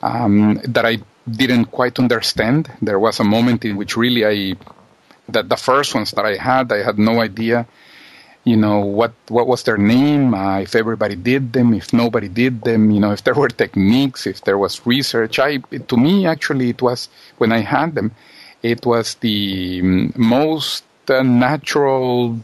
um, 0.02 0.60
that 0.64 0.86
I 0.86 0.98
didn't 1.30 1.66
quite 1.66 1.98
understand. 1.98 2.70
There 2.80 2.98
was 2.98 3.20
a 3.20 3.24
moment 3.24 3.64
in 3.66 3.76
which 3.76 3.96
really 3.96 4.24
I 4.24 4.56
that 5.28 5.50
the 5.50 5.56
first 5.56 5.94
ones 5.94 6.12
that 6.12 6.24
I 6.24 6.36
had, 6.36 6.72
I 6.72 6.82
had 6.82 6.98
no 6.98 7.20
idea 7.20 7.66
you 8.48 8.56
know 8.56 8.78
what 8.80 9.12
what 9.28 9.46
was 9.46 9.62
their 9.64 9.76
name? 9.76 10.32
Uh, 10.32 10.60
if 10.66 10.74
everybody 10.74 11.16
did 11.16 11.52
them 11.52 11.74
if 11.74 11.92
nobody 11.92 12.28
did 12.28 12.62
them 12.62 12.90
you 12.90 13.00
know 13.00 13.12
if 13.12 13.22
there 13.24 13.34
were 13.34 13.48
techniques 13.48 14.26
if 14.26 14.38
there 14.46 14.58
was 14.64 14.86
research. 14.86 15.38
I 15.38 15.58
to 15.90 15.96
me 15.96 16.26
actually 16.26 16.70
it 16.70 16.80
was 16.80 17.08
when 17.40 17.52
i 17.52 17.60
had 17.60 17.94
them 17.94 18.08
it 18.62 18.86
was 18.86 19.14
the 19.26 19.82
mm, 19.82 20.16
most 20.16 20.84
uh, 21.08 21.22
natural 21.22 22.40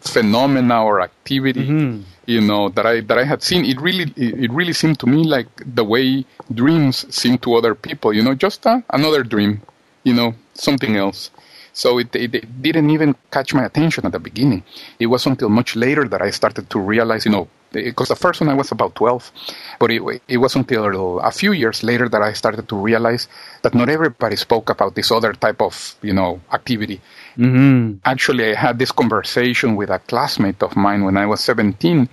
phenomena 0.00 0.84
or 0.84 1.00
activity 1.00 1.66
mm-hmm. 1.66 2.02
you 2.26 2.40
know 2.40 2.68
that 2.76 2.86
i 2.86 3.00
that 3.08 3.18
i 3.18 3.24
had 3.24 3.42
seen. 3.42 3.64
It 3.64 3.80
really 3.80 4.06
it 4.16 4.52
really 4.52 4.76
seemed 4.80 4.98
to 5.00 5.06
me 5.06 5.24
like 5.36 5.48
the 5.80 5.84
way 5.84 6.24
dreams 6.52 6.94
seem 7.14 7.38
to 7.44 7.54
other 7.58 7.74
people 7.74 8.12
you 8.12 8.22
know 8.22 8.34
just 8.34 8.66
uh, 8.66 8.80
another 8.90 9.22
dream 9.22 9.62
you 10.04 10.14
know 10.18 10.34
something 10.54 10.96
else 10.96 11.30
so 11.78 11.98
it, 11.98 12.10
it, 12.16 12.34
it, 12.34 12.60
didn't 12.60 12.90
even 12.90 13.14
catch 13.30 13.54
my 13.54 13.64
attention 13.64 14.04
at 14.04 14.10
the 14.10 14.18
beginning. 14.18 14.64
It 14.98 15.06
was 15.06 15.24
until 15.26 15.48
much 15.48 15.76
later 15.76 16.08
that 16.08 16.20
I 16.20 16.30
started 16.30 16.68
to 16.70 16.80
realize, 16.80 17.24
you 17.24 17.30
know, 17.30 17.46
because 17.70 18.08
the 18.08 18.16
first 18.16 18.40
one 18.40 18.50
I 18.50 18.54
was 18.54 18.72
about 18.72 18.96
12, 18.96 19.30
but 19.78 19.92
it, 19.92 20.02
it 20.26 20.38
was 20.38 20.56
until 20.56 21.20
a 21.20 21.30
few 21.30 21.52
years 21.52 21.84
later 21.84 22.08
that 22.08 22.20
I 22.20 22.32
started 22.32 22.68
to 22.68 22.74
realize 22.76 23.28
that 23.62 23.76
not 23.76 23.88
everybody 23.88 24.34
spoke 24.34 24.70
about 24.70 24.96
this 24.96 25.12
other 25.12 25.32
type 25.34 25.62
of, 25.62 25.94
you 26.02 26.12
know, 26.12 26.40
activity. 26.52 27.00
Mm-hmm. 27.36 27.98
Actually, 28.04 28.50
I 28.50 28.54
had 28.54 28.80
this 28.80 28.90
conversation 28.90 29.76
with 29.76 29.90
a 29.90 30.00
classmate 30.00 30.60
of 30.64 30.74
mine 30.74 31.04
when 31.04 31.16
I 31.16 31.26
was 31.26 31.40
17 31.44 32.08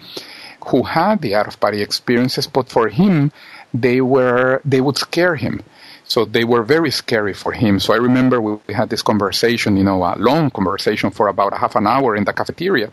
who 0.68 0.84
had 0.84 1.22
the 1.22 1.34
out 1.34 1.48
of 1.48 1.60
body 1.60 1.82
experiences, 1.82 2.46
but 2.46 2.70
for 2.70 2.88
him, 2.88 3.32
they 3.74 4.00
were, 4.00 4.62
they 4.64 4.82
would 4.82 4.98
scare 4.98 5.36
him 5.36 5.64
so 6.08 6.26
they 6.26 6.44
were 6.44 6.64
very 6.64 6.92
scary 6.92 7.34
for 7.34 7.52
him. 7.52 7.80
So 7.80 7.94
I 7.94 7.98
remember 7.98 8.40
we, 8.40 8.58
we 8.68 8.74
had 8.74 8.90
this 8.90 9.02
conversation, 9.02 9.76
you 9.78 9.84
know, 9.84 10.04
a 10.04 10.16
long 10.18 10.52
conversation 10.52 11.10
for 11.10 11.28
about 11.28 11.54
a 11.54 11.58
half 11.58 11.76
an 11.76 11.88
hour 11.88 12.16
in 12.16 12.26
the 12.26 12.34
cafeteria. 12.34 12.92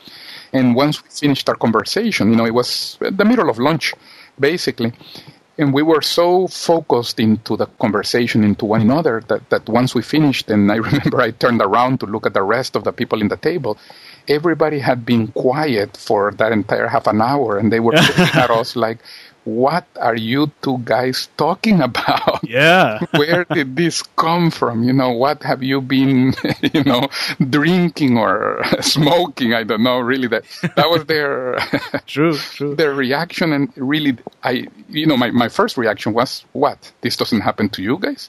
And 0.53 0.75
once 0.75 1.03
we 1.03 1.09
finished 1.11 1.49
our 1.49 1.57
conversation, 1.57 2.31
you 2.31 2.37
know, 2.37 2.47
it 2.47 2.55
was 2.55 2.99
the 3.01 3.25
middle 3.25 3.51
of 3.51 3.59
lunch, 3.59 3.95
basically. 4.39 4.93
And 5.59 5.75
we 5.75 5.83
were 5.83 6.01
so 6.01 6.49
focused 6.49 7.21
into 7.21 7.57
the 7.57 7.67
conversation, 7.67 8.43
into 8.43 8.65
one 8.65 8.81
another, 8.81 9.23
that, 9.29 9.51
that 9.51 9.69
once 9.69 9.95
we 9.95 10.03
finished, 10.03 10.51
and 10.51 10.73
I 10.73 10.77
remember 10.89 11.21
I 11.21 11.31
turned 11.31 11.61
around 11.61 12.01
to 12.01 12.07
look 12.07 12.27
at 12.27 12.33
the 12.33 12.43
rest 12.43 12.77
of 12.77 12.85
the 12.85 12.93
people 12.93 13.21
in 13.21 13.29
the 13.29 13.37
table, 13.37 13.77
everybody 14.29 14.79
had 14.79 15.05
been 15.05 15.29
quiet 15.29 15.97
for 15.97 16.33
that 16.33 16.53
entire 16.53 16.89
half 16.89 17.07
an 17.07 17.21
hour, 17.21 17.59
and 17.59 17.71
they 17.71 17.81
were 17.81 17.93
looking 17.93 18.25
at 18.33 18.51
us 18.61 18.77
like, 18.77 18.99
what 19.45 19.87
are 20.01 20.15
you 20.15 20.51
two 20.63 20.79
guys 20.85 21.29
talking 21.37 21.81
about? 21.81 22.41
Yeah. 22.53 22.99
Where 23.13 23.45
did 23.45 23.77
this 23.77 24.03
come 24.03 24.51
from? 24.51 24.83
You 24.83 24.93
know, 24.93 25.11
what 25.11 25.43
have 25.43 25.63
you 25.63 25.81
been, 25.81 26.35
you 26.75 26.85
know, 26.85 27.09
drinking 27.49 28.19
or 28.19 28.63
smoking? 28.81 29.55
I 29.55 29.63
don't 29.63 29.83
know. 29.83 30.01
Really, 30.01 30.29
that 30.29 30.45
that 30.77 30.91
was 30.91 31.07
their 31.07 31.59
true, 32.07 32.37
true. 32.37 32.75
Their 32.75 32.93
reaction, 32.93 33.53
and 33.55 33.73
really, 33.77 34.19
I, 34.43 34.67
you 34.89 35.07
know, 35.07 35.17
my 35.17 35.31
my 35.31 35.49
first 35.49 35.79
reaction 35.79 36.13
was, 36.13 36.45
what? 36.53 36.93
This 37.01 37.17
doesn't 37.17 37.41
happen 37.41 37.71
to 37.71 37.83
you 37.83 37.97
guys? 37.99 38.29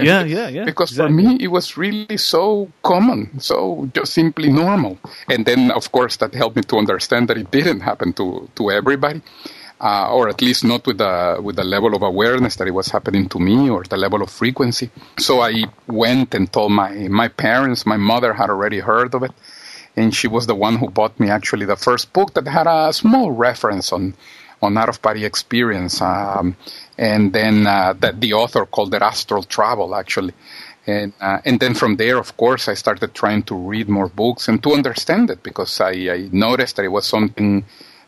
yeah, 0.00 0.24
yeah, 0.24 0.48
yeah. 0.48 0.64
Because 0.64 0.92
exactly. 0.92 1.24
for 1.24 1.28
me, 1.28 1.44
it 1.44 1.48
was 1.48 1.76
really 1.76 2.16
so 2.16 2.72
common, 2.82 3.40
so 3.40 3.90
just 3.92 4.14
simply 4.14 4.50
normal. 4.50 4.98
And 5.28 5.44
then, 5.44 5.70
of 5.70 5.92
course, 5.92 6.16
that 6.18 6.34
helped 6.34 6.56
me 6.56 6.62
to 6.62 6.78
understand 6.78 7.28
that 7.28 7.36
it 7.36 7.50
didn't 7.50 7.80
happen 7.80 8.14
to 8.14 8.48
to 8.56 8.70
everybody 8.70 9.20
uh, 9.82 10.08
or 10.12 10.28
at 10.28 10.40
least 10.40 10.64
not 10.64 10.86
with 10.86 10.98
the 10.98 11.40
with 11.42 11.56
the 11.56 11.64
level 11.64 11.94
of 11.94 12.02
awareness 12.02 12.56
that 12.56 12.68
it 12.68 12.70
was 12.70 12.88
happening 12.88 13.28
to 13.28 13.38
me 13.40 13.68
or 13.68 13.82
the 13.82 13.96
level 13.96 14.22
of 14.22 14.30
frequency. 14.30 14.90
So 15.18 15.40
I 15.40 15.64
went 15.88 16.34
and 16.34 16.50
told 16.52 16.72
my 16.72 16.92
my 17.08 17.28
parents. 17.28 17.84
My 17.84 17.96
mother 17.96 18.32
had 18.32 18.48
already 18.48 18.78
heard 18.78 19.14
of 19.14 19.24
it, 19.24 19.32
and 19.96 20.14
she 20.14 20.28
was 20.28 20.46
the 20.46 20.54
one 20.54 20.76
who 20.76 20.88
bought 20.88 21.18
me 21.18 21.28
actually 21.30 21.66
the 21.66 21.76
first 21.76 22.12
book 22.12 22.34
that 22.34 22.46
had 22.46 22.68
a 22.68 22.92
small 22.92 23.32
reference 23.32 23.92
on 23.92 24.14
on 24.62 24.78
out 24.78 24.88
of 24.88 25.02
body 25.02 25.24
experience, 25.24 26.00
um, 26.00 26.56
and 26.96 27.32
then 27.32 27.66
uh, 27.66 27.92
that 27.98 28.20
the 28.20 28.32
author 28.34 28.64
called 28.64 28.94
it 28.94 29.02
astral 29.02 29.42
travel 29.42 29.94
actually. 29.94 30.32
And, 30.84 31.12
uh, 31.20 31.38
and 31.44 31.60
then 31.60 31.74
from 31.74 31.94
there, 31.94 32.18
of 32.18 32.36
course, 32.36 32.66
I 32.66 32.74
started 32.74 33.14
trying 33.14 33.44
to 33.44 33.54
read 33.54 33.88
more 33.88 34.08
books 34.08 34.48
and 34.48 34.60
to 34.64 34.72
understand 34.72 35.30
it 35.30 35.40
because 35.44 35.80
I, 35.80 35.90
I 35.90 36.28
noticed 36.32 36.74
that 36.74 36.84
it 36.84 36.88
was 36.88 37.06
something 37.06 37.64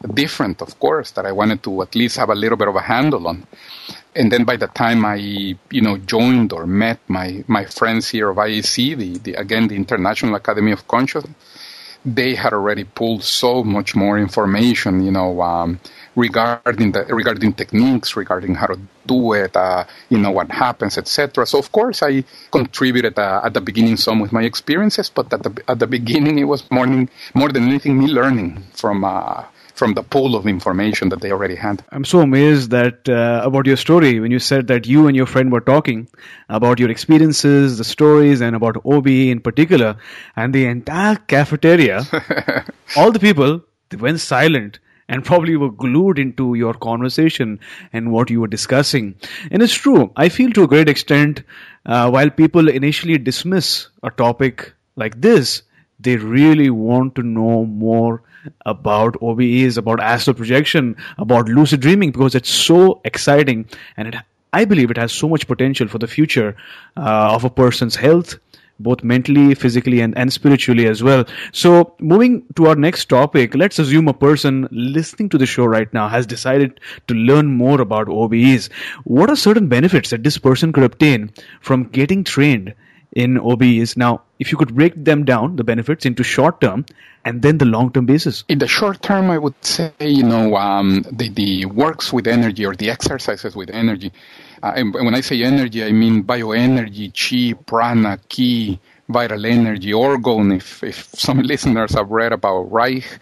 different, 0.09 0.61
of 0.63 0.79
course, 0.79 1.11
that 1.13 1.27
I 1.27 1.33
wanted 1.33 1.63
to 1.65 1.83
at 1.83 1.95
least 1.95 2.17
have 2.17 2.31
a 2.31 2.35
little 2.35 2.59
bit 2.59 2.69
of 2.69 2.77
a 2.77 2.81
handle 2.81 3.27
on. 3.29 3.47
And 4.15 4.31
then 4.31 4.45
by 4.45 4.57
the 4.57 4.69
time 4.69 5.05
I, 5.05 5.17
you 5.17 5.81
know, 5.81 5.97
joined 5.99 6.53
or 6.53 6.67
met 6.67 7.01
my, 7.09 7.45
my 7.49 7.65
friends 7.65 8.09
here 8.09 8.31
of 8.31 8.37
IAC, 8.37 8.97
the, 8.97 9.19
the 9.19 9.35
again, 9.35 9.69
the 9.69 9.77
International 9.77 10.35
Academy 10.37 10.73
of 10.73 10.87
Consciousness, 10.87 11.35
they 12.05 12.35
had 12.35 12.53
already 12.53 12.85
pulled 12.85 13.25
so 13.25 13.65
much 13.65 13.97
more 13.97 14.19
information, 14.19 15.03
you 15.05 15.11
know, 15.11 15.41
um, 15.41 15.81
regarding 16.15 16.93
the 16.93 17.05
regarding 17.07 17.53
techniques, 17.55 18.15
regarding 18.15 18.55
how 18.55 18.67
to 18.67 18.79
do 19.07 19.33
it, 19.33 19.57
uh, 19.57 19.85
you 20.11 20.19
know, 20.19 20.31
what 20.31 20.51
happens, 20.51 20.99
etc. 20.99 21.47
So 21.47 21.59
of 21.59 21.73
course 21.73 22.03
I 22.03 22.25
contributed 22.51 23.19
uh, 23.19 23.41
at 23.43 23.55
the 23.55 23.61
beginning 23.61 23.97
some 23.97 24.21
with 24.21 24.33
my 24.33 24.43
experiences, 24.43 25.09
but 25.09 25.33
at 25.33 25.43
the 25.43 25.63
at 25.67 25.79
the 25.79 25.87
beginning 25.87 26.39
it 26.39 26.45
was 26.45 26.71
more 26.71 26.87
than, 26.87 27.09
more 27.33 27.49
than 27.49 27.69
anything 27.69 27.99
me 27.99 28.07
learning 28.07 28.63
from 28.75 29.03
uh, 29.05 29.45
from 29.75 29.95
the 29.95 30.03
pool 30.03 30.37
of 30.37 30.47
information 30.47 31.09
that 31.09 31.21
they 31.21 31.33
already 31.33 31.57
had. 31.57 31.85
I'm 31.91 32.05
so 32.05 32.21
amazed 32.21 32.71
that 32.71 33.09
uh, 33.09 33.43
about 33.45 33.67
your 33.67 33.77
story 33.77 34.21
when 34.21 34.31
you 34.31 34.39
said 34.39 34.69
that 34.69 34.87
you 34.87 35.09
and 35.09 35.17
your 35.17 35.27
friend 35.27 35.51
were 35.51 35.61
talking 35.61 36.09
about 36.49 36.79
your 36.79 36.91
experiences, 36.91 37.79
the 37.79 37.85
stories, 37.85 38.41
and 38.41 38.55
about 38.55 38.77
OBE 38.85 39.09
in 39.09 39.41
particular, 39.41 39.97
and 40.37 40.55
the 40.55 40.67
entire 40.67 41.17
cafeteria, 41.17 42.07
all 42.97 43.11
the 43.11 43.19
people 43.19 43.61
they 43.91 43.97
went 43.97 44.21
silent 44.21 44.79
and 45.09 45.25
probably 45.25 45.57
were 45.57 45.71
glued 45.71 46.19
into 46.19 46.55
your 46.55 46.75
conversation 46.75 47.61
and 47.93 48.11
what 48.11 48.31
you 48.31 48.41
were 48.41 48.47
discussing. 48.47 49.15
And 49.51 49.63
it's 49.63 49.75
true. 49.75 50.13
I 50.17 50.29
feel 50.29 50.51
to 50.53 50.63
a 50.63 50.69
great 50.69 50.89
extent, 50.89 51.43
uh, 51.85 52.11
while 52.11 52.31
people 52.31 52.69
initially 52.69 53.19
dismiss 53.19 53.89
a 54.03 54.11
topic 54.11 54.73
like 54.97 55.21
this, 55.21 55.63
they 56.01 56.17
really 56.17 56.71
want 56.71 57.17
to 57.17 57.23
know 57.23 57.67
more 57.67 58.23
about 58.67 59.15
OBEs, 59.21 59.79
about 59.79 60.01
astral 60.01 60.35
projection, 60.35 60.97
about 61.19 61.49
lucid 61.49 61.81
dreaming 61.81 62.11
because 62.11 62.35
it's 62.35 62.51
so 62.51 63.01
exciting 63.05 63.67
and 63.97 64.09
it, 64.09 64.15
I 64.53 64.65
believe 64.65 64.91
it 64.91 64.97
has 64.97 65.13
so 65.13 65.29
much 65.29 65.49
potential 65.49 65.89
for 65.89 65.99
the 65.99 66.07
future 66.07 66.57
uh, 66.97 67.35
of 67.35 67.43
a 67.43 67.51
person's 67.51 67.97
health, 67.97 68.37
both 68.79 69.03
mentally, 69.03 69.53
physically, 69.57 70.01
and, 70.01 70.17
and 70.17 70.33
spiritually 70.33 70.87
as 70.87 71.03
well. 71.03 71.25
So, 71.51 71.97
moving 71.99 72.45
to 72.55 72.67
our 72.67 72.77
next 72.77 73.07
topic, 73.07 73.57
let's 73.57 73.81
assume 73.81 74.07
a 74.07 74.15
person 74.15 74.69
listening 74.71 75.29
to 75.31 75.39
the 75.39 75.47
show 75.47 75.65
right 75.65 75.93
now 75.93 76.07
has 76.09 76.25
decided 76.25 76.79
to 77.09 77.15
learn 77.15 77.47
more 77.47 77.81
about 77.81 78.07
OBEs. 78.07 78.71
What 79.03 79.29
are 79.29 79.37
certain 79.37 79.69
benefits 79.69 80.11
that 80.11 80.23
this 80.23 80.39
person 80.39 80.73
could 80.73 80.85
obtain 80.85 81.33
from 81.61 81.89
getting 81.89 82.23
trained 82.23 82.75
in 83.15 83.39
OBEs? 83.39 83.97
Now, 83.97 84.23
if 84.39 84.53
you 84.53 84.59
could 84.59 84.75
break 84.75 84.93
them 84.97 85.25
down, 85.25 85.57
the 85.57 85.65
benefits 85.65 86.05
into 86.05 86.23
short 86.23 86.61
term 86.61 86.85
and 87.25 87.41
then 87.43 87.59
the 87.59 87.65
long 87.65 87.91
term 87.93 88.07
basis? 88.07 88.45
In 88.49 88.59
the 88.59 88.69
short 88.69 89.03
term, 89.03 89.31
I 89.31 89.39
would 89.39 89.55
say, 89.65 89.93
you 90.01 90.23
know, 90.23 90.57
um, 90.57 91.05
the, 91.11 91.31
the 91.31 91.67
works 91.67 92.13
with 92.13 92.27
energy 92.27 92.67
or 92.67 92.75
the 92.75 92.91
exercises 92.91 93.57
with 93.57 93.71
energy. 93.71 94.13
Uh, 94.63 94.73
and 94.77 94.95
when 94.95 95.15
I 95.15 95.21
say 95.21 95.43
energy, 95.43 95.85
I 95.85 95.93
mean 95.93 96.25
bioenergy, 96.25 97.13
chi, 97.13 97.59
prana, 97.67 98.19
ki, 98.29 98.79
vital 99.09 99.47
energy, 99.47 99.93
orgone, 99.93 100.57
if, 100.57 100.83
if 100.83 101.09
some 101.15 101.39
listeners 101.53 101.95
have 101.95 102.11
read 102.11 102.33
about 102.33 102.71
Reich. 102.73 103.19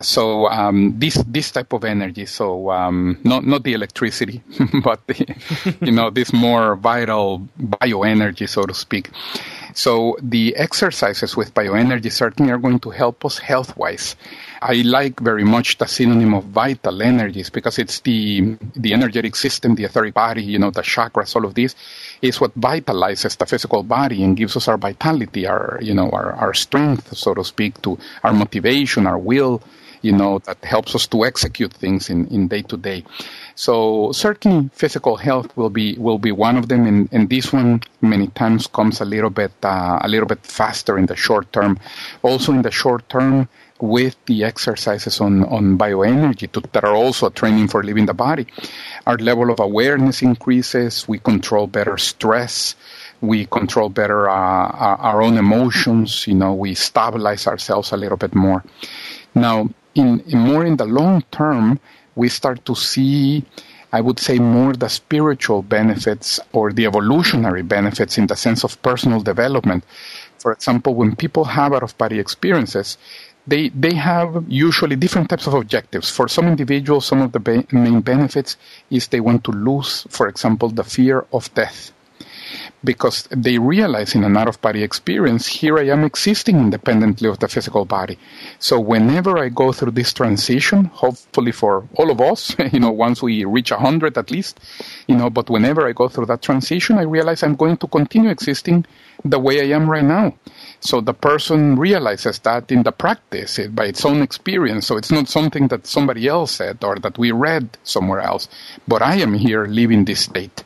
So 0.00 0.46
um, 0.48 0.98
this 0.98 1.14
this 1.26 1.50
type 1.50 1.72
of 1.72 1.84
energy, 1.84 2.26
so 2.26 2.70
um, 2.70 3.18
not 3.24 3.46
not 3.46 3.64
the 3.64 3.72
electricity, 3.72 4.42
but 4.84 5.06
the, 5.06 5.36
you 5.80 5.92
know 5.92 6.10
this 6.10 6.32
more 6.32 6.76
vital 6.76 7.48
bioenergy, 7.58 8.48
so 8.48 8.64
to 8.64 8.74
speak. 8.74 9.10
So 9.72 10.16
the 10.22 10.56
exercises 10.56 11.36
with 11.36 11.52
bioenergy 11.54 12.10
certainly 12.10 12.52
are 12.52 12.58
going 12.58 12.80
to 12.80 12.90
help 12.90 13.24
us 13.24 13.38
health 13.38 13.76
wise. 13.76 14.16
I 14.62 14.82
like 14.82 15.20
very 15.20 15.44
much 15.44 15.78
the 15.78 15.86
synonym 15.86 16.32
of 16.34 16.44
vital 16.44 17.02
energies 17.02 17.50
because 17.50 17.78
it's 17.78 18.00
the 18.00 18.56
the 18.74 18.92
energetic 18.92 19.36
system, 19.36 19.76
the 19.76 19.84
etheric 19.84 20.14
body, 20.14 20.42
you 20.42 20.58
know, 20.58 20.70
the 20.70 20.82
chakras, 20.82 21.36
all 21.36 21.44
of 21.44 21.54
this 21.54 21.74
is 22.20 22.40
what 22.40 22.58
vitalizes 22.58 23.36
the 23.36 23.46
physical 23.46 23.82
body 23.82 24.22
and 24.24 24.36
gives 24.36 24.56
us 24.56 24.68
our 24.68 24.78
vitality, 24.78 25.46
our 25.46 25.78
you 25.82 25.94
know, 25.94 26.10
our, 26.10 26.32
our 26.32 26.54
strength, 26.54 27.16
so 27.16 27.34
to 27.34 27.44
speak, 27.44 27.80
to 27.82 27.98
our 28.24 28.32
motivation, 28.32 29.06
our 29.06 29.18
will, 29.18 29.62
you 30.06 30.12
know, 30.12 30.38
that 30.46 30.58
helps 30.64 30.94
us 30.94 31.06
to 31.08 31.24
execute 31.24 31.72
things 31.74 32.08
in, 32.08 32.26
in 32.28 32.48
day 32.48 32.62
to 32.62 32.76
day. 32.76 33.04
So 33.54 34.12
certainly 34.12 34.70
physical 34.72 35.16
health 35.16 35.56
will 35.56 35.70
be 35.70 35.96
will 35.98 36.18
be 36.18 36.32
one 36.32 36.56
of 36.56 36.68
them, 36.68 36.86
and, 36.86 37.08
and 37.12 37.28
this 37.28 37.52
one 37.52 37.80
many 38.00 38.28
times 38.28 38.66
comes 38.66 39.00
a 39.00 39.04
little 39.04 39.30
bit 39.30 39.52
uh, 39.62 39.98
a 40.06 40.08
little 40.08 40.28
bit 40.34 40.42
faster 40.44 40.96
in 40.98 41.06
the 41.06 41.16
short 41.16 41.52
term. 41.52 41.78
Also 42.22 42.52
in 42.52 42.62
the 42.62 42.70
short 42.70 43.08
term, 43.08 43.48
with 43.80 44.16
the 44.26 44.44
exercises 44.44 45.20
on, 45.20 45.44
on 45.44 45.76
bioenergy 45.78 46.50
to, 46.52 46.60
that 46.72 46.84
are 46.84 46.94
also 46.94 47.28
training 47.30 47.68
for 47.68 47.82
living 47.82 48.06
the 48.06 48.14
body. 48.14 48.46
Our 49.06 49.16
level 49.18 49.50
of 49.50 49.60
awareness 49.60 50.22
increases. 50.22 51.06
We 51.08 51.18
control 51.18 51.66
better 51.66 51.98
stress. 51.98 52.74
We 53.20 53.46
control 53.46 53.88
better 53.88 54.28
uh, 54.28 54.32
our, 54.32 54.96
our, 54.96 55.22
own 55.22 55.36
emotions. 55.36 56.26
You 56.26 56.34
know, 56.34 56.54
we 56.54 56.74
stabilize 56.74 57.46
ourselves 57.46 57.92
a 57.92 57.96
little 57.96 58.16
bit 58.16 58.34
more. 58.34 58.64
Now, 59.34 59.68
in, 59.96 60.22
more 60.32 60.64
in 60.64 60.76
the 60.76 60.86
long 60.86 61.22
term, 61.32 61.80
we 62.14 62.28
start 62.28 62.64
to 62.66 62.74
see, 62.74 63.44
I 63.92 64.00
would 64.00 64.20
say, 64.20 64.38
more 64.38 64.72
the 64.72 64.88
spiritual 64.88 65.62
benefits 65.62 66.38
or 66.52 66.72
the 66.72 66.86
evolutionary 66.86 67.62
benefits 67.62 68.18
in 68.18 68.26
the 68.26 68.36
sense 68.36 68.64
of 68.64 68.80
personal 68.82 69.20
development. 69.20 69.84
For 70.38 70.52
example, 70.52 70.94
when 70.94 71.16
people 71.16 71.44
have 71.44 71.72
out 71.72 71.82
of 71.82 71.96
body 71.98 72.18
experiences, 72.18 72.98
they, 73.46 73.68
they 73.70 73.94
have 73.94 74.44
usually 74.48 74.96
different 74.96 75.30
types 75.30 75.46
of 75.46 75.54
objectives. 75.54 76.10
For 76.10 76.28
some 76.28 76.48
individuals, 76.48 77.06
some 77.06 77.22
of 77.22 77.32
the 77.32 77.64
main 77.72 78.00
benefits 78.00 78.56
is 78.90 79.08
they 79.08 79.20
want 79.20 79.44
to 79.44 79.52
lose, 79.52 80.06
for 80.10 80.28
example, 80.28 80.68
the 80.68 80.84
fear 80.84 81.26
of 81.32 81.52
death 81.54 81.92
because 82.84 83.28
they 83.30 83.58
realize 83.58 84.14
in 84.14 84.24
an 84.24 84.36
out 84.36 84.48
of 84.48 84.60
body 84.60 84.82
experience, 84.82 85.46
here 85.46 85.78
I 85.78 85.86
am 85.86 86.04
existing 86.04 86.58
independently 86.58 87.28
of 87.28 87.38
the 87.38 87.48
physical 87.48 87.84
body. 87.84 88.18
So 88.58 88.78
whenever 88.78 89.38
I 89.38 89.48
go 89.48 89.72
through 89.72 89.92
this 89.92 90.12
transition, 90.12 90.86
hopefully 90.86 91.52
for 91.52 91.88
all 91.94 92.10
of 92.10 92.20
us, 92.20 92.56
you 92.72 92.80
know, 92.80 92.92
once 92.92 93.22
we 93.22 93.44
reach 93.44 93.70
a 93.70 93.78
hundred 93.78 94.16
at 94.18 94.30
least, 94.30 94.60
you 95.06 95.16
know, 95.16 95.30
but 95.30 95.50
whenever 95.50 95.86
I 95.86 95.92
go 95.92 96.08
through 96.08 96.26
that 96.26 96.42
transition, 96.42 96.98
I 96.98 97.02
realize 97.02 97.42
I'm 97.42 97.56
going 97.56 97.76
to 97.78 97.86
continue 97.86 98.30
existing 98.30 98.86
the 99.24 99.38
way 99.38 99.60
I 99.60 99.74
am 99.74 99.88
right 99.88 100.04
now. 100.04 100.34
So 100.80 101.00
the 101.00 101.14
person 101.14 101.76
realizes 101.76 102.38
that 102.40 102.70
in 102.70 102.82
the 102.82 102.92
practice 102.92 103.58
it, 103.58 103.74
by 103.74 103.86
its 103.86 104.04
own 104.04 104.22
experience. 104.22 104.86
So 104.86 104.96
it's 104.96 105.10
not 105.10 105.28
something 105.28 105.68
that 105.68 105.86
somebody 105.86 106.28
else 106.28 106.52
said 106.52 106.84
or 106.84 106.96
that 106.96 107.18
we 107.18 107.32
read 107.32 107.78
somewhere 107.82 108.20
else, 108.20 108.48
but 108.86 109.02
I 109.02 109.16
am 109.16 109.34
here 109.34 109.66
living 109.66 110.04
this 110.04 110.20
state. 110.20 110.62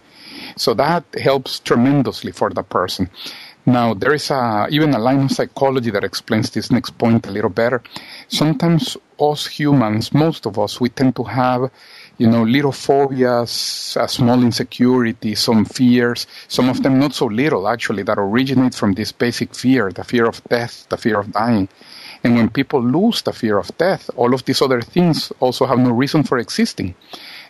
So 0.60 0.74
that 0.74 1.04
helps 1.14 1.58
tremendously 1.60 2.32
for 2.32 2.50
the 2.50 2.62
person. 2.62 3.08
Now, 3.64 3.94
there 3.94 4.12
is 4.12 4.30
a, 4.30 4.66
even 4.70 4.92
a 4.92 4.98
line 4.98 5.22
of 5.24 5.32
psychology 5.32 5.90
that 5.90 6.04
explains 6.04 6.50
this 6.50 6.70
next 6.70 6.98
point 6.98 7.26
a 7.26 7.30
little 7.30 7.48
better. 7.48 7.82
Sometimes 8.28 8.94
us 9.18 9.46
humans, 9.46 10.12
most 10.12 10.44
of 10.44 10.58
us, 10.58 10.78
we 10.78 10.90
tend 10.90 11.16
to 11.16 11.24
have, 11.24 11.70
you 12.18 12.26
know, 12.26 12.42
little 12.42 12.72
phobias, 12.72 13.96
a 13.98 14.06
small 14.06 14.42
insecurity, 14.42 15.34
some 15.34 15.64
fears, 15.64 16.26
some 16.48 16.68
of 16.68 16.82
them 16.82 16.98
not 16.98 17.14
so 17.14 17.24
little 17.24 17.66
actually, 17.66 18.02
that 18.02 18.18
originate 18.18 18.74
from 18.74 18.92
this 18.92 19.12
basic 19.12 19.54
fear, 19.54 19.90
the 19.90 20.04
fear 20.04 20.26
of 20.26 20.44
death, 20.44 20.86
the 20.90 20.98
fear 20.98 21.20
of 21.20 21.32
dying. 21.32 21.70
And 22.22 22.36
when 22.36 22.50
people 22.50 22.82
lose 22.82 23.22
the 23.22 23.32
fear 23.32 23.56
of 23.56 23.74
death, 23.78 24.10
all 24.14 24.34
of 24.34 24.44
these 24.44 24.60
other 24.60 24.82
things 24.82 25.32
also 25.40 25.64
have 25.64 25.78
no 25.78 25.92
reason 25.92 26.22
for 26.22 26.36
existing. 26.36 26.94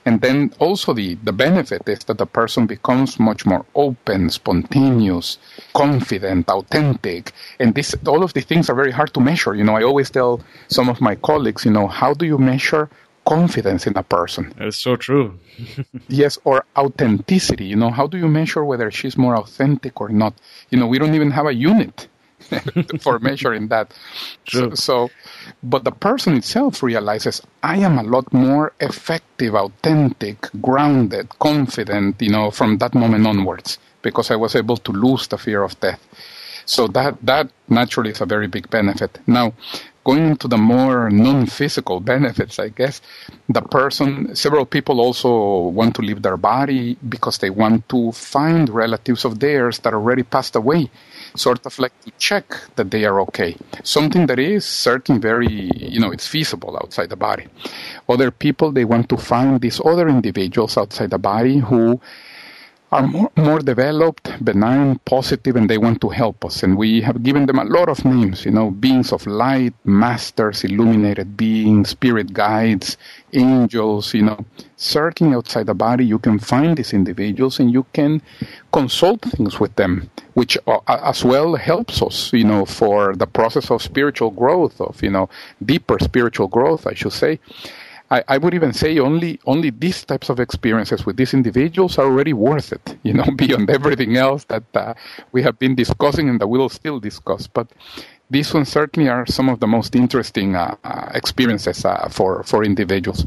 And 0.06 0.20
then 0.20 0.52
also 0.58 0.92
the, 0.94 1.14
the 1.16 1.32
benefit 1.32 1.88
is 1.88 2.00
that 2.04 2.18
the 2.18 2.26
person 2.26 2.66
becomes 2.66 3.20
much 3.20 3.44
more 3.44 3.66
open, 3.74 4.30
spontaneous, 4.30 5.38
confident, 5.74 6.48
authentic. 6.48 7.32
And 7.58 7.74
this, 7.74 7.94
all 8.06 8.22
of 8.22 8.32
these 8.32 8.46
things 8.46 8.70
are 8.70 8.74
very 8.74 8.92
hard 8.92 9.12
to 9.14 9.20
measure. 9.20 9.54
You 9.54 9.64
know, 9.64 9.76
I 9.76 9.82
always 9.82 10.10
tell 10.10 10.40
some 10.68 10.88
of 10.88 11.00
my 11.00 11.16
colleagues, 11.16 11.64
you 11.64 11.70
know, 11.70 11.86
how 11.86 12.14
do 12.14 12.24
you 12.24 12.38
measure 12.38 12.88
confidence 13.26 13.86
in 13.86 13.96
a 13.96 14.02
person? 14.02 14.52
That's 14.56 14.78
so 14.78 14.96
true. 14.96 15.38
yes, 16.08 16.38
or 16.44 16.64
authenticity. 16.76 17.66
You 17.66 17.76
know, 17.76 17.90
how 17.90 18.06
do 18.06 18.16
you 18.16 18.28
measure 18.28 18.64
whether 18.64 18.90
she's 18.90 19.16
more 19.16 19.36
authentic 19.36 20.00
or 20.00 20.08
not? 20.08 20.34
You 20.70 20.78
know, 20.78 20.86
we 20.86 20.98
don't 20.98 21.14
even 21.14 21.30
have 21.30 21.46
a 21.46 21.54
unit 21.54 22.08
for 23.00 23.18
measuring 23.18 23.68
that. 23.68 23.92
So, 24.48 24.74
so, 24.74 25.10
but 25.62 25.84
the 25.84 25.92
person 25.92 26.36
itself 26.36 26.82
realizes 26.82 27.42
I 27.62 27.78
am 27.78 27.98
a 27.98 28.02
lot 28.02 28.32
more 28.32 28.72
effective, 28.80 29.54
authentic, 29.54 30.48
grounded, 30.60 31.38
confident, 31.38 32.20
you 32.20 32.30
know, 32.30 32.50
from 32.50 32.78
that 32.78 32.94
moment 32.94 33.26
onwards 33.26 33.78
because 34.02 34.30
I 34.30 34.36
was 34.36 34.56
able 34.56 34.76
to 34.78 34.92
lose 34.92 35.28
the 35.28 35.38
fear 35.38 35.62
of 35.62 35.78
death. 35.80 36.00
So 36.64 36.86
that, 36.88 37.16
that 37.22 37.50
naturally 37.68 38.10
is 38.10 38.20
a 38.20 38.26
very 38.26 38.46
big 38.46 38.70
benefit. 38.70 39.18
Now, 39.26 39.54
going 40.04 40.30
into 40.30 40.48
the 40.48 40.56
more 40.56 41.10
non-physical 41.10 42.00
benefits, 42.00 42.58
I 42.58 42.68
guess, 42.68 43.00
the 43.48 43.62
person, 43.62 44.34
several 44.36 44.66
people 44.66 45.00
also 45.00 45.68
want 45.68 45.96
to 45.96 46.02
leave 46.02 46.22
their 46.22 46.36
body 46.36 46.96
because 47.06 47.38
they 47.38 47.50
want 47.50 47.88
to 47.88 48.12
find 48.12 48.68
relatives 48.68 49.24
of 49.24 49.40
theirs 49.40 49.80
that 49.80 49.94
already 49.94 50.22
passed 50.22 50.56
away 50.56 50.90
sort 51.34 51.64
of 51.66 51.78
like 51.78 51.98
to 52.02 52.10
check 52.18 52.44
that 52.76 52.90
they 52.90 53.04
are 53.04 53.20
okay. 53.22 53.56
Something 53.82 54.26
that 54.26 54.38
is 54.38 54.64
certainly 54.64 55.20
very, 55.20 55.70
you 55.76 56.00
know, 56.00 56.10
it's 56.10 56.26
feasible 56.26 56.76
outside 56.76 57.10
the 57.10 57.16
body. 57.16 57.46
Other 58.08 58.30
people, 58.30 58.72
they 58.72 58.84
want 58.84 59.08
to 59.10 59.16
find 59.16 59.60
these 59.60 59.80
other 59.84 60.08
individuals 60.08 60.76
outside 60.76 61.10
the 61.10 61.18
body 61.18 61.58
who 61.58 62.00
are 62.92 63.06
more, 63.06 63.30
more 63.36 63.60
developed, 63.60 64.44
benign, 64.44 64.98
positive, 65.04 65.54
and 65.54 65.70
they 65.70 65.78
want 65.78 66.00
to 66.00 66.08
help 66.08 66.44
us. 66.44 66.62
And 66.62 66.76
we 66.76 67.00
have 67.02 67.22
given 67.22 67.46
them 67.46 67.58
a 67.58 67.64
lot 67.64 67.88
of 67.88 68.04
names, 68.04 68.44
you 68.44 68.50
know, 68.50 68.70
beings 68.70 69.12
of 69.12 69.26
light, 69.26 69.74
masters, 69.84 70.64
illuminated 70.64 71.36
beings, 71.36 71.90
spirit 71.90 72.32
guides, 72.32 72.96
angels, 73.32 74.12
you 74.12 74.22
know. 74.22 74.44
Certainly 74.76 75.36
outside 75.36 75.66
the 75.66 75.74
body, 75.74 76.04
you 76.04 76.18
can 76.18 76.38
find 76.38 76.76
these 76.76 76.92
individuals 76.92 77.60
and 77.60 77.72
you 77.72 77.86
can 77.92 78.22
consult 78.72 79.22
things 79.22 79.60
with 79.60 79.76
them, 79.76 80.10
which 80.34 80.58
as 80.88 81.24
well 81.24 81.54
helps 81.54 82.02
us, 82.02 82.32
you 82.32 82.44
know, 82.44 82.64
for 82.64 83.14
the 83.14 83.26
process 83.26 83.70
of 83.70 83.82
spiritual 83.82 84.30
growth, 84.30 84.80
of, 84.80 85.00
you 85.02 85.10
know, 85.10 85.28
deeper 85.64 85.98
spiritual 86.00 86.48
growth, 86.48 86.86
I 86.86 86.94
should 86.94 87.12
say. 87.12 87.38
I, 88.10 88.24
I, 88.26 88.38
would 88.38 88.54
even 88.54 88.72
say 88.72 88.98
only 88.98 89.38
only 89.46 89.70
these 89.70 90.04
types 90.04 90.28
of 90.30 90.40
experiences 90.40 91.06
with 91.06 91.16
these 91.16 91.32
individuals 91.32 91.98
are 91.98 92.06
already 92.06 92.32
worth 92.32 92.72
it, 92.72 92.96
you 93.02 93.12
know, 93.12 93.30
beyond 93.36 93.70
everything 93.70 94.16
else 94.16 94.44
that 94.44 94.64
uh, 94.74 94.94
we 95.32 95.42
have 95.42 95.58
been 95.58 95.74
discussing 95.74 96.28
and 96.28 96.40
that 96.40 96.48
we 96.48 96.58
will 96.58 96.68
still 96.68 96.98
discuss. 96.98 97.46
But 97.46 97.70
these 98.30 98.52
ones 98.52 98.68
certainly 98.68 99.08
are 99.08 99.26
some 99.26 99.48
of 99.48 99.60
the 99.60 99.66
most 99.66 99.94
interesting 99.94 100.56
uh, 100.56 100.76
uh, 100.84 101.10
experiences 101.14 101.84
uh, 101.84 102.08
for 102.08 102.42
for 102.42 102.64
individuals. 102.64 103.26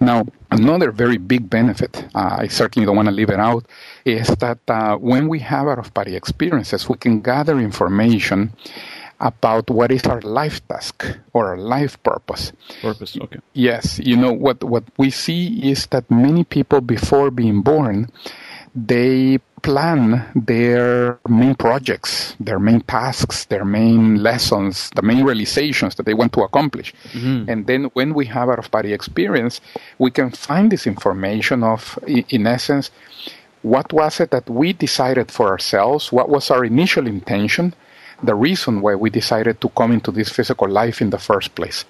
Now, 0.00 0.26
another 0.50 0.92
very 0.92 1.16
big 1.16 1.48
benefit, 1.48 2.04
uh, 2.14 2.36
I 2.40 2.48
certainly 2.48 2.84
don't 2.84 2.96
want 2.96 3.08
to 3.08 3.14
leave 3.14 3.30
it 3.30 3.40
out, 3.40 3.64
is 4.04 4.28
that 4.28 4.58
uh, 4.68 4.96
when 4.96 5.26
we 5.26 5.38
have 5.38 5.68
out 5.68 5.78
of 5.78 5.94
body 5.94 6.14
experiences, 6.14 6.86
we 6.86 6.98
can 6.98 7.22
gather 7.22 7.58
information 7.58 8.52
about 9.20 9.70
what 9.70 9.90
is 9.90 10.04
our 10.04 10.20
life 10.20 10.66
task 10.68 11.06
or 11.32 11.46
our 11.48 11.56
life 11.56 12.02
purpose. 12.02 12.52
Purpose, 12.82 13.16
okay. 13.20 13.38
Yes, 13.54 13.98
you 13.98 14.16
know 14.16 14.32
what 14.32 14.62
what 14.62 14.84
we 14.98 15.10
see 15.10 15.70
is 15.70 15.86
that 15.86 16.10
many 16.10 16.44
people 16.44 16.80
before 16.80 17.30
being 17.30 17.62
born, 17.62 18.10
they 18.74 19.38
plan 19.62 20.22
their 20.34 21.18
main 21.28 21.54
projects, 21.54 22.36
their 22.38 22.58
main 22.58 22.82
tasks, 22.82 23.46
their 23.46 23.64
main 23.64 24.22
lessons, 24.22 24.90
the 24.94 25.02
main 25.02 25.24
realizations 25.24 25.94
that 25.96 26.04
they 26.04 26.14
want 26.14 26.32
to 26.34 26.42
accomplish. 26.42 26.94
Mm-hmm. 27.12 27.50
And 27.50 27.66
then 27.66 27.84
when 27.94 28.14
we 28.14 28.26
have 28.26 28.48
out 28.48 28.58
of 28.58 28.70
body 28.70 28.92
experience, 28.92 29.60
we 29.98 30.10
can 30.10 30.30
find 30.30 30.70
this 30.70 30.86
information 30.86 31.64
of, 31.64 31.98
in 32.06 32.46
essence, 32.46 32.90
what 33.62 33.92
was 33.92 34.20
it 34.20 34.30
that 34.30 34.48
we 34.48 34.72
decided 34.72 35.32
for 35.32 35.48
ourselves? 35.48 36.12
What 36.12 36.28
was 36.28 36.50
our 36.50 36.64
initial 36.64 37.06
intention? 37.06 37.74
The 38.22 38.34
reason 38.34 38.80
why 38.80 38.94
we 38.94 39.10
decided 39.10 39.60
to 39.60 39.68
come 39.70 39.92
into 39.92 40.10
this 40.10 40.28
physical 40.28 40.68
life 40.68 41.00
in 41.00 41.10
the 41.10 41.18
first 41.18 41.54
place. 41.54 41.84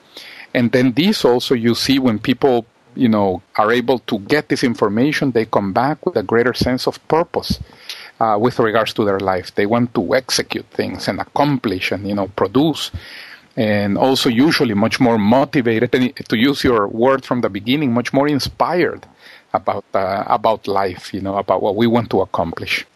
And 0.54 0.72
then 0.72 0.92
this 0.92 1.24
also 1.24 1.54
you 1.54 1.74
see 1.74 1.98
when 1.98 2.18
people, 2.18 2.66
you 2.94 3.08
know, 3.08 3.42
are 3.56 3.72
able 3.72 3.98
to 4.00 4.18
get 4.20 4.48
this 4.48 4.64
information, 4.64 5.32
they 5.32 5.44
come 5.44 5.72
back 5.72 6.04
with 6.06 6.16
a 6.16 6.22
greater 6.22 6.54
sense 6.54 6.86
of 6.86 7.06
purpose. 7.08 7.60
Uh, 8.18 8.38
with 8.40 8.58
regards 8.58 8.94
to 8.94 9.04
their 9.04 9.20
life, 9.20 9.54
they 9.54 9.66
want 9.66 9.92
to 9.94 10.14
execute 10.14 10.64
things 10.70 11.06
and 11.06 11.20
accomplish 11.20 11.92
and 11.92 12.08
you 12.08 12.14
know 12.14 12.28
produce, 12.28 12.90
and 13.58 13.98
also 13.98 14.30
usually 14.30 14.72
much 14.72 14.98
more 14.98 15.18
motivated. 15.18 15.94
And 15.94 16.16
to 16.16 16.38
use 16.38 16.64
your 16.64 16.88
word 16.88 17.26
from 17.26 17.42
the 17.42 17.50
beginning, 17.50 17.92
much 17.92 18.14
more 18.14 18.26
inspired 18.26 19.04
about 19.52 19.84
uh, 19.92 20.24
about 20.26 20.66
life. 20.66 21.12
You 21.12 21.20
know 21.20 21.36
about 21.36 21.60
what 21.60 21.76
we 21.76 21.86
want 21.86 22.08
to 22.08 22.22
accomplish. 22.22 22.86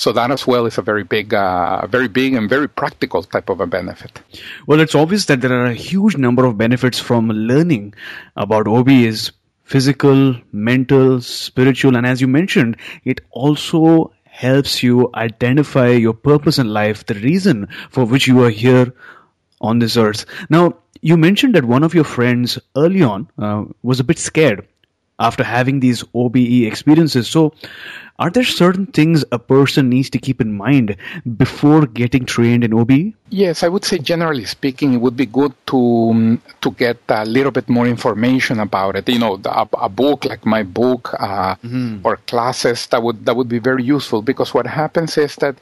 So 0.00 0.12
that 0.12 0.30
as 0.30 0.46
well 0.46 0.64
is 0.64 0.78
a 0.78 0.82
very 0.82 1.04
big, 1.04 1.34
uh, 1.34 1.86
very 1.86 2.08
big 2.08 2.32
and 2.32 2.48
very 2.48 2.66
practical 2.66 3.22
type 3.22 3.50
of 3.50 3.60
a 3.60 3.66
benefit. 3.66 4.22
Well, 4.66 4.80
it's 4.80 4.94
obvious 4.94 5.26
that 5.26 5.42
there 5.42 5.52
are 5.52 5.66
a 5.66 5.74
huge 5.74 6.16
number 6.16 6.46
of 6.46 6.56
benefits 6.56 6.98
from 6.98 7.28
learning 7.28 7.92
about 8.34 8.64
OBEs 8.64 9.32
physical, 9.64 10.36
mental, 10.52 11.20
spiritual, 11.20 11.98
and 11.98 12.06
as 12.06 12.18
you 12.22 12.26
mentioned, 12.26 12.78
it 13.04 13.20
also 13.30 14.10
helps 14.24 14.82
you 14.82 15.10
identify 15.14 15.88
your 15.90 16.14
purpose 16.14 16.58
in 16.58 16.72
life, 16.72 17.04
the 17.04 17.14
reason 17.16 17.68
for 17.90 18.06
which 18.06 18.26
you 18.26 18.42
are 18.42 18.48
here 18.48 18.94
on 19.60 19.80
this 19.80 19.98
earth. 19.98 20.24
Now, 20.48 20.78
you 21.02 21.18
mentioned 21.18 21.54
that 21.56 21.66
one 21.66 21.84
of 21.84 21.92
your 21.92 22.04
friends 22.04 22.58
early 22.74 23.02
on 23.02 23.28
uh, 23.38 23.64
was 23.82 24.00
a 24.00 24.04
bit 24.04 24.18
scared 24.18 24.66
after 25.20 25.44
having 25.44 25.80
these 25.80 26.02
OBE 26.14 26.64
experiences. 26.66 27.28
So, 27.28 27.52
are 28.20 28.28
there 28.28 28.44
certain 28.44 28.84
things 28.84 29.24
a 29.32 29.38
person 29.38 29.88
needs 29.88 30.10
to 30.10 30.18
keep 30.18 30.42
in 30.42 30.52
mind 30.52 30.94
before 31.38 31.86
getting 31.86 32.26
trained 32.26 32.62
in 32.62 32.74
OBE? 32.74 33.14
Yes, 33.30 33.62
I 33.62 33.68
would 33.68 33.84
say 33.84 33.96
generally 33.98 34.44
speaking, 34.44 34.92
it 34.92 34.98
would 34.98 35.16
be 35.16 35.24
good 35.24 35.54
to 35.68 36.10
um, 36.10 36.42
to 36.60 36.70
get 36.72 36.98
a 37.08 37.24
little 37.24 37.50
bit 37.50 37.68
more 37.68 37.86
information 37.86 38.60
about 38.60 38.96
it. 38.96 39.08
You 39.08 39.20
know, 39.20 39.40
a, 39.46 39.66
a 39.78 39.88
book 39.88 40.26
like 40.26 40.44
my 40.44 40.62
book 40.62 41.14
uh, 41.18 41.54
mm-hmm. 41.56 42.04
or 42.04 42.18
classes 42.28 42.86
that 42.88 43.02
would 43.02 43.24
that 43.24 43.36
would 43.36 43.48
be 43.48 43.58
very 43.58 43.82
useful 43.82 44.20
because 44.20 44.52
what 44.52 44.66
happens 44.66 45.16
is 45.16 45.36
that 45.36 45.56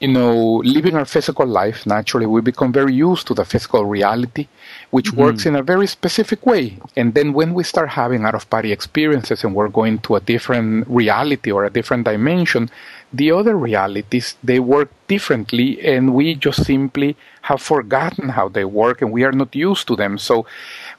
you 0.00 0.08
know, 0.08 0.56
living 0.64 0.96
our 0.96 1.04
physical 1.04 1.46
life 1.46 1.86
naturally, 1.86 2.26
we 2.26 2.40
become 2.40 2.72
very 2.72 2.94
used 2.94 3.26
to 3.26 3.34
the 3.34 3.44
physical 3.44 3.84
reality, 3.84 4.48
which 4.90 5.10
mm-hmm. 5.10 5.20
works 5.20 5.46
in 5.46 5.54
a 5.54 5.62
very 5.62 5.86
specific 5.86 6.44
way. 6.46 6.78
And 6.96 7.14
then 7.14 7.32
when 7.32 7.54
we 7.54 7.62
start 7.64 7.90
having 7.90 8.24
out 8.24 8.34
of 8.34 8.48
body 8.50 8.72
experiences 8.72 9.44
and 9.44 9.54
we're 9.54 9.68
going 9.68 9.98
to 10.00 10.16
a 10.16 10.20
different 10.20 10.86
reality 10.88 11.50
or 11.50 11.64
a 11.64 11.70
different 11.70 11.91
dimension, 12.00 12.70
the 13.12 13.30
other 13.30 13.56
realities, 13.56 14.36
they 14.42 14.58
work 14.58 14.90
differently 15.06 15.80
and 15.84 16.14
we 16.14 16.34
just 16.34 16.64
simply 16.64 17.16
have 17.42 17.60
forgotten 17.60 18.30
how 18.30 18.48
they 18.48 18.64
work 18.64 19.02
and 19.02 19.12
we 19.12 19.24
are 19.24 19.32
not 19.32 19.54
used 19.54 19.86
to 19.88 19.96
them. 19.96 20.16
So 20.16 20.46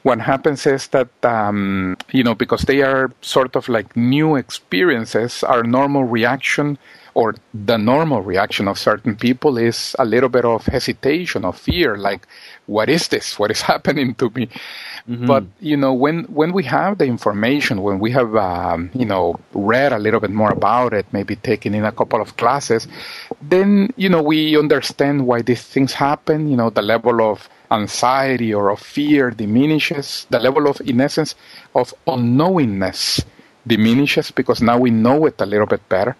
what 0.02 0.20
happens 0.20 0.66
is 0.66 0.86
that, 0.88 1.08
um, 1.24 1.96
you 2.12 2.22
know, 2.22 2.34
because 2.34 2.62
they 2.62 2.82
are 2.82 3.10
sort 3.20 3.56
of 3.56 3.68
like 3.68 3.96
new 3.96 4.36
experiences, 4.36 5.42
our 5.42 5.64
normal 5.64 6.04
reaction 6.04 6.78
or 7.14 7.34
the 7.52 7.78
normal 7.78 8.22
reaction 8.22 8.66
of 8.66 8.78
certain 8.78 9.14
people 9.14 9.56
is 9.56 9.94
a 9.98 10.04
little 10.04 10.28
bit 10.28 10.44
of 10.44 10.66
hesitation, 10.66 11.44
of 11.44 11.56
fear, 11.56 11.96
like, 11.96 12.26
what 12.66 12.88
is 12.88 13.08
this? 13.08 13.38
What 13.38 13.50
is 13.50 13.62
happening 13.72 14.14
to 14.16 14.30
me? 14.30 14.48
Mm-hmm. 15.08 15.26
But 15.26 15.44
you 15.60 15.76
know, 15.76 15.92
when 15.92 16.24
when 16.24 16.52
we 16.52 16.64
have 16.64 16.98
the 16.98 17.04
information, 17.04 17.82
when 17.82 17.98
we 17.98 18.10
have 18.12 18.34
um, 18.36 18.90
you 18.94 19.04
know 19.04 19.38
read 19.52 19.92
a 19.92 19.98
little 19.98 20.20
bit 20.20 20.30
more 20.30 20.50
about 20.50 20.94
it, 20.94 21.06
maybe 21.12 21.36
taken 21.36 21.74
in 21.74 21.84
a 21.84 21.92
couple 21.92 22.20
of 22.20 22.36
classes, 22.36 22.88
then 23.42 23.90
you 23.96 24.08
know 24.08 24.22
we 24.22 24.58
understand 24.58 25.26
why 25.26 25.42
these 25.42 25.62
things 25.62 25.92
happen. 25.92 26.48
You 26.48 26.56
know, 26.56 26.70
the 26.70 26.82
level 26.82 27.20
of 27.20 27.48
anxiety 27.70 28.54
or 28.54 28.70
of 28.70 28.80
fear 28.80 29.30
diminishes. 29.30 30.26
The 30.30 30.38
level 30.38 30.68
of, 30.68 30.80
in 30.80 31.00
essence, 31.00 31.34
of 31.74 31.92
unknowingness 32.06 33.24
diminishes 33.66 34.30
because 34.30 34.62
now 34.62 34.78
we 34.78 34.90
know 34.90 35.26
it 35.26 35.40
a 35.40 35.46
little 35.46 35.66
bit 35.66 35.86
better 35.88 36.16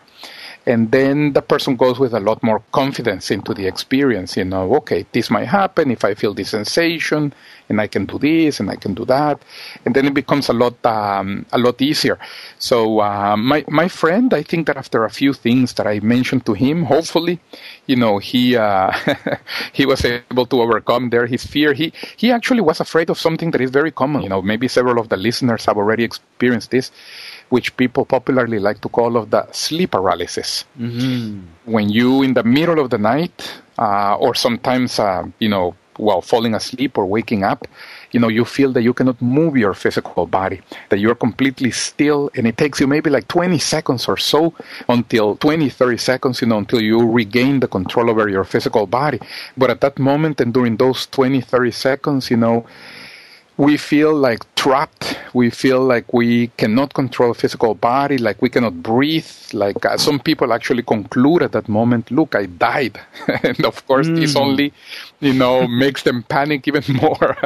and 0.67 0.91
then 0.91 1.33
the 1.33 1.43
person 1.43 1.77
goes 1.77 1.99
with 1.99 2.15
a 2.15 2.21
lot 2.21 2.43
more 2.43 2.63
confidence 2.73 3.31
into 3.31 3.53
the 3.55 3.67
experience 3.67 4.37
you 4.37 4.45
know 4.45 4.75
okay 4.75 5.05
this 5.13 5.31
might 5.31 5.47
happen 5.47 5.91
if 5.91 6.05
i 6.05 6.15
feel 6.15 6.35
this 6.35 6.51
sensation 6.51 7.33
and 7.69 7.81
i 7.81 7.87
can 7.87 8.05
do 8.07 8.19
this 8.19 8.61
and 8.61 8.71
i 8.71 8.77
can 8.77 8.95
do 8.95 9.05
that. 9.05 9.41
And 9.85 9.95
then 9.95 10.07
it 10.07 10.15
becomes 10.15 10.49
a 10.49 10.53
lot 10.53 10.75
um, 10.85 11.47
a 11.53 11.59
lot 11.59 11.81
easier. 11.81 12.19
So 12.59 13.01
uh, 13.01 13.37
my 13.37 13.65
my 13.69 13.89
friend 13.89 14.33
i 14.35 14.43
think 14.43 14.67
that 14.67 14.77
after 14.77 15.05
a 15.05 15.11
few 15.11 15.33
things 15.33 15.75
that 15.75 15.87
i 15.87 16.01
mentioned 16.01 16.45
to 16.47 16.53
him 16.53 16.85
hopefully 16.85 17.41
you 17.87 17.97
know 17.97 18.19
he 18.19 18.57
uh, 18.57 18.93
he 19.73 19.87
was 19.87 20.05
able 20.05 20.47
to 20.47 20.61
overcome 20.61 21.11
there 21.11 21.27
his 21.27 21.45
fear. 21.45 21.73
He 21.73 21.93
he 22.17 22.31
actually 22.31 22.61
was 22.61 22.81
afraid 22.81 23.11
of 23.11 23.19
something 23.19 23.51
that 23.53 23.61
is 23.61 23.71
very 23.71 23.91
common. 23.91 24.23
You 24.23 24.29
know 24.29 24.43
maybe 24.43 24.69
several 24.69 24.99
of 24.99 25.09
the 25.09 25.17
listeners 25.17 25.65
have 25.67 25.77
already 25.77 26.05
experienced 26.05 26.71
this 26.71 26.91
which 27.51 27.77
people 27.77 28.05
popularly 28.05 28.59
like 28.59 28.81
to 28.81 28.89
call 28.89 29.17
of 29.17 29.31
the 29.31 29.47
sleep 29.53 29.93
paralysis. 29.93 30.65
Mm-hmm. 30.79 31.41
When 31.65 31.89
you, 31.89 32.23
in 32.23 32.35
the 32.35 32.45
middle 32.45 32.81
of 32.81 32.91
the 32.91 32.99
night, 32.99 33.63
uh, 33.79 34.17
or 34.17 34.35
sometimes, 34.35 34.99
uh, 34.99 35.27
you 35.39 35.49
know, 35.49 35.75
while 35.97 36.21
falling 36.21 36.55
asleep 36.55 36.99
or 36.99 37.07
waking 37.07 37.45
up, 37.45 37.67
you 38.11 38.21
know, 38.21 38.29
you 38.29 38.45
feel 38.45 38.73
that 38.73 38.83
you 38.83 38.93
cannot 38.93 39.21
move 39.21 39.57
your 39.57 39.75
physical 39.75 40.27
body, 40.27 40.61
that 40.89 40.99
you're 40.99 41.15
completely 41.15 41.71
still, 41.71 42.31
and 42.37 42.47
it 42.47 42.57
takes 42.57 42.81
you 42.81 42.87
maybe 42.87 43.11
like 43.11 43.27
20 43.29 43.59
seconds 43.59 44.07
or 44.07 44.17
so 44.17 44.55
until 44.89 45.37
20, 45.37 45.69
30 45.69 45.97
seconds, 45.97 46.41
you 46.41 46.47
know, 46.47 46.59
until 46.59 46.81
you 46.81 47.09
regain 47.11 47.61
the 47.61 47.69
control 47.69 48.11
over 48.11 48.29
your 48.29 48.45
physical 48.45 48.87
body. 48.87 49.21
But 49.57 49.71
at 49.71 49.81
that 49.81 49.99
moment 49.99 50.41
and 50.41 50.53
during 50.53 50.77
those 50.77 51.07
20, 51.07 51.41
30 51.41 51.71
seconds, 51.71 52.31
you 52.31 52.37
know, 52.37 52.67
we 53.57 53.77
feel 53.77 54.15
like 54.15 54.43
trapped. 54.57 55.19
We 55.33 55.51
feel 55.51 55.81
like 55.81 56.13
we 56.13 56.49
cannot 56.57 56.95
control 56.95 57.35
physical 57.35 57.75
body, 57.75 58.19
like 58.19 58.41
we 58.43 58.51
cannot 58.51 58.83
breathe. 58.83 59.31
Like 59.53 59.85
uh, 59.85 59.97
some 59.97 60.19
people 60.19 60.53
actually 60.53 60.83
conclude 60.83 61.43
at 61.43 61.53
that 61.53 61.69
moment, 61.69 62.11
look, 62.11 62.35
I 62.35 62.47
died. 62.47 63.01
and 63.43 63.65
of 63.65 63.87
course, 63.87 64.09
mm. 64.09 64.17
this 64.17 64.35
only, 64.37 64.73
you 65.21 65.33
know, 65.33 65.67
makes 65.69 66.03
them 66.03 66.25
panic 66.25 66.67
even 66.67 66.83
more. 67.01 67.37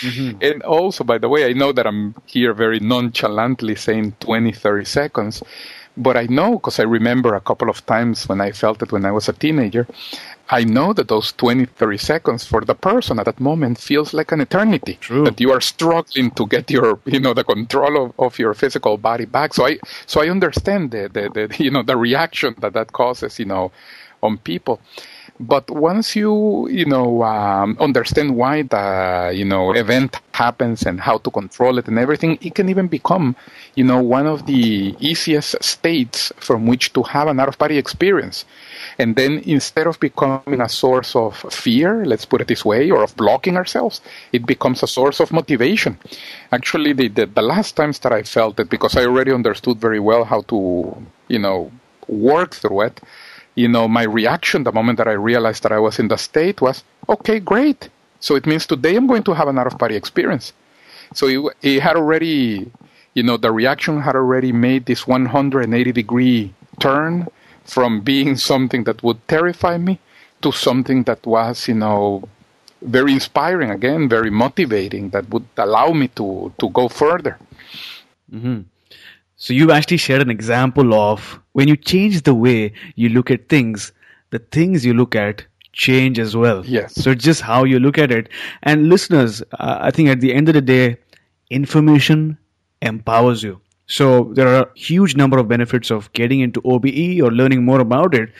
mm-hmm. 0.00 0.38
And 0.40 0.62
also, 0.62 1.02
by 1.04 1.18
the 1.18 1.28
way, 1.28 1.46
I 1.46 1.52
know 1.52 1.72
that 1.72 1.86
I'm 1.86 2.14
here 2.26 2.54
very 2.54 2.78
nonchalantly 2.80 3.74
saying 3.74 4.14
20, 4.20 4.52
30 4.52 4.84
seconds. 4.84 5.42
But 5.96 6.16
I 6.16 6.26
know 6.26 6.52
because 6.56 6.78
I 6.78 6.82
remember 6.82 7.34
a 7.34 7.40
couple 7.40 7.70
of 7.70 7.84
times 7.86 8.28
when 8.28 8.40
I 8.40 8.52
felt 8.52 8.82
it 8.82 8.92
when 8.92 9.06
I 9.06 9.12
was 9.12 9.28
a 9.30 9.32
teenager. 9.32 9.86
I 10.48 10.64
know 10.64 10.92
that 10.92 11.08
those 11.08 11.32
20, 11.32 11.66
30 11.66 11.98
seconds 11.98 12.46
for 12.46 12.60
the 12.60 12.74
person 12.74 13.18
at 13.18 13.24
that 13.24 13.40
moment 13.40 13.78
feels 13.78 14.14
like 14.14 14.30
an 14.32 14.40
eternity. 14.40 14.98
True. 15.00 15.24
That 15.24 15.40
you 15.40 15.50
are 15.50 15.60
struggling 15.60 16.30
to 16.32 16.46
get 16.46 16.70
your, 16.70 17.00
you 17.04 17.18
know, 17.18 17.34
the 17.34 17.44
control 17.44 18.04
of, 18.06 18.12
of 18.18 18.38
your 18.38 18.54
physical 18.54 18.96
body 18.96 19.24
back. 19.24 19.54
So 19.54 19.66
I, 19.66 19.78
so 20.06 20.22
I 20.22 20.28
understand 20.28 20.92
the, 20.92 21.08
the, 21.12 21.48
the, 21.48 21.56
you 21.64 21.70
know, 21.70 21.82
the 21.82 21.96
reaction 21.96 22.54
that 22.58 22.74
that 22.74 22.92
causes, 22.92 23.38
you 23.38 23.46
know, 23.46 23.72
on 24.22 24.38
people. 24.38 24.80
But 25.38 25.70
once 25.70 26.16
you, 26.16 26.66
you 26.68 26.86
know, 26.86 27.22
um, 27.22 27.76
understand 27.78 28.36
why 28.36 28.62
the, 28.62 29.32
you 29.34 29.44
know, 29.44 29.72
event 29.74 30.18
happens 30.32 30.84
and 30.84 30.98
how 30.98 31.18
to 31.18 31.30
control 31.30 31.78
it 31.78 31.88
and 31.88 31.98
everything, 31.98 32.38
it 32.40 32.54
can 32.54 32.68
even 32.68 32.88
become, 32.88 33.36
you 33.74 33.84
know, 33.84 34.00
one 34.00 34.26
of 34.26 34.46
the 34.46 34.96
easiest 34.98 35.62
states 35.62 36.32
from 36.38 36.66
which 36.66 36.92
to 36.94 37.02
have 37.02 37.28
an 37.28 37.38
out-of-body 37.38 37.76
experience. 37.76 38.46
And 38.98 39.14
then 39.14 39.42
instead 39.44 39.86
of 39.86 40.00
becoming 40.00 40.62
a 40.62 40.68
source 40.68 41.14
of 41.14 41.36
fear, 41.52 42.06
let's 42.06 42.24
put 42.24 42.40
it 42.40 42.48
this 42.48 42.64
way, 42.64 42.90
or 42.90 43.02
of 43.02 43.14
blocking 43.16 43.56
ourselves, 43.56 44.00
it 44.32 44.46
becomes 44.46 44.82
a 44.82 44.86
source 44.86 45.20
of 45.20 45.32
motivation. 45.32 45.98
Actually, 46.50 46.94
the, 46.94 47.08
the, 47.08 47.26
the 47.26 47.42
last 47.42 47.76
times 47.76 47.98
that 47.98 48.12
I 48.12 48.22
felt 48.22 48.58
it, 48.58 48.70
because 48.70 48.96
I 48.96 49.04
already 49.04 49.32
understood 49.32 49.78
very 49.78 50.00
well 50.00 50.24
how 50.24 50.40
to, 50.42 50.96
you 51.28 51.38
know, 51.38 51.70
work 52.08 52.54
through 52.54 52.82
it, 52.82 53.00
you 53.56 53.66
know, 53.66 53.88
my 53.88 54.04
reaction 54.04 54.62
the 54.62 54.70
moment 54.70 54.98
that 54.98 55.08
I 55.08 55.12
realized 55.12 55.62
that 55.64 55.72
I 55.72 55.80
was 55.80 55.98
in 55.98 56.08
the 56.08 56.16
state 56.16 56.60
was, 56.60 56.84
okay, 57.08 57.40
great. 57.40 57.88
So 58.20 58.36
it 58.36 58.46
means 58.46 58.66
today 58.66 58.94
I'm 58.96 59.06
going 59.06 59.24
to 59.24 59.34
have 59.34 59.48
an 59.48 59.58
out 59.58 59.66
of 59.66 59.78
body 59.78 59.96
experience. 59.96 60.52
So 61.14 61.26
it, 61.26 61.56
it 61.62 61.80
had 61.80 61.96
already, 61.96 62.70
you 63.14 63.22
know, 63.22 63.36
the 63.36 63.50
reaction 63.50 64.00
had 64.00 64.14
already 64.14 64.52
made 64.52 64.86
this 64.86 65.06
180 65.06 65.92
degree 65.92 66.54
turn 66.78 67.26
from 67.64 68.00
being 68.02 68.36
something 68.50 68.84
that 68.84 69.02
would 69.02 69.26
terrify 69.26 69.78
me 69.78 69.98
to 70.42 70.52
something 70.52 71.04
that 71.04 71.24
was, 71.26 71.66
you 71.66 71.74
know, 71.74 72.28
very 72.82 73.14
inspiring 73.14 73.70
again, 73.70 74.06
very 74.08 74.30
motivating, 74.30 75.08
that 75.10 75.28
would 75.30 75.46
allow 75.56 75.92
me 75.92 76.08
to, 76.08 76.52
to 76.58 76.68
go 76.70 76.88
further. 76.88 77.38
Mm-hmm. 78.32 78.60
So 79.36 79.52
you 79.52 79.70
actually 79.70 79.98
shared 79.98 80.22
an 80.22 80.30
example 80.30 80.94
of 80.94 81.40
when 81.52 81.68
you 81.68 81.76
change 81.76 82.22
the 82.22 82.34
way 82.34 82.72
you 82.94 83.10
look 83.10 83.30
at 83.30 83.48
things, 83.48 83.92
the 84.30 84.38
things 84.38 84.84
you 84.84 84.94
look 84.94 85.14
at 85.14 85.44
change 85.72 86.18
as 86.18 86.34
well. 86.34 86.64
Yes. 86.64 86.94
So 86.94 87.10
it's 87.10 87.22
just 87.22 87.42
how 87.42 87.64
you 87.64 87.78
look 87.78 87.98
at 87.98 88.10
it. 88.10 88.30
And 88.62 88.88
listeners, 88.88 89.42
uh, 89.58 89.78
I 89.80 89.90
think 89.90 90.08
at 90.08 90.20
the 90.20 90.32
end 90.32 90.48
of 90.48 90.54
the 90.54 90.62
day, 90.62 90.96
information 91.50 92.38
empowers 92.80 93.42
you. 93.42 93.60
So 93.86 94.32
there 94.34 94.48
are 94.48 94.62
a 94.62 94.68
huge 94.74 95.16
number 95.16 95.38
of 95.38 95.48
benefits 95.48 95.90
of 95.90 96.12
getting 96.12 96.40
into 96.40 96.60
OBE 96.64 97.20
or 97.22 97.30
learning 97.30 97.64
more 97.64 97.80
about 97.80 98.14
it 98.14 98.32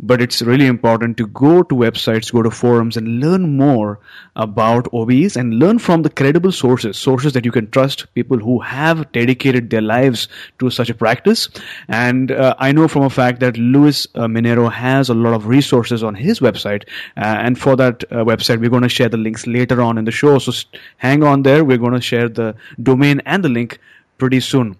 but 0.00 0.22
it's 0.22 0.42
really 0.42 0.66
important 0.66 1.16
to 1.16 1.26
go 1.26 1.62
to 1.62 1.74
websites, 1.74 2.32
go 2.32 2.42
to 2.42 2.50
forums, 2.50 2.96
and 2.96 3.20
learn 3.20 3.56
more 3.56 3.98
about 4.36 4.84
OBEs 4.92 5.36
and 5.36 5.58
learn 5.58 5.78
from 5.78 6.02
the 6.02 6.10
credible 6.10 6.52
sources, 6.52 6.96
sources 6.96 7.32
that 7.32 7.44
you 7.44 7.50
can 7.50 7.70
trust, 7.70 8.12
people 8.14 8.38
who 8.38 8.60
have 8.60 9.10
dedicated 9.12 9.70
their 9.70 9.80
lives 9.80 10.28
to 10.58 10.70
such 10.70 10.88
a 10.88 10.94
practice. 10.94 11.48
And 11.88 12.30
uh, 12.30 12.54
I 12.58 12.72
know 12.72 12.86
from 12.86 13.02
a 13.02 13.10
fact 13.10 13.40
that 13.40 13.56
Luis 13.56 14.06
uh, 14.14 14.26
Minero 14.26 14.70
has 14.70 15.08
a 15.08 15.14
lot 15.14 15.34
of 15.34 15.46
resources 15.46 16.02
on 16.02 16.14
his 16.14 16.40
website, 16.40 16.84
uh, 17.16 17.20
and 17.24 17.58
for 17.58 17.74
that 17.76 18.04
uh, 18.04 18.24
website, 18.24 18.60
we're 18.60 18.70
going 18.70 18.82
to 18.82 18.88
share 18.88 19.08
the 19.08 19.16
links 19.16 19.46
later 19.46 19.82
on 19.82 19.98
in 19.98 20.04
the 20.04 20.12
show. 20.12 20.38
So 20.38 20.52
hang 20.98 21.22
on 21.22 21.42
there. 21.42 21.64
We're 21.64 21.78
going 21.78 21.94
to 21.94 22.00
share 22.00 22.28
the 22.28 22.54
domain 22.80 23.20
and 23.26 23.44
the 23.44 23.48
link 23.48 23.78
pretty 24.18 24.40
soon. 24.40 24.76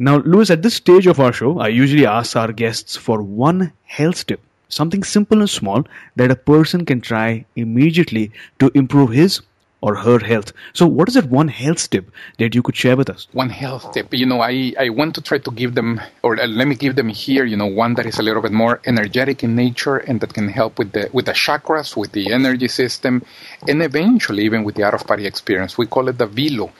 Now, 0.00 0.18
Luis, 0.18 0.48
at 0.48 0.62
this 0.62 0.74
stage 0.74 1.08
of 1.08 1.18
our 1.18 1.32
show, 1.32 1.58
I 1.58 1.66
usually 1.66 2.06
ask 2.06 2.36
our 2.36 2.52
guests 2.52 2.94
for 2.94 3.20
one 3.20 3.72
health 3.82 4.28
tip, 4.28 4.40
something 4.68 5.02
simple 5.02 5.40
and 5.40 5.50
small 5.50 5.82
that 6.14 6.30
a 6.30 6.36
person 6.36 6.86
can 6.86 7.00
try 7.00 7.44
immediately 7.56 8.30
to 8.60 8.70
improve 8.76 9.10
his 9.10 9.40
or 9.80 9.96
her 9.96 10.20
health. 10.20 10.52
So, 10.72 10.86
what 10.86 11.08
is 11.08 11.14
that 11.14 11.24
one 11.24 11.48
health 11.48 11.90
tip 11.90 12.12
that 12.38 12.54
you 12.54 12.62
could 12.62 12.76
share 12.76 12.96
with 12.96 13.10
us? 13.10 13.26
One 13.32 13.50
health 13.50 13.90
tip. 13.90 14.14
You 14.14 14.26
know, 14.26 14.40
I, 14.40 14.72
I 14.78 14.90
want 14.90 15.16
to 15.16 15.20
try 15.20 15.38
to 15.38 15.50
give 15.50 15.74
them, 15.74 16.00
or 16.22 16.40
uh, 16.40 16.46
let 16.46 16.68
me 16.68 16.76
give 16.76 16.94
them 16.94 17.08
here, 17.08 17.44
you 17.44 17.56
know, 17.56 17.66
one 17.66 17.94
that 17.94 18.06
is 18.06 18.20
a 18.20 18.22
little 18.22 18.42
bit 18.42 18.52
more 18.52 18.80
energetic 18.86 19.42
in 19.42 19.56
nature 19.56 19.96
and 19.96 20.20
that 20.20 20.32
can 20.32 20.46
help 20.46 20.78
with 20.78 20.92
the, 20.92 21.10
with 21.12 21.26
the 21.26 21.32
chakras, 21.32 21.96
with 21.96 22.12
the 22.12 22.32
energy 22.32 22.68
system, 22.68 23.24
and 23.66 23.82
eventually 23.82 24.44
even 24.44 24.62
with 24.62 24.76
the 24.76 24.84
out 24.84 24.94
of 24.94 25.04
body 25.08 25.26
experience. 25.26 25.76
We 25.76 25.86
call 25.86 26.06
it 26.06 26.18
the 26.18 26.26
Velo 26.26 26.70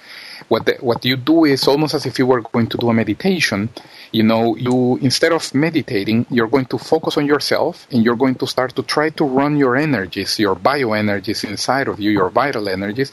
what 0.48 0.66
the, 0.66 0.76
what 0.80 1.04
you 1.04 1.16
do 1.16 1.44
is 1.44 1.66
almost 1.66 1.94
as 1.94 2.06
if 2.06 2.18
you 2.18 2.26
were 2.26 2.40
going 2.40 2.68
to 2.68 2.78
do 2.78 2.88
a 2.88 2.94
meditation. 2.94 3.68
You 4.12 4.22
know, 4.22 4.56
you 4.56 4.96
instead 5.02 5.32
of 5.32 5.54
meditating, 5.54 6.26
you're 6.30 6.46
going 6.46 6.66
to 6.66 6.78
focus 6.78 7.16
on 7.16 7.26
yourself, 7.26 7.86
and 7.90 8.04
you're 8.04 8.16
going 8.16 8.36
to 8.36 8.46
start 8.46 8.74
to 8.76 8.82
try 8.82 9.10
to 9.10 9.24
run 9.24 9.56
your 9.56 9.76
energies, 9.76 10.38
your 10.38 10.56
bioenergies 10.56 11.44
inside 11.44 11.88
of 11.88 12.00
you, 12.00 12.10
your 12.10 12.30
vital 12.30 12.68
energies, 12.68 13.12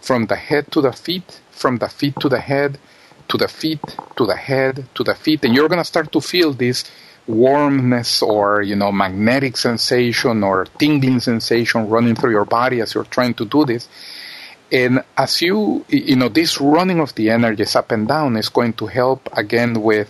from 0.00 0.26
the 0.26 0.36
head 0.36 0.70
to 0.72 0.80
the 0.80 0.92
feet, 0.92 1.40
from 1.50 1.76
the 1.78 1.88
feet 1.88 2.14
to 2.20 2.28
the 2.28 2.40
head, 2.40 2.78
to 3.28 3.36
the 3.36 3.48
feet, 3.48 3.80
to 4.16 4.26
the 4.26 4.36
head, 4.36 4.86
to 4.94 5.04
the 5.04 5.14
feet, 5.14 5.44
and 5.44 5.54
you're 5.54 5.68
going 5.68 5.78
to 5.78 5.84
start 5.84 6.10
to 6.12 6.20
feel 6.20 6.52
this 6.52 6.84
warmness 7.26 8.20
or 8.20 8.62
you 8.62 8.74
know 8.74 8.90
magnetic 8.90 9.56
sensation 9.56 10.42
or 10.42 10.66
tingling 10.78 11.20
sensation 11.20 11.88
running 11.88 12.16
through 12.16 12.32
your 12.32 12.44
body 12.44 12.80
as 12.80 12.94
you're 12.94 13.04
trying 13.04 13.32
to 13.32 13.44
do 13.44 13.64
this 13.64 13.88
and 14.72 15.04
as 15.18 15.42
you, 15.42 15.84
you 15.88 16.16
know, 16.16 16.30
this 16.30 16.60
running 16.60 16.98
of 17.00 17.14
the 17.14 17.28
energies 17.28 17.76
up 17.76 17.92
and 17.92 18.08
down 18.08 18.36
is 18.36 18.48
going 18.48 18.72
to 18.74 18.86
help 18.86 19.28
again 19.36 19.82
with 19.82 20.08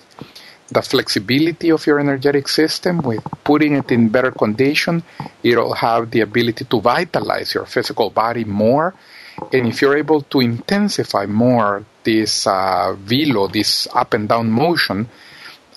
the 0.71 0.83
flexibility 0.83 1.71
of 1.71 1.85
your 1.87 1.99
energetic 1.99 2.49
system, 2.49 2.99
with 2.99 3.23
putting 3.45 3.75
it 3.75 3.91
in 3.91 4.09
better 4.09 4.31
condition. 4.31 5.03
It'll 5.43 5.75
have 5.75 6.11
the 6.13 6.21
ability 6.21 6.65
to 6.67 6.81
vitalize 6.81 7.55
your 7.55 7.67
physical 7.67 8.11
body 8.11 8.45
more. 8.45 8.95
And 9.53 9.67
if 9.67 9.83
you're 9.83 9.97
able 9.97 10.23
to 10.23 10.41
intensify 10.41 11.27
more 11.27 11.85
this 12.05 12.47
uh, 12.47 12.95
velo, 12.99 13.49
this 13.49 13.89
up 13.93 14.15
and 14.15 14.29
down 14.29 14.51
motion, 14.51 15.09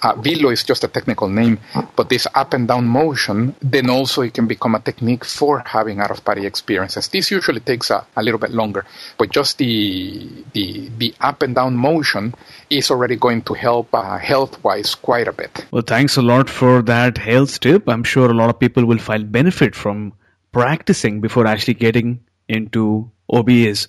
uh, 0.05 0.13
velo 0.21 0.49
is 0.51 0.63
just 0.63 0.83
a 0.83 0.87
technical 0.87 1.27
name, 1.27 1.57
but 1.95 2.09
this 2.09 2.27
up 2.35 2.53
and 2.53 2.67
down 2.67 2.85
motion, 2.85 3.55
then 3.61 3.89
also 3.89 4.21
it 4.21 4.35
can 4.35 4.45
become 4.45 4.75
a 4.75 4.79
technique 4.79 5.25
for 5.25 5.63
having 5.65 5.99
out 5.99 6.11
of 6.11 6.23
body 6.23 6.45
experiences. 6.45 7.07
This 7.07 7.31
usually 7.31 7.59
takes 7.59 7.89
a, 7.89 8.05
a 8.15 8.21
little 8.21 8.39
bit 8.39 8.51
longer, 8.51 8.85
but 9.17 9.31
just 9.31 9.57
the, 9.57 10.29
the, 10.53 10.89
the 10.99 11.15
up 11.21 11.41
and 11.41 11.55
down 11.55 11.75
motion 11.75 12.35
is 12.69 12.91
already 12.91 13.15
going 13.15 13.41
to 13.43 13.53
help 13.55 13.93
uh, 13.93 14.17
health 14.19 14.63
wise 14.63 14.93
quite 14.93 15.27
a 15.27 15.33
bit. 15.33 15.65
Well, 15.71 15.81
thanks 15.81 16.17
a 16.17 16.21
lot 16.21 16.49
for 16.49 16.83
that 16.83 17.17
health 17.17 17.59
tip. 17.59 17.89
I'm 17.89 18.03
sure 18.03 18.29
a 18.29 18.33
lot 18.33 18.51
of 18.51 18.59
people 18.59 18.85
will 18.85 18.99
find 18.99 19.31
benefit 19.31 19.75
from 19.75 20.13
practicing 20.51 21.19
before 21.19 21.47
actually 21.47 21.73
getting 21.73 22.19
into 22.47 23.09
OBEs. 23.31 23.87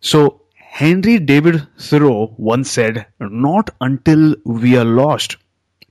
So, 0.00 0.38
Henry 0.56 1.18
David 1.18 1.66
Thoreau 1.78 2.34
once 2.38 2.70
said, 2.70 3.04
Not 3.20 3.68
until 3.82 4.34
we 4.44 4.78
are 4.78 4.86
lost 4.86 5.36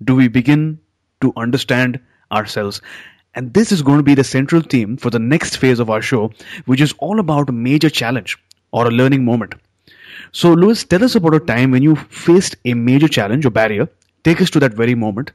do 0.03 0.15
we 0.15 0.27
begin 0.27 0.79
to 1.21 1.33
understand 1.37 1.99
ourselves. 2.31 2.81
And 3.33 3.53
this 3.53 3.71
is 3.71 3.81
going 3.81 3.97
to 3.97 4.03
be 4.03 4.15
the 4.15 4.23
central 4.23 4.61
theme 4.61 4.97
for 4.97 5.09
the 5.09 5.19
next 5.19 5.57
phase 5.57 5.79
of 5.79 5.89
our 5.89 6.01
show, 6.01 6.31
which 6.65 6.81
is 6.81 6.93
all 6.99 7.19
about 7.19 7.49
a 7.49 7.53
major 7.53 7.89
challenge 7.89 8.37
or 8.71 8.87
a 8.87 8.91
learning 8.91 9.23
moment. 9.23 9.55
So, 10.33 10.53
Luis, 10.53 10.83
tell 10.83 11.03
us 11.03 11.15
about 11.15 11.35
a 11.35 11.39
time 11.39 11.71
when 11.71 11.83
you 11.83 11.95
faced 11.95 12.55
a 12.65 12.73
major 12.73 13.07
challenge 13.07 13.45
or 13.45 13.49
barrier. 13.49 13.87
Take 14.23 14.41
us 14.41 14.49
to 14.51 14.59
that 14.59 14.73
very 14.73 14.95
moment 14.95 15.31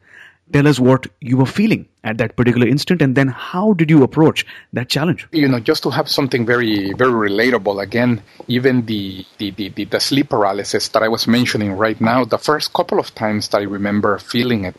tell 0.53 0.67
us 0.67 0.79
what 0.79 1.07
you 1.21 1.37
were 1.37 1.47
feeling 1.47 1.89
at 2.05 2.19
that 2.19 2.37
particular 2.37 2.67
instant 2.67 3.03
and 3.03 3.17
then 3.17 3.29
how 3.29 3.73
did 3.73 3.91
you 3.91 4.03
approach 4.03 4.47
that 4.73 4.89
challenge 4.89 5.27
you 5.33 5.49
know 5.49 5.59
just 5.59 5.83
to 5.83 5.91
have 5.91 6.09
something 6.09 6.47
very 6.47 6.93
very 6.95 7.31
relatable 7.31 7.83
again 7.83 8.23
even 8.47 8.87
the 8.87 9.25
the, 9.39 9.51
the, 9.53 9.69
the, 9.71 9.85
the 9.85 10.01
sleep 10.01 10.29
paralysis 10.29 10.89
that 10.89 11.03
i 11.03 11.09
was 11.09 11.27
mentioning 11.27 11.73
right 11.73 12.01
now 12.01 12.25
the 12.25 12.39
first 12.39 12.73
couple 12.73 12.99
of 12.99 13.15
times 13.15 13.49
that 13.49 13.59
i 13.59 13.65
remember 13.65 14.19
feeling 14.19 14.65
it 14.65 14.77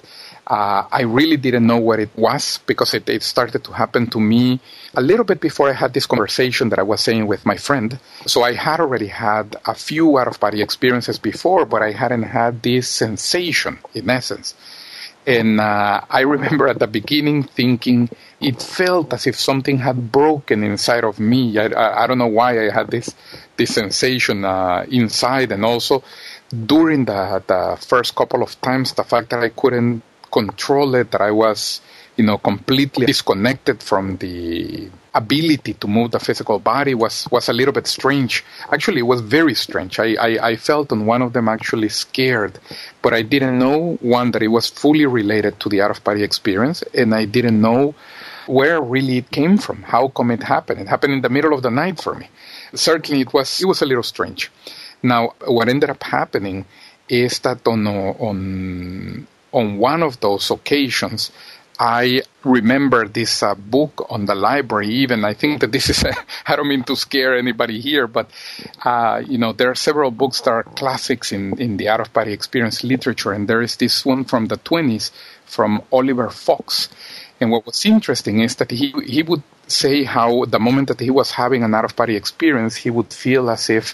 uh, 0.47 0.87
I 0.89 1.01
really 1.01 1.35
didn't 1.35 1.67
know 1.67 1.77
what 1.77 1.99
it 1.99 2.09
was 2.15 2.59
because 2.65 2.93
it, 2.93 3.09
it, 3.09 3.21
started 3.21 3.65
to 3.65 3.73
happen 3.73 4.07
to 4.07 4.19
me 4.19 4.61
a 4.95 5.01
little 5.01 5.25
bit 5.25 5.41
before 5.41 5.69
I 5.69 5.73
had 5.73 5.93
this 5.93 6.05
conversation 6.05 6.69
that 6.69 6.79
I 6.79 6.83
was 6.83 7.01
saying 7.01 7.27
with 7.27 7.45
my 7.45 7.57
friend. 7.57 7.99
So 8.25 8.43
I 8.43 8.53
had 8.53 8.79
already 8.79 9.07
had 9.07 9.57
a 9.65 9.73
few 9.73 10.17
out 10.17 10.27
of 10.27 10.39
body 10.39 10.61
experiences 10.61 11.19
before, 11.19 11.65
but 11.65 11.81
I 11.81 11.91
hadn't 11.91 12.23
had 12.23 12.63
this 12.63 12.87
sensation 12.87 13.79
in 13.93 14.09
essence. 14.09 14.53
And 15.27 15.59
uh, 15.59 16.01
I 16.09 16.21
remember 16.21 16.69
at 16.69 16.79
the 16.79 16.87
beginning 16.87 17.43
thinking 17.43 18.09
it 18.39 18.61
felt 18.61 19.11
as 19.11 19.27
if 19.27 19.35
something 19.35 19.79
had 19.79 20.09
broken 20.09 20.63
inside 20.63 21.03
of 21.03 21.19
me. 21.19 21.59
I, 21.59 21.65
I, 21.65 22.03
I 22.03 22.07
don't 22.07 22.17
know 22.17 22.27
why 22.27 22.65
I 22.65 22.71
had 22.71 22.87
this 22.89 23.13
this 23.57 23.73
sensation 23.73 24.45
uh, 24.45 24.85
inside, 24.89 25.51
and 25.51 25.65
also 25.65 26.01
during 26.49 27.03
the 27.05 27.43
the 27.45 27.77
first 27.85 28.15
couple 28.15 28.41
of 28.41 28.55
times, 28.61 28.93
the 28.93 29.03
fact 29.03 29.31
that 29.31 29.43
I 29.43 29.49
couldn't 29.49 30.01
control 30.31 30.95
it, 30.95 31.11
that 31.11 31.21
I 31.21 31.31
was, 31.31 31.81
you 32.15 32.23
know, 32.23 32.37
completely 32.37 33.05
disconnected 33.05 33.83
from 33.83 34.15
the 34.17 34.89
ability 35.17 35.73
to 35.73 35.87
move 35.87 36.11
the 36.11 36.19
physical 36.19 36.59
body 36.59 36.93
was, 36.93 37.27
was 37.31 37.49
a 37.49 37.53
little 37.53 37.73
bit 37.73 37.87
strange. 37.87 38.43
Actually, 38.71 38.99
it 38.99 39.09
was 39.13 39.21
very 39.21 39.53
strange. 39.53 39.99
I, 39.99 40.15
I, 40.15 40.47
I 40.49 40.55
felt 40.55 40.91
on 40.91 41.05
one 41.05 41.21
of 41.21 41.33
them 41.33 41.49
actually 41.49 41.89
scared, 41.89 42.59
but 43.01 43.13
I 43.13 43.21
didn't 43.23 43.59
know, 43.59 43.97
one, 44.01 44.31
that 44.31 44.43
it 44.43 44.47
was 44.47 44.69
fully 44.69 45.05
related 45.05 45.59
to 45.61 45.69
the 45.69 45.81
out 45.81 45.91
of 45.91 46.03
body 46.03 46.23
experience, 46.23 46.83
and 46.93 47.13
I 47.13 47.25
didn't 47.25 47.59
know 47.59 47.95
where 48.47 48.81
really 48.81 49.17
it 49.17 49.31
came 49.31 49.57
from. 49.57 49.83
How 49.83 50.07
come 50.07 50.31
it 50.31 50.43
happened? 50.43 50.79
It 50.81 50.87
happened 50.87 51.13
in 51.13 51.21
the 51.21 51.29
middle 51.29 51.53
of 51.53 51.61
the 51.63 51.71
night 51.71 52.01
for 52.01 52.15
me. 52.15 52.29
Certainly, 52.73 53.21
it 53.21 53.33
was, 53.33 53.61
it 53.61 53.65
was 53.65 53.81
a 53.81 53.85
little 53.85 54.03
strange. 54.03 54.51
Now, 55.03 55.33
what 55.45 55.67
ended 55.69 55.89
up 55.89 56.03
happening 56.03 56.65
is 57.09 57.39
that 57.39 57.67
on, 57.67 57.87
on 57.87 59.27
on 59.53 59.77
one 59.77 60.03
of 60.03 60.19
those 60.19 60.51
occasions, 60.51 61.31
I 61.79 62.23
remember 62.43 63.07
this 63.07 63.43
uh, 63.43 63.53
book 63.53 64.07
on 64.09 64.25
the 64.25 64.33
library. 64.33 64.89
Even 64.89 65.23
I 65.23 65.33
think 65.33 65.61
that 65.61 65.71
this 65.71 65.89
is. 65.89 66.03
I 66.47 66.55
don't 66.55 66.67
mean 66.67 66.83
to 66.85 66.95
scare 66.95 67.37
anybody 67.37 67.79
here, 67.79 68.07
but 68.07 68.29
uh, 68.83 69.21
you 69.25 69.37
know 69.37 69.53
there 69.53 69.69
are 69.69 69.75
several 69.75 70.11
books 70.11 70.41
that 70.41 70.51
are 70.51 70.63
classics 70.63 71.31
in 71.31 71.59
in 71.59 71.77
the 71.77 71.89
out 71.89 71.99
of 71.99 72.11
body 72.13 72.33
experience 72.33 72.83
literature, 72.83 73.31
and 73.31 73.47
there 73.47 73.61
is 73.61 73.75
this 73.75 74.05
one 74.05 74.23
from 74.25 74.47
the 74.47 74.57
twenties 74.57 75.11
from 75.45 75.83
Oliver 75.91 76.29
Fox. 76.29 76.89
And 77.39 77.51
what 77.51 77.65
was 77.67 77.85
interesting 77.85 78.39
is 78.39 78.55
that 78.55 78.71
he 78.71 78.93
he 79.05 79.21
would 79.21 79.43
say 79.67 80.03
how 80.03 80.45
the 80.45 80.59
moment 80.59 80.87
that 80.87 80.99
he 80.99 81.11
was 81.11 81.31
having 81.31 81.63
an 81.63 81.75
out 81.75 81.85
of 81.85 81.95
body 81.95 82.15
experience, 82.15 82.75
he 82.75 82.89
would 82.89 83.13
feel 83.13 83.49
as 83.49 83.69
if 83.69 83.93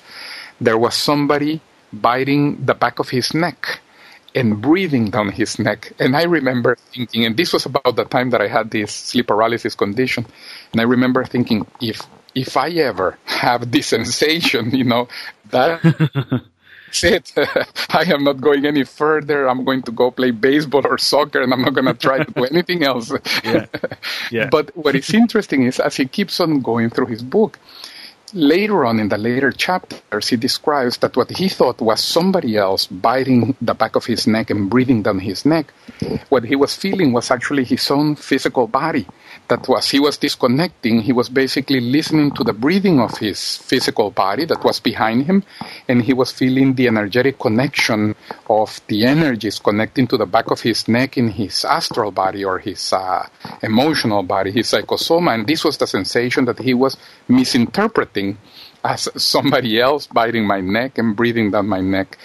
there 0.62 0.78
was 0.78 0.96
somebody 0.96 1.60
biting 1.92 2.66
the 2.66 2.74
back 2.74 3.00
of 3.00 3.10
his 3.10 3.34
neck 3.34 3.82
and 4.36 4.62
breathing 4.62 5.10
down 5.10 5.32
his 5.32 5.60
neck. 5.60 5.94
And 6.00 6.16
I 6.16 6.24
remember 6.24 6.76
thinking, 6.94 7.26
and 7.26 7.38
this 7.38 7.54
was 7.54 7.66
about 7.66 7.96
the 7.96 8.06
time 8.06 8.32
that 8.32 8.42
I 8.42 8.48
had 8.48 8.72
this 8.72 8.92
sleep 8.92 9.28
paralysis 9.28 9.76
condition, 9.76 10.26
and 10.72 10.82
I 10.82 10.86
remember 10.86 11.24
thinking, 11.24 11.66
if 11.82 12.02
if 12.36 12.58
I 12.58 12.70
ever 12.72 13.18
have 13.26 13.72
this 13.72 13.88
sensation, 13.96 14.72
you 14.72 14.84
know, 14.84 15.08
that's 15.50 15.84
it. 17.04 17.32
I 17.90 18.04
am 18.12 18.24
not 18.24 18.42
going 18.42 18.66
any 18.66 18.84
further. 18.84 19.48
I'm 19.48 19.64
going 19.66 19.82
to 19.84 19.92
go 19.92 20.12
play 20.12 20.32
baseball 20.32 20.86
or 20.86 20.98
soccer, 20.98 21.42
and 21.42 21.54
I'm 21.54 21.62
not 21.62 21.74
going 21.74 21.86
to 21.86 21.94
try 21.94 22.24
to 22.24 22.32
do 22.32 22.44
anything 22.52 22.84
else. 22.84 23.12
Yeah. 23.44 23.66
Yeah. 24.32 24.50
but 24.50 24.76
what 24.76 24.96
is 24.96 25.14
interesting 25.14 25.64
is 25.64 25.80
as 25.80 25.96
he 25.96 26.06
keeps 26.06 26.40
on 26.40 26.62
going 26.62 26.90
through 26.90 27.08
his 27.08 27.24
book, 27.24 27.60
Later 28.36 28.84
on 28.84 29.00
in 29.00 29.10
the 29.10 29.18
later 29.20 29.52
chapters, 29.52 30.30
he 30.30 30.38
describes 30.38 30.98
that 30.98 31.16
what 31.16 31.30
he 31.30 31.48
thought 31.48 31.80
was 31.80 32.04
somebody 32.04 32.58
else 32.58 32.88
biting 32.88 33.56
the 33.62 33.76
back 33.76 33.96
of 33.96 34.06
his 34.06 34.26
neck 34.26 34.50
and 34.50 34.72
breathing 34.72 35.04
down 35.04 35.20
his 35.20 35.46
neck, 35.46 35.72
what 36.30 36.44
he 36.44 36.56
was 36.56 36.76
feeling 36.76 37.14
was 37.14 37.30
actually 37.30 37.64
his 37.64 37.92
own 37.92 38.16
physical 38.16 38.66
body. 38.66 39.06
That 39.50 39.68
was, 39.68 39.88
he 39.90 40.00
was 40.00 40.18
disconnecting, 40.18 41.02
he 41.02 41.14
was 41.14 41.30
basically 41.30 41.80
listening 41.80 42.32
to 42.32 42.44
the 42.44 42.54
breathing 42.54 43.00
of 43.00 43.16
his 43.20 43.58
physical 43.58 44.10
body 44.10 44.46
that 44.46 44.64
was 44.64 44.80
behind 44.80 45.28
him, 45.28 45.44
and 45.88 46.02
he 46.02 46.14
was 46.14 46.32
feeling 46.32 46.74
the 46.74 46.88
energetic 46.88 47.38
connection 47.38 48.16
of 48.50 48.82
the 48.88 49.06
energies 49.06 49.60
connecting 49.60 50.08
to 50.08 50.18
the 50.18 50.26
back 50.26 50.50
of 50.50 50.62
his 50.62 50.88
neck 50.88 51.20
in 51.20 51.28
his 51.28 51.64
astral 51.66 52.10
body 52.10 52.44
or 52.44 52.58
his 52.58 52.94
uh, 52.94 53.28
emotional 53.62 54.24
body, 54.24 54.50
his 54.50 54.72
psychosoma, 54.72 55.36
and 55.36 55.46
this 55.46 55.64
was 55.64 55.78
the 55.78 55.86
sensation 55.86 56.46
that 56.46 56.58
he 56.58 56.74
was 56.74 56.98
misinterpreting 57.28 58.23
as 58.84 59.08
somebody 59.16 59.80
else 59.80 60.08
biting 60.08 60.46
my 60.46 60.62
neck 60.62 60.98
and 60.98 61.16
breathing 61.16 61.52
down 61.52 61.68
my 61.68 61.82
neck. 61.82 62.18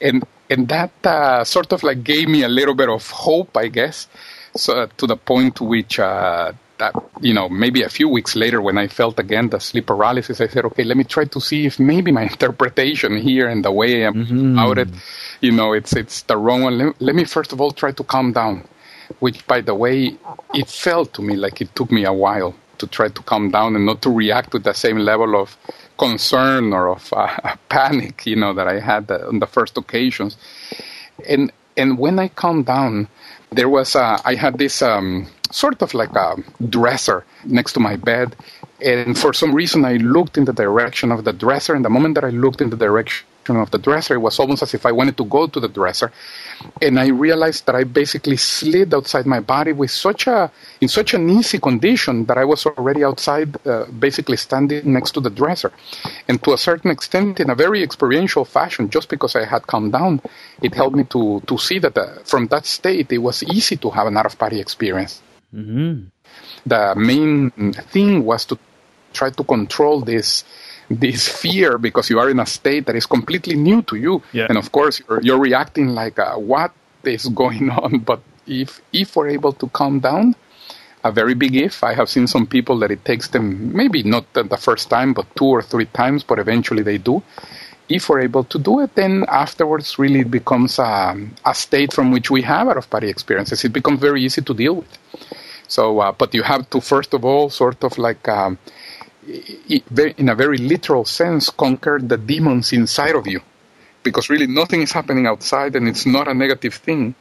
And 0.00 0.24
and 0.50 0.68
that 0.68 0.92
uh, 1.04 1.44
sort 1.44 1.72
of 1.72 1.82
like 1.82 2.02
gave 2.02 2.28
me 2.28 2.42
a 2.42 2.48
little 2.48 2.74
bit 2.74 2.88
of 2.88 3.08
hope, 3.10 3.56
I 3.56 3.68
guess. 3.68 4.08
So 4.56 4.86
to 4.86 5.06
the 5.06 5.16
point 5.16 5.56
to 5.56 5.64
which 5.64 5.98
uh, 5.98 6.52
that 6.78 6.94
you 7.20 7.32
know 7.32 7.48
maybe 7.48 7.82
a 7.82 7.88
few 7.88 8.08
weeks 8.08 8.34
later 8.34 8.60
when 8.60 8.76
I 8.76 8.88
felt 8.88 9.18
again 9.18 9.50
the 9.50 9.60
sleep 9.60 9.86
paralysis, 9.86 10.40
I 10.40 10.48
said, 10.48 10.64
okay, 10.66 10.84
let 10.84 10.96
me 10.96 11.04
try 11.04 11.24
to 11.24 11.40
see 11.40 11.66
if 11.66 11.78
maybe 11.78 12.10
my 12.10 12.22
interpretation 12.34 13.16
here 13.16 13.48
and 13.48 13.64
the 13.64 13.72
way 13.72 14.04
I'm 14.04 14.14
mm-hmm. 14.14 14.58
about 14.58 14.78
it, 14.78 14.88
you 15.40 15.52
know, 15.52 15.72
it's 15.72 15.94
it's 15.94 16.22
the 16.22 16.36
wrong 16.36 16.62
one. 16.62 16.78
Let, 16.78 17.00
let 17.00 17.14
me 17.14 17.24
first 17.24 17.52
of 17.52 17.60
all 17.60 17.70
try 17.70 17.92
to 17.92 18.04
calm 18.04 18.32
down. 18.32 18.66
Which, 19.18 19.44
by 19.48 19.60
the 19.60 19.74
way, 19.74 20.16
it 20.54 20.68
felt 20.68 21.14
to 21.14 21.22
me 21.22 21.34
like 21.34 21.60
it 21.60 21.74
took 21.74 21.90
me 21.90 22.04
a 22.04 22.12
while 22.12 22.54
to 22.80 22.86
try 22.86 23.08
to 23.08 23.22
calm 23.22 23.50
down 23.50 23.76
and 23.76 23.86
not 23.86 24.02
to 24.02 24.10
react 24.10 24.52
with 24.52 24.64
the 24.64 24.74
same 24.74 24.98
level 24.98 25.40
of 25.40 25.56
concern 25.98 26.72
or 26.72 26.88
of 26.88 27.12
uh, 27.12 27.56
panic, 27.68 28.26
you 28.26 28.36
know, 28.36 28.52
that 28.52 28.66
I 28.66 28.80
had 28.80 29.10
uh, 29.10 29.28
on 29.28 29.38
the 29.38 29.46
first 29.46 29.76
occasions. 29.78 30.36
And 31.28 31.52
and 31.76 31.98
when 31.98 32.18
I 32.18 32.28
calmed 32.28 32.66
down, 32.66 33.08
there 33.50 33.68
was 33.68 33.94
a, 33.94 34.18
I 34.24 34.34
had 34.34 34.58
this 34.58 34.82
um, 34.82 35.26
sort 35.50 35.80
of 35.82 35.94
like 35.94 36.14
a 36.16 36.36
dresser 36.68 37.24
next 37.44 37.72
to 37.74 37.80
my 37.80 37.96
bed, 37.96 38.36
and 38.84 39.16
for 39.16 39.32
some 39.32 39.54
reason 39.54 39.84
I 39.84 39.94
looked 39.96 40.36
in 40.36 40.44
the 40.44 40.52
direction 40.52 41.12
of 41.12 41.24
the 41.24 41.32
dresser, 41.32 41.74
and 41.74 41.84
the 41.84 41.90
moment 41.90 42.16
that 42.16 42.24
I 42.24 42.30
looked 42.30 42.60
in 42.60 42.70
the 42.70 42.76
direction 42.76 43.26
of 43.48 43.70
the 43.70 43.78
dresser. 43.78 44.14
It 44.14 44.18
was 44.18 44.38
almost 44.38 44.62
as 44.62 44.74
if 44.74 44.84
I 44.84 44.92
wanted 44.92 45.16
to 45.16 45.24
go 45.24 45.46
to 45.46 45.60
the 45.60 45.68
dresser, 45.68 46.12
and 46.80 46.98
I 46.98 47.08
realized 47.08 47.66
that 47.66 47.74
I 47.74 47.84
basically 47.84 48.36
slid 48.36 48.92
outside 48.94 49.26
my 49.26 49.40
body 49.40 49.72
with 49.72 49.90
such 49.90 50.26
a 50.26 50.50
in 50.80 50.88
such 50.88 51.14
an 51.14 51.28
easy 51.30 51.58
condition 51.58 52.24
that 52.26 52.38
I 52.38 52.44
was 52.44 52.66
already 52.66 53.04
outside, 53.04 53.56
uh, 53.66 53.86
basically 53.86 54.36
standing 54.36 54.92
next 54.92 55.12
to 55.12 55.20
the 55.20 55.30
dresser, 55.30 55.72
and 56.28 56.42
to 56.44 56.52
a 56.52 56.58
certain 56.58 56.90
extent, 56.90 57.40
in 57.40 57.50
a 57.50 57.54
very 57.54 57.82
experiential 57.82 58.44
fashion, 58.44 58.90
just 58.90 59.08
because 59.08 59.36
I 59.36 59.44
had 59.44 59.66
calmed 59.66 59.92
down, 59.92 60.20
it 60.62 60.74
helped 60.74 60.96
me 60.96 61.04
to 61.04 61.40
to 61.46 61.58
see 61.58 61.78
that 61.78 61.96
uh, 61.96 62.22
from 62.24 62.46
that 62.48 62.66
state 62.66 63.12
it 63.12 63.18
was 63.18 63.42
easy 63.42 63.76
to 63.76 63.90
have 63.90 64.06
an 64.06 64.16
out 64.16 64.26
of 64.26 64.38
body 64.38 64.60
experience. 64.60 65.22
Mm-hmm. 65.54 66.08
The 66.66 66.94
main 66.96 67.50
thing 67.72 68.24
was 68.24 68.44
to 68.46 68.58
try 69.12 69.30
to 69.30 69.44
control 69.44 70.00
this 70.00 70.44
this 70.90 71.28
fear 71.28 71.78
because 71.78 72.10
you 72.10 72.18
are 72.18 72.28
in 72.28 72.40
a 72.40 72.46
state 72.46 72.86
that 72.86 72.96
is 72.96 73.06
completely 73.06 73.54
new 73.54 73.80
to 73.82 73.96
you. 73.96 74.22
Yeah. 74.32 74.46
And 74.48 74.58
of 74.58 74.72
course, 74.72 75.00
you're, 75.08 75.22
you're 75.22 75.38
reacting 75.38 75.88
like, 75.88 76.18
uh, 76.18 76.34
what 76.34 76.72
is 77.04 77.26
going 77.28 77.70
on? 77.82 78.00
But 78.00 78.20
if, 78.46 78.80
if 78.92 79.14
we're 79.14 79.28
able 79.28 79.52
to 79.52 79.68
calm 79.68 80.00
down, 80.00 80.34
a 81.02 81.10
very 81.10 81.34
big 81.34 81.56
if. 81.56 81.82
I 81.82 81.94
have 81.94 82.08
seen 82.08 82.26
some 82.26 82.46
people 82.46 82.78
that 82.80 82.90
it 82.90 83.04
takes 83.04 83.28
them 83.28 83.74
maybe 83.74 84.02
not 84.02 84.32
the 84.34 84.58
first 84.58 84.90
time, 84.90 85.14
but 85.14 85.34
two 85.36 85.46
or 85.46 85.62
three 85.62 85.86
times, 85.86 86.24
but 86.24 86.38
eventually 86.38 86.82
they 86.82 86.98
do. 86.98 87.22
If 87.88 88.08
we're 88.08 88.20
able 88.20 88.44
to 88.44 88.58
do 88.58 88.80
it, 88.80 88.94
then 88.94 89.24
afterwards 89.28 89.98
really 89.98 90.20
it 90.20 90.30
becomes 90.30 90.78
a, 90.78 91.16
a 91.44 91.54
state 91.54 91.92
from 91.92 92.12
which 92.12 92.30
we 92.30 92.42
have 92.42 92.68
out 92.68 92.76
of 92.76 92.88
body 92.90 93.08
experiences. 93.08 93.64
It 93.64 93.72
becomes 93.72 93.98
very 93.98 94.22
easy 94.22 94.42
to 94.42 94.54
deal 94.54 94.76
with. 94.76 94.98
So, 95.66 96.00
uh, 96.00 96.12
but 96.12 96.34
you 96.34 96.42
have 96.42 96.68
to 96.70 96.80
first 96.80 97.14
of 97.14 97.24
all 97.24 97.48
sort 97.48 97.82
of 97.82 97.96
like 97.96 98.28
um, 98.28 98.58
in 99.26 100.28
a 100.28 100.34
very 100.34 100.58
literal 100.58 101.04
sense, 101.04 101.50
conquer 101.50 101.98
the 102.02 102.16
demons 102.16 102.72
inside 102.72 103.14
of 103.14 103.26
you. 103.26 103.40
Because 104.02 104.30
really 104.30 104.46
nothing 104.46 104.82
is 104.82 104.92
happening 104.92 105.26
outside 105.26 105.76
and 105.76 105.86
it's 105.86 106.06
not 106.06 106.26
a 106.28 106.34
negative 106.34 106.74
thing. 106.74 107.14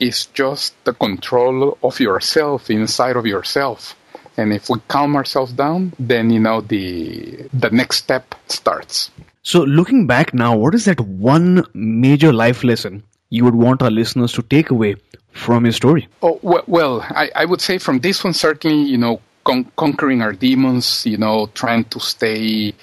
It's 0.00 0.26
just 0.26 0.74
the 0.84 0.92
control 0.92 1.78
of 1.82 2.00
yourself 2.00 2.70
inside 2.70 3.16
of 3.16 3.26
yourself. 3.26 3.94
And 4.36 4.52
if 4.52 4.68
we 4.68 4.80
calm 4.88 5.14
ourselves 5.14 5.52
down, 5.52 5.92
then, 5.98 6.30
you 6.30 6.40
know, 6.40 6.60
the, 6.60 7.48
the 7.52 7.70
next 7.70 7.98
step 7.98 8.34
starts. 8.48 9.10
So 9.42 9.62
looking 9.62 10.06
back 10.06 10.34
now, 10.34 10.56
what 10.56 10.74
is 10.74 10.86
that 10.86 11.00
one 11.00 11.64
major 11.74 12.32
life 12.32 12.64
lesson 12.64 13.04
you 13.30 13.44
would 13.44 13.54
want 13.54 13.82
our 13.82 13.90
listeners 13.90 14.32
to 14.32 14.42
take 14.42 14.70
away 14.70 14.96
from 15.32 15.66
your 15.66 15.72
story? 15.72 16.08
Oh, 16.22 16.40
well, 16.42 16.64
well 16.66 17.00
I, 17.10 17.30
I 17.36 17.44
would 17.44 17.60
say 17.60 17.78
from 17.78 18.00
this 18.00 18.24
one, 18.24 18.32
certainly, 18.32 18.82
you 18.82 18.98
know, 18.98 19.20
con- 19.44 19.70
conquering 19.76 20.22
our 20.22 20.32
demons, 20.32 21.06
you 21.06 21.18
know, 21.18 21.46
trying 21.54 21.84
to 21.84 22.00
stay 22.00 22.74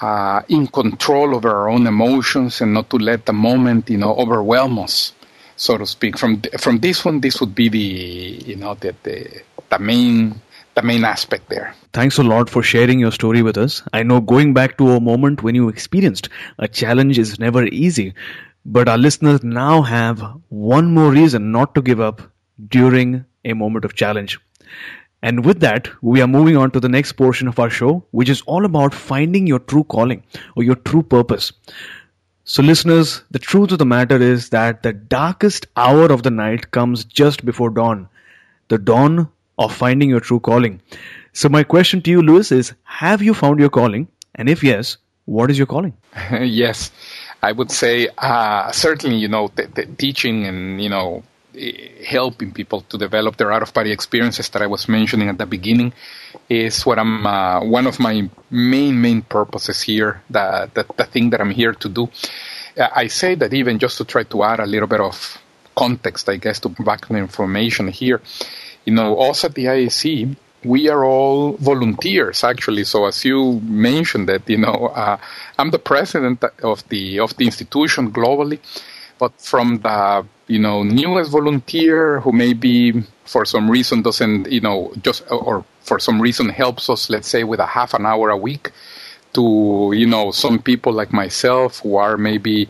uh, 0.00 0.42
in 0.48 0.66
control 0.66 1.36
of 1.36 1.44
our 1.44 1.68
own 1.68 1.86
emotions 1.86 2.60
and 2.60 2.74
not 2.74 2.88
to 2.90 2.96
let 2.96 3.26
the 3.26 3.32
moment, 3.32 3.90
you 3.90 3.98
know, 3.98 4.14
overwhelm 4.16 4.78
us. 4.78 5.12
so 5.58 5.76
to 5.76 5.86
speak. 5.86 6.16
From 6.16 6.40
from 6.58 6.78
this 6.78 7.04
one, 7.04 7.20
this 7.20 7.40
would 7.40 7.54
be 7.54 7.68
the 7.68 7.78
you 8.50 8.56
know 8.56 8.74
the 8.74 8.94
the, 9.02 9.42
the 9.68 9.78
main 9.78 10.40
the 10.74 10.82
main 10.82 11.04
aspect 11.04 11.48
there. 11.50 11.74
Thanks 11.92 12.18
a 12.18 12.22
lot 12.22 12.48
for 12.48 12.62
sharing 12.62 13.00
your 13.00 13.10
story 13.10 13.42
with 13.42 13.58
us. 13.58 13.82
I 13.92 14.04
know 14.04 14.20
going 14.20 14.54
back 14.54 14.78
to 14.78 14.90
a 14.92 15.00
moment 15.00 15.42
when 15.42 15.54
you 15.54 15.68
experienced 15.68 16.28
a 16.58 16.68
challenge 16.68 17.18
is 17.18 17.38
never 17.38 17.64
easy, 17.66 18.14
but 18.64 18.88
our 18.88 18.98
listeners 18.98 19.42
now 19.42 19.82
have 19.82 20.22
one 20.48 20.94
more 20.94 21.10
reason 21.10 21.50
not 21.50 21.74
to 21.74 21.82
give 21.82 22.00
up 22.00 22.22
during 22.68 23.24
a 23.44 23.54
moment 23.54 23.84
of 23.84 23.94
challenge. 23.94 24.38
And 25.22 25.44
with 25.44 25.60
that, 25.60 25.88
we 26.02 26.20
are 26.20 26.28
moving 26.28 26.56
on 26.56 26.70
to 26.70 26.80
the 26.80 26.88
next 26.88 27.12
portion 27.12 27.48
of 27.48 27.58
our 27.58 27.70
show, 27.70 28.04
which 28.12 28.28
is 28.28 28.42
all 28.42 28.64
about 28.64 28.94
finding 28.94 29.46
your 29.46 29.58
true 29.58 29.84
calling 29.84 30.22
or 30.54 30.62
your 30.62 30.76
true 30.76 31.02
purpose. 31.02 31.52
So, 32.44 32.62
listeners, 32.62 33.22
the 33.30 33.38
truth 33.38 33.72
of 33.72 33.78
the 33.78 33.84
matter 33.84 34.16
is 34.16 34.50
that 34.50 34.82
the 34.82 34.92
darkest 34.92 35.66
hour 35.76 36.04
of 36.10 36.22
the 36.22 36.30
night 36.30 36.70
comes 36.70 37.04
just 37.04 37.44
before 37.44 37.68
dawn, 37.68 38.08
the 38.68 38.78
dawn 38.78 39.28
of 39.58 39.74
finding 39.74 40.08
your 40.08 40.20
true 40.20 40.40
calling. 40.40 40.80
So, 41.32 41.48
my 41.48 41.62
question 41.62 42.00
to 42.02 42.10
you, 42.10 42.22
Luis, 42.22 42.50
is 42.52 42.72
Have 42.84 43.20
you 43.20 43.34
found 43.34 43.60
your 43.60 43.70
calling? 43.70 44.08
And 44.36 44.48
if 44.48 44.62
yes, 44.62 44.96
what 45.26 45.50
is 45.50 45.58
your 45.58 45.66
calling? 45.66 45.92
yes, 46.40 46.90
I 47.42 47.52
would 47.52 47.70
say 47.70 48.08
uh, 48.16 48.72
certainly, 48.72 49.18
you 49.18 49.28
know, 49.28 49.50
the, 49.54 49.66
the 49.66 49.84
teaching 49.84 50.46
and, 50.46 50.82
you 50.82 50.88
know, 50.88 51.22
helping 52.04 52.52
people 52.52 52.82
to 52.82 52.98
develop 52.98 53.36
their 53.36 53.52
out 53.52 53.62
of 53.62 53.72
body 53.74 53.92
experiences 53.92 54.48
that 54.50 54.62
I 54.62 54.66
was 54.66 54.88
mentioning 54.88 55.28
at 55.28 55.38
the 55.38 55.46
beginning 55.46 55.92
is 56.48 56.84
what 56.86 56.98
I'm 56.98 57.26
uh, 57.26 57.64
one 57.64 57.86
of 57.86 57.98
my 58.00 58.28
main 58.50 59.00
main 59.00 59.22
purposes 59.22 59.82
here. 59.82 60.22
The, 60.30 60.70
the 60.74 60.86
the 60.96 61.04
thing 61.04 61.30
that 61.30 61.40
I'm 61.40 61.50
here 61.50 61.72
to 61.74 61.88
do. 61.88 62.08
I 62.78 63.08
say 63.08 63.34
that 63.34 63.52
even 63.52 63.78
just 63.80 63.98
to 63.98 64.04
try 64.04 64.22
to 64.22 64.44
add 64.44 64.60
a 64.60 64.66
little 64.66 64.86
bit 64.86 65.00
of 65.00 65.38
context, 65.74 66.28
I 66.28 66.36
guess, 66.36 66.60
to 66.60 66.68
background 66.68 67.22
information 67.22 67.88
here. 67.88 68.20
You 68.84 68.94
know, 68.94 69.16
also 69.16 69.48
at 69.48 69.54
the 69.54 69.64
IAC, 69.64 70.36
we 70.64 70.88
are 70.88 71.04
all 71.04 71.56
volunteers 71.56 72.44
actually. 72.44 72.84
So 72.84 73.06
as 73.06 73.24
you 73.24 73.60
mentioned 73.60 74.28
that, 74.28 74.48
you 74.48 74.58
know, 74.58 74.92
uh, 74.94 75.18
I'm 75.58 75.70
the 75.70 75.78
president 75.78 76.42
of 76.62 76.88
the 76.88 77.20
of 77.20 77.36
the 77.36 77.44
institution 77.44 78.12
globally, 78.12 78.58
but 79.18 79.32
from 79.40 79.80
the 79.80 80.26
you 80.48 80.58
know 80.58 80.82
newest 80.82 81.30
volunteer 81.30 82.20
who 82.20 82.32
maybe 82.32 83.04
for 83.24 83.44
some 83.44 83.70
reason 83.70 84.02
doesn't 84.02 84.50
you 84.50 84.60
know 84.60 84.92
just 85.02 85.22
or 85.30 85.64
for 85.82 85.98
some 85.98 86.20
reason 86.20 86.48
helps 86.48 86.90
us 86.90 87.08
let's 87.10 87.28
say 87.28 87.44
with 87.44 87.60
a 87.60 87.66
half 87.66 87.94
an 87.94 88.04
hour 88.04 88.30
a 88.30 88.36
week 88.36 88.72
to 89.34 89.92
you 89.94 90.06
know 90.06 90.30
some 90.30 90.58
people 90.58 90.92
like 90.92 91.12
myself 91.12 91.80
who 91.80 91.96
are 91.96 92.16
maybe 92.16 92.68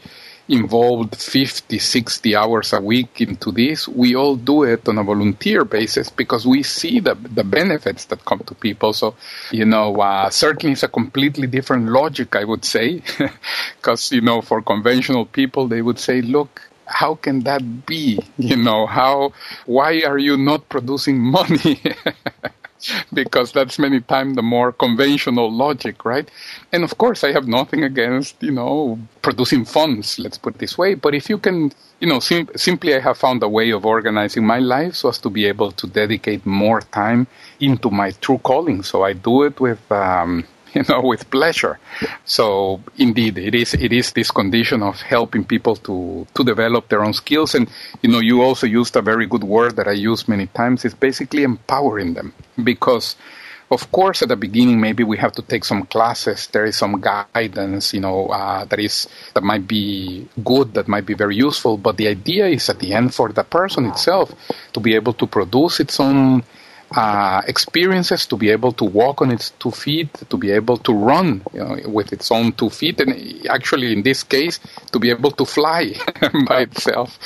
involved 0.49 1.15
50 1.15 1.79
60 1.79 2.35
hours 2.35 2.73
a 2.73 2.81
week 2.81 3.21
into 3.21 3.53
this 3.53 3.87
we 3.87 4.17
all 4.17 4.35
do 4.35 4.63
it 4.65 4.89
on 4.89 4.97
a 4.97 5.05
volunteer 5.05 5.65
basis 5.65 6.09
because 6.09 6.47
we 6.47 6.63
see 6.63 7.01
the, 7.01 7.15
the 7.15 7.45
benefits 7.45 8.07
that 8.07 8.25
come 8.25 8.41
to 8.41 8.55
people. 8.55 8.95
So 8.95 9.15
you 9.53 9.67
know 9.67 9.95
uh, 10.01 10.31
certainly 10.31 10.73
it's 10.73 10.83
a 10.83 10.89
completely 10.89 11.47
different 11.47 11.91
logic 11.91 12.35
i 12.35 12.45
would 12.45 12.65
say 12.65 13.03
because 13.77 14.11
you 14.11 14.23
know 14.23 14.41
for 14.41 14.63
conventional 14.63 15.27
people 15.27 15.69
they 15.69 15.83
would 15.83 15.99
say 15.99 16.23
look 16.23 16.68
how 16.89 17.15
can 17.17 17.41
that 17.41 17.87
be? 17.87 18.21
You 18.39 18.57
know, 18.57 18.87
how, 18.87 19.33
why 19.67 20.03
are 20.03 20.19
you 20.19 20.37
not 20.37 20.69
producing 20.69 21.19
money? 21.21 21.81
because 23.13 23.53
that's 23.53 23.79
many 23.79 24.01
times 24.01 24.37
the 24.37 24.43
more 24.43 24.73
conventional 24.73 25.51
logic, 25.51 26.05
right? 26.05 26.31
And 26.73 26.85
of 26.85 26.99
course, 26.99 27.25
I 27.25 27.33
have 27.33 27.47
nothing 27.49 27.85
against, 27.85 28.43
you 28.43 28.53
know, 28.53 28.99
producing 29.23 29.65
funds, 29.65 30.19
let's 30.19 30.39
put 30.39 30.55
it 30.55 30.59
this 30.59 30.79
way. 30.79 30.95
But 30.95 31.15
if 31.15 31.29
you 31.29 31.39
can, 31.39 31.73
you 32.01 32.09
know, 32.09 32.21
sim- 32.21 32.51
simply 32.57 32.95
I 32.95 33.01
have 33.01 33.19
found 33.19 33.43
a 33.43 33.49
way 33.49 33.71
of 33.71 33.85
organizing 33.85 34.47
my 34.47 34.59
life 34.59 34.95
so 34.95 35.09
as 35.09 35.19
to 35.19 35.31
be 35.31 35.47
able 35.47 35.73
to 35.73 35.87
dedicate 35.87 36.47
more 36.47 36.81
time 36.81 37.27
into 37.61 37.91
my 37.91 38.13
true 38.13 38.39
calling. 38.39 38.83
So 38.83 39.03
I 39.05 39.13
do 39.13 39.43
it 39.43 39.61
with, 39.61 39.91
um, 39.91 40.45
you 40.79 40.85
know, 40.89 41.03
with 41.03 41.31
pleasure. 41.31 41.79
So 42.25 42.81
indeed, 42.97 43.39
it 43.39 43.55
is 43.55 43.75
it 43.75 43.93
is 43.93 44.13
this 44.13 44.31
condition 44.31 44.83
of 44.83 45.03
helping 45.03 45.45
people 45.45 45.77
to 45.87 46.27
to 46.35 46.45
develop 46.45 46.89
their 46.89 47.03
own 47.03 47.15
skills, 47.15 47.55
and 47.55 47.67
you 48.03 48.11
know, 48.11 48.23
you 48.23 48.43
also 48.43 48.67
used 48.67 48.95
a 48.97 49.03
very 49.03 49.27
good 49.27 49.45
word 49.45 49.75
that 49.77 49.89
I 49.89 49.97
use 50.11 50.29
many 50.29 50.47
times. 50.47 50.85
It's 50.85 50.95
basically 50.95 51.43
empowering 51.43 52.15
them 52.15 52.33
because. 52.63 53.17
Of 53.71 53.93
course, 53.93 54.25
at 54.25 54.33
the 54.33 54.37
beginning, 54.37 54.81
maybe 54.81 55.05
we 55.05 55.19
have 55.19 55.37
to 55.37 55.43
take 55.43 55.63
some 55.63 55.85
classes. 55.85 56.49
There 56.49 56.65
is 56.65 56.81
some 56.81 57.05
guidance, 57.05 57.93
you 57.93 58.01
know, 58.01 58.33
uh, 58.33 58.65
that 58.65 58.81
is 58.81 59.07
that 59.35 59.45
might 59.45 59.69
be 59.69 60.25
good, 60.43 60.73
that 60.73 60.89
might 60.89 61.05
be 61.05 61.13
very 61.13 61.37
useful. 61.37 61.77
But 61.77 62.01
the 62.01 62.09
idea 62.09 62.49
is, 62.49 62.71
at 62.73 62.81
the 62.81 62.97
end, 62.97 63.13
for 63.13 63.29
the 63.29 63.45
person 63.45 63.85
itself 63.85 64.33
to 64.73 64.81
be 64.81 64.97
able 64.97 65.13
to 65.21 65.27
produce 65.27 65.85
its 65.85 66.01
own 66.01 66.49
uh, 66.97 67.43
experiences 67.47 68.27
to 68.27 68.37
be 68.37 68.51
able 68.51 68.73
to 68.73 68.85
walk 68.85 69.21
on 69.21 69.31
its 69.31 69.51
two 69.59 69.71
feet, 69.71 70.13
to 70.31 70.37
be 70.37 70.51
able 70.51 70.77
to 70.79 70.93
run 70.93 71.43
you 71.53 71.61
know, 71.61 71.77
with 71.87 72.13
its 72.13 72.31
own 72.31 72.53
two 72.53 72.71
feet, 72.71 73.01
and 73.01 73.47
actually, 73.49 73.93
in 73.93 74.03
this 74.03 74.23
case, 74.23 74.59
to 74.93 74.99
be 74.99 75.11
able 75.11 75.31
to 75.33 75.45
fly 75.45 75.93
by 76.47 76.63
itself. 76.63 77.19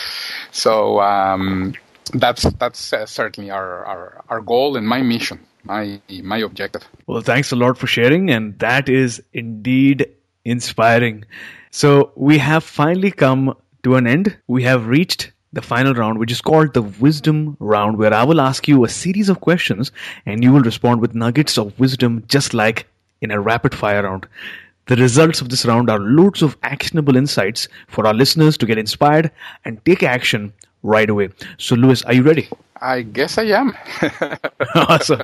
So 0.50 1.00
um, 1.00 1.74
that's 2.12 2.42
that's 2.54 2.92
uh, 2.92 3.06
certainly 3.06 3.50
our, 3.50 3.84
our 3.84 4.24
our 4.28 4.40
goal 4.40 4.76
and 4.76 4.86
my 4.86 5.02
mission, 5.02 5.40
my 5.64 6.00
my 6.22 6.38
objective. 6.38 6.86
Well, 7.06 7.22
thanks 7.22 7.52
a 7.52 7.56
lot 7.56 7.78
for 7.78 7.86
sharing, 7.86 8.30
and 8.30 8.58
that 8.58 8.88
is 8.88 9.22
indeed 9.32 10.08
inspiring. 10.44 11.24
So 11.70 12.12
we 12.16 12.38
have 12.38 12.64
finally 12.64 13.10
come 13.10 13.56
to 13.84 13.94
an 13.94 14.06
end. 14.06 14.36
We 14.46 14.64
have 14.64 14.86
reached 14.86 15.32
the 15.52 15.62
final 15.62 15.94
round, 15.94 16.18
which 16.18 16.32
is 16.32 16.40
called 16.40 16.74
the 16.74 16.82
wisdom 16.82 17.56
round, 17.60 17.98
where 17.98 18.14
I 18.14 18.24
will 18.24 18.40
ask 18.40 18.66
you 18.66 18.84
a 18.84 18.88
series 18.88 19.28
of 19.28 19.40
questions 19.40 19.92
and 20.24 20.42
you 20.42 20.52
will 20.52 20.62
respond 20.62 21.00
with 21.00 21.14
nuggets 21.14 21.58
of 21.58 21.78
wisdom, 21.78 22.24
just 22.26 22.54
like 22.54 22.86
in 23.20 23.30
a 23.30 23.40
rapid 23.40 23.74
fire 23.74 24.02
round. 24.02 24.26
The 24.86 24.96
results 24.96 25.40
of 25.40 25.48
this 25.48 25.64
round 25.64 25.90
are 25.90 26.00
loads 26.00 26.42
of 26.42 26.56
actionable 26.62 27.16
insights 27.16 27.68
for 27.86 28.06
our 28.06 28.14
listeners 28.14 28.56
to 28.58 28.66
get 28.66 28.78
inspired 28.78 29.30
and 29.64 29.84
take 29.84 30.02
action 30.02 30.52
right 30.82 31.08
away. 31.08 31.28
So, 31.58 31.76
Luis, 31.76 32.02
are 32.02 32.12
you 32.12 32.22
ready? 32.22 32.48
I 32.80 33.02
guess 33.02 33.38
I 33.38 33.44
am. 33.44 33.76
awesome. 34.74 35.22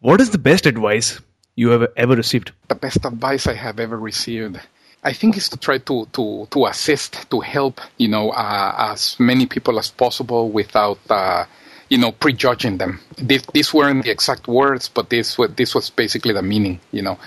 what 0.00 0.20
is 0.20 0.30
the 0.30 0.38
best 0.38 0.66
advice 0.66 1.20
you 1.56 1.70
have 1.70 1.88
ever 1.96 2.14
received? 2.14 2.52
The 2.68 2.76
best 2.76 3.04
advice 3.04 3.48
I 3.48 3.54
have 3.54 3.80
ever 3.80 3.98
received. 3.98 4.60
I 5.02 5.12
think 5.14 5.36
is 5.36 5.48
to 5.48 5.56
try 5.56 5.78
to, 5.78 6.06
to, 6.12 6.46
to 6.50 6.66
assist, 6.66 7.30
to 7.30 7.40
help, 7.40 7.80
you 7.96 8.08
know, 8.08 8.30
uh, 8.30 8.92
as 8.92 9.18
many 9.18 9.46
people 9.46 9.78
as 9.78 9.90
possible 9.90 10.50
without, 10.50 10.98
uh, 11.08 11.46
you 11.88 11.96
know, 11.96 12.12
prejudging 12.12 12.78
them. 12.78 13.00
These 13.16 13.72
weren't 13.72 14.04
the 14.04 14.10
exact 14.10 14.46
words, 14.46 14.88
but 14.88 15.08
this 15.08 15.38
was, 15.38 15.50
this 15.56 15.74
was 15.74 15.90
basically 15.90 16.34
the 16.34 16.42
meaning, 16.42 16.80
you 16.92 17.02
know, 17.02 17.18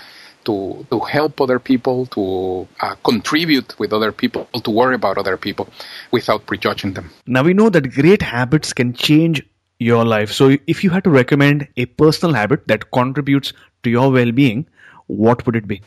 to, 0.44 0.86
to 0.90 1.00
help 1.00 1.40
other 1.40 1.58
people, 1.58 2.06
to 2.06 2.68
uh, 2.80 2.94
contribute 3.02 3.76
with 3.78 3.92
other 3.92 4.12
people, 4.12 4.48
to 4.62 4.70
worry 4.70 4.94
about 4.94 5.18
other 5.18 5.36
people 5.36 5.68
without 6.12 6.46
prejudging 6.46 6.94
them. 6.94 7.10
Now 7.26 7.42
we 7.42 7.54
know 7.54 7.70
that 7.70 7.92
great 7.92 8.22
habits 8.22 8.72
can 8.72 8.94
change 8.94 9.42
your 9.80 10.04
life. 10.04 10.30
So 10.30 10.56
if 10.68 10.84
you 10.84 10.90
had 10.90 11.02
to 11.04 11.10
recommend 11.10 11.66
a 11.76 11.86
personal 11.86 12.34
habit 12.34 12.68
that 12.68 12.92
contributes 12.92 13.52
to 13.82 13.90
your 13.90 14.12
well-being, 14.12 14.66
what 15.06 15.44
would 15.44 15.56
it 15.56 15.66
be? 15.66 15.82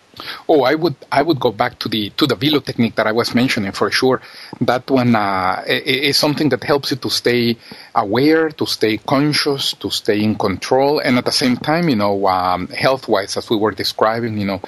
Oh, 0.48 0.62
I 0.62 0.76
would 0.76 0.96
I 1.12 1.22
would 1.24 1.40
go 1.40 1.52
back 1.52 1.80
to 1.80 1.90
the 1.90 2.12
to 2.12 2.28
the 2.28 2.36
Velo 2.36 2.60
technique 2.60 2.96
that 2.96 3.08
I 3.08 3.12
was 3.12 3.34
mentioning 3.34 3.72
for 3.72 3.90
sure. 3.90 4.22
That 4.62 4.90
one 4.90 5.16
uh, 5.16 5.64
is 5.68 6.18
something 6.18 6.50
that 6.50 6.64
helps 6.64 6.92
you 6.92 6.98
to 6.98 7.10
stay 7.10 7.58
aware, 7.96 8.50
to 8.50 8.66
stay 8.68 8.98
conscious, 8.98 9.74
to 9.74 9.90
stay 9.90 10.22
in 10.22 10.36
control, 10.36 11.00
and 11.00 11.18
at 11.18 11.26
the 11.26 11.32
same 11.32 11.58
time, 11.58 11.90
you 11.90 11.96
know, 11.96 12.28
um, 12.28 12.68
health 12.68 13.08
wise, 13.08 13.38
as 13.38 13.50
we 13.50 13.58
were 13.58 13.72
describing, 13.72 14.38
you 14.38 14.46
know. 14.46 14.62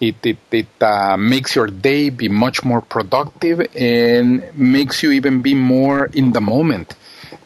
It, 0.00 0.16
it, 0.26 0.38
it 0.50 0.82
uh, 0.82 1.16
makes 1.16 1.54
your 1.54 1.68
day 1.68 2.10
be 2.10 2.28
much 2.28 2.64
more 2.64 2.80
productive 2.80 3.60
and 3.76 4.42
makes 4.58 5.00
you 5.04 5.12
even 5.12 5.42
be 5.42 5.54
more 5.54 6.06
in 6.06 6.32
the 6.32 6.40
moment 6.40 6.96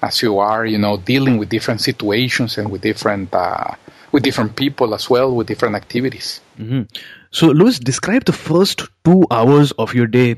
as 0.01 0.23
you 0.23 0.39
are, 0.39 0.65
you 0.65 0.79
know, 0.79 0.97
dealing 0.97 1.37
with 1.37 1.51
different 1.51 1.83
situations 1.83 2.57
and 2.57 2.71
with 2.71 2.81
different 2.81 3.35
uh, 3.35 3.75
with 4.17 4.23
different 4.23 4.57
people 4.57 4.95
as 4.95 5.11
well, 5.11 5.31
with 5.37 5.47
different 5.47 5.75
activities. 5.77 6.41
Mm-hmm. 6.59 6.85
So, 7.33 7.49
Luis, 7.49 7.79
describe 7.79 8.25
the 8.25 8.33
first 8.33 8.89
two 9.05 9.27
hours 9.31 9.73
of 9.73 9.93
your 9.93 10.07
day. 10.07 10.37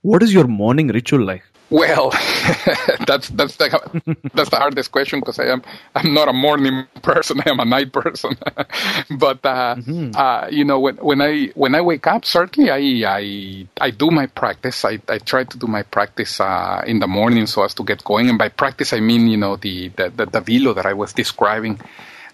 What 0.00 0.22
is 0.22 0.32
your 0.32 0.46
morning 0.46 0.88
ritual 0.88 1.20
like? 1.20 1.44
Well, 1.68 2.10
that's 3.06 3.28
that's 3.28 3.56
the 3.56 3.68
that's 4.32 4.48
the 4.48 4.56
hardest 4.56 4.90
question 4.90 5.20
because 5.20 5.38
I 5.38 5.48
am 5.52 5.62
I'm 5.94 6.14
not 6.14 6.28
a 6.28 6.32
morning 6.32 6.86
person. 7.02 7.42
I 7.44 7.50
am 7.50 7.60
a 7.60 7.66
night 7.66 7.92
person. 7.92 8.38
but 9.18 9.44
uh, 9.44 9.76
mm-hmm. 9.76 10.16
uh, 10.16 10.48
you 10.48 10.64
know, 10.64 10.80
when 10.80 10.96
when 10.96 11.20
I 11.20 11.52
when 11.54 11.74
I 11.74 11.82
wake 11.82 12.06
up, 12.06 12.24
certainly 12.24 12.70
I 12.70 13.06
I, 13.06 13.68
I 13.82 13.90
do 13.90 14.10
my 14.10 14.28
practice. 14.28 14.82
I, 14.86 14.98
I 15.08 15.18
try 15.18 15.44
to 15.44 15.58
do 15.58 15.66
my 15.66 15.82
practice 15.82 16.40
uh, 16.40 16.82
in 16.86 17.00
the 17.00 17.06
morning 17.06 17.44
so 17.44 17.64
as 17.64 17.74
to 17.74 17.84
get 17.84 18.02
going. 18.02 18.30
And 18.30 18.38
by 18.38 18.48
practice, 18.48 18.94
I 18.94 19.00
mean 19.00 19.28
you 19.28 19.36
know 19.36 19.56
the 19.56 19.88
the 19.88 20.08
the, 20.08 20.24
the 20.24 20.40
velo 20.40 20.72
that 20.72 20.86
I 20.86 20.94
was 20.94 21.12
describing 21.12 21.78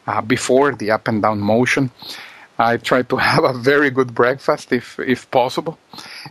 uh, 0.07 0.21
before 0.21 0.75
the 0.75 0.91
up 0.91 1.09
and 1.09 1.23
down 1.23 1.41
motion. 1.41 1.91
I 2.59 2.79
try 2.79 3.03
to 3.03 3.17
have 3.31 3.45
a 3.45 3.53
very 3.53 3.91
good 3.91 4.15
breakfast 4.15 4.73
if 4.73 4.99
if 4.99 5.31
possible, 5.31 5.79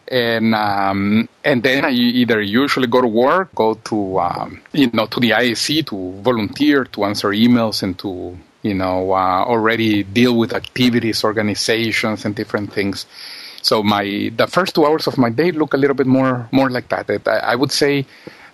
and 0.07 0.55
um, 0.55 1.29
and 1.43 1.61
then 1.61 1.85
I 1.85 1.91
either 1.91 2.41
usually 2.41 2.87
go 2.87 3.01
to 3.01 3.07
work, 3.07 3.53
go 3.53 3.75
to 3.75 4.19
um, 4.19 4.61
you 4.73 4.89
know 4.91 5.05
to 5.05 5.19
the 5.19 5.31
IAC 5.31 5.85
to 5.87 6.21
volunteer, 6.21 6.85
to 6.85 7.05
answer 7.05 7.29
emails, 7.29 7.83
and 7.83 7.97
to 7.99 8.37
you 8.63 8.73
know 8.73 9.11
uh, 9.11 9.45
already 9.45 10.03
deal 10.03 10.35
with 10.35 10.53
activities, 10.53 11.23
organizations, 11.23 12.25
and 12.25 12.35
different 12.35 12.73
things. 12.73 13.05
So 13.61 13.83
my 13.83 14.31
the 14.35 14.47
first 14.47 14.73
two 14.75 14.85
hours 14.85 15.07
of 15.07 15.17
my 15.17 15.29
day 15.29 15.51
look 15.51 15.73
a 15.73 15.77
little 15.77 15.95
bit 15.95 16.07
more 16.07 16.49
more 16.51 16.69
like 16.69 16.89
that. 16.89 17.09
I, 17.27 17.53
I 17.53 17.55
would 17.55 17.71
say 17.71 18.05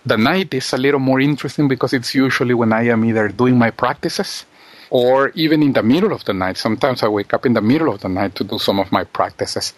the 0.05 0.17
night 0.17 0.53
is 0.53 0.73
a 0.73 0.77
little 0.77 0.99
more 0.99 1.21
interesting 1.21 1.67
because 1.67 1.93
it's 1.93 2.15
usually 2.15 2.53
when 2.53 2.73
I 2.73 2.87
am 2.87 3.05
either 3.05 3.27
doing 3.29 3.57
my 3.57 3.71
practices 3.71 4.45
or 4.91 5.29
even 5.35 5.63
in 5.63 5.73
the 5.73 5.81
middle 5.81 6.11
of 6.11 6.23
the 6.25 6.33
night. 6.33 6.57
Sometimes 6.57 7.01
I 7.01 7.07
wake 7.07 7.33
up 7.33 7.45
in 7.45 7.53
the 7.53 7.61
middle 7.61 7.91
of 7.91 8.01
the 8.01 8.09
night 8.09 8.35
to 8.35 8.43
do 8.43 8.59
some 8.59 8.79
of 8.79 8.91
my 8.91 9.05
practices. 9.05 9.73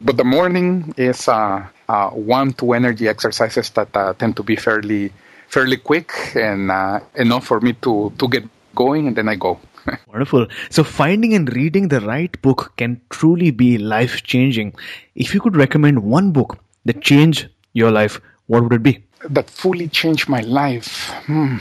But 0.00 0.16
the 0.16 0.24
morning 0.24 0.94
is 0.96 1.26
uh, 1.26 1.66
uh, 1.88 2.10
one 2.10 2.52
two 2.52 2.74
energy 2.74 3.08
exercises 3.08 3.70
that 3.70 3.96
uh, 3.96 4.12
tend 4.12 4.36
to 4.36 4.44
be 4.44 4.54
fairly 4.54 5.10
fairly 5.48 5.78
quick 5.78 6.12
and 6.36 6.70
uh, 6.70 7.00
enough 7.16 7.46
for 7.46 7.60
me 7.60 7.72
to 7.82 8.12
to 8.18 8.28
get 8.28 8.44
going, 8.76 9.08
and 9.08 9.16
then 9.16 9.28
I 9.28 9.34
go. 9.34 9.58
Wonderful. 10.06 10.46
So 10.70 10.84
finding 10.84 11.34
and 11.34 11.52
reading 11.56 11.88
the 11.88 12.00
right 12.00 12.40
book 12.42 12.74
can 12.76 13.00
truly 13.08 13.50
be 13.50 13.78
life 13.78 14.22
changing. 14.22 14.74
If 15.16 15.34
you 15.34 15.40
could 15.40 15.56
recommend 15.56 16.04
one 16.04 16.30
book 16.30 16.58
that 16.84 17.00
changed 17.00 17.48
your 17.72 17.90
life, 17.90 18.20
what 18.46 18.62
would 18.62 18.74
it 18.74 18.82
be? 18.82 19.02
That 19.24 19.48
fully 19.48 19.88
changed 19.88 20.28
my 20.28 20.42
life. 20.42 21.08
Hmm 21.26 21.56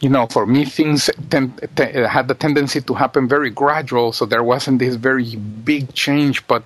you 0.00 0.08
know, 0.08 0.26
for 0.26 0.46
me, 0.46 0.64
things 0.64 1.10
tend, 1.30 1.60
t- 1.76 1.92
had 1.92 2.28
the 2.28 2.34
tendency 2.34 2.80
to 2.82 2.94
happen 2.94 3.28
very 3.28 3.50
gradual, 3.50 4.12
so 4.12 4.26
there 4.26 4.44
wasn't 4.44 4.78
this 4.78 4.94
very 4.94 5.34
big 5.36 5.92
change. 5.92 6.46
But, 6.46 6.62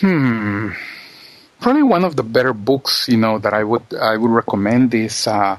hmm, 0.00 0.70
probably 1.60 1.82
one 1.82 2.04
of 2.04 2.16
the 2.16 2.22
better 2.22 2.52
books, 2.52 3.08
you 3.08 3.16
know, 3.16 3.38
that 3.38 3.54
I 3.54 3.64
would 3.64 3.82
I 3.94 4.16
would 4.16 4.30
recommend 4.30 4.94
is 4.94 5.26
uh, 5.26 5.56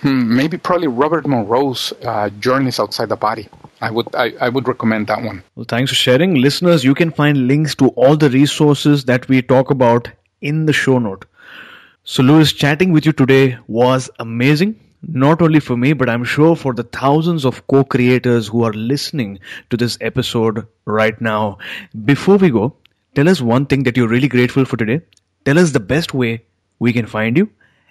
hmm, 0.00 0.36
maybe 0.36 0.58
probably 0.58 0.88
Robert 0.88 1.26
Monroe's 1.26 1.92
uh, 2.04 2.30
Journeys 2.40 2.80
Outside 2.80 3.08
the 3.08 3.16
Body. 3.16 3.48
I 3.80 3.90
would 3.90 4.14
I, 4.14 4.34
I 4.40 4.48
would 4.48 4.66
recommend 4.66 5.06
that 5.06 5.22
one. 5.22 5.42
Well, 5.54 5.66
thanks 5.68 5.90
for 5.92 5.96
sharing, 5.96 6.34
listeners. 6.34 6.82
You 6.82 6.94
can 6.94 7.12
find 7.12 7.46
links 7.46 7.76
to 7.76 7.88
all 7.90 8.16
the 8.16 8.28
resources 8.30 9.04
that 9.04 9.28
we 9.28 9.40
talk 9.40 9.70
about 9.70 10.10
in 10.40 10.66
the 10.66 10.72
show 10.72 10.98
note. 10.98 11.26
So, 12.02 12.22
Luis, 12.22 12.52
chatting 12.52 12.92
with 12.92 13.06
you 13.06 13.12
today 13.12 13.58
was 13.68 14.10
amazing 14.18 14.80
not 15.02 15.40
only 15.42 15.60
for 15.60 15.76
me, 15.76 15.92
but 15.92 16.08
I'm 16.08 16.24
sure 16.24 16.56
for 16.56 16.74
the 16.74 16.82
thousands 16.82 17.44
of 17.44 17.66
co 17.66 17.84
creators 17.84 18.48
who 18.48 18.64
are 18.64 18.72
listening 18.72 19.38
to 19.70 19.76
this 19.76 19.96
episode 20.00 20.66
right 20.84 21.20
now. 21.20 21.58
Before 22.04 22.36
we 22.36 22.50
go, 22.50 22.74
tell 23.14 23.28
us 23.28 23.40
one 23.40 23.66
thing 23.66 23.84
that 23.84 23.96
you're 23.96 24.08
really 24.08 24.28
grateful 24.28 24.64
for 24.64 24.76
today. 24.76 25.00
Tell 25.44 25.58
us 25.58 25.72
the 25.72 25.80
best 25.80 26.12
way 26.12 26.44
we 26.78 26.92
can 26.92 27.06
find 27.06 27.36
you, 27.36 27.48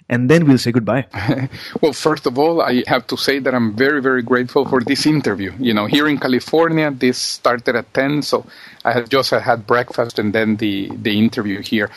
and 0.08 0.30
then 0.30 0.46
we'll 0.46 0.58
say 0.58 0.72
goodbye. 0.72 1.06
well, 1.80 1.92
first 1.92 2.26
of 2.26 2.38
all, 2.38 2.62
I 2.62 2.84
have 2.86 3.06
to 3.08 3.16
say 3.16 3.38
that 3.40 3.54
I'm 3.54 3.74
very, 3.74 4.00
very 4.00 4.22
grateful 4.22 4.68
for 4.68 4.80
this 4.80 5.06
interview. 5.06 5.52
You 5.58 5.74
know, 5.74 5.86
here 5.86 6.06
in 6.06 6.18
California, 6.18 6.90
this 6.90 7.18
started 7.18 7.74
at 7.74 7.92
10, 7.92 8.22
so 8.22 8.46
I 8.84 8.92
had 8.92 9.10
just 9.10 9.30
had 9.30 9.66
breakfast 9.66 10.18
and 10.18 10.32
then 10.32 10.56
the, 10.56 10.90
the 10.94 11.18
interview 11.18 11.60
here 11.60 11.90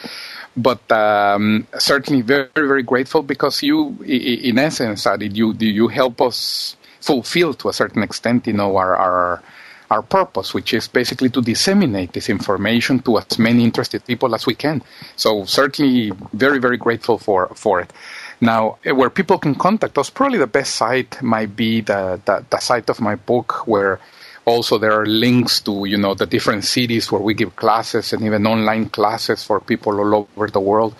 but 0.55 0.91
um, 0.91 1.67
certainly 1.79 2.21
very 2.21 2.49
very 2.55 2.83
grateful 2.83 3.23
because 3.23 3.63
you 3.63 3.97
in 4.03 4.59
essence 4.59 5.05
Adi, 5.07 5.29
you 5.29 5.53
you 5.53 5.87
help 5.87 6.21
us 6.21 6.75
fulfill 7.01 7.53
to 7.55 7.69
a 7.69 7.73
certain 7.73 8.03
extent 8.03 8.47
you 8.47 8.53
know 8.53 8.77
our, 8.77 8.95
our 8.95 9.43
our 9.89 10.01
purpose 10.01 10.53
which 10.53 10.73
is 10.73 10.87
basically 10.87 11.29
to 11.29 11.41
disseminate 11.41 12.13
this 12.13 12.29
information 12.29 12.99
to 12.99 13.17
as 13.17 13.37
many 13.37 13.63
interested 13.63 14.05
people 14.05 14.33
as 14.33 14.45
we 14.45 14.55
can. 14.55 14.81
So 15.15 15.45
certainly 15.45 16.11
very 16.33 16.59
very 16.59 16.77
grateful 16.77 17.17
for 17.17 17.47
for 17.55 17.81
it. 17.81 17.91
Now 18.39 18.77
where 18.83 19.09
people 19.09 19.39
can 19.39 19.55
contact 19.55 19.97
us 19.97 20.09
probably 20.09 20.37
the 20.39 20.47
best 20.47 20.75
site 20.75 21.21
might 21.21 21.55
be 21.55 21.81
the, 21.81 22.21
the, 22.25 22.45
the 22.49 22.59
site 22.59 22.89
of 22.89 23.01
my 23.01 23.15
book 23.15 23.67
where 23.67 23.99
also, 24.45 24.77
there 24.77 24.93
are 24.93 25.05
links 25.05 25.59
to 25.61 25.85
you 25.85 25.97
know 25.97 26.13
the 26.13 26.25
different 26.25 26.65
cities 26.65 27.09
where 27.11 27.21
we 27.21 27.33
give 27.33 27.55
classes 27.55 28.11
and 28.13 28.23
even 28.23 28.45
online 28.45 28.89
classes 28.89 29.43
for 29.43 29.59
people 29.61 29.99
all 29.99 30.27
over 30.35 30.49
the 30.49 30.59
world. 30.59 30.93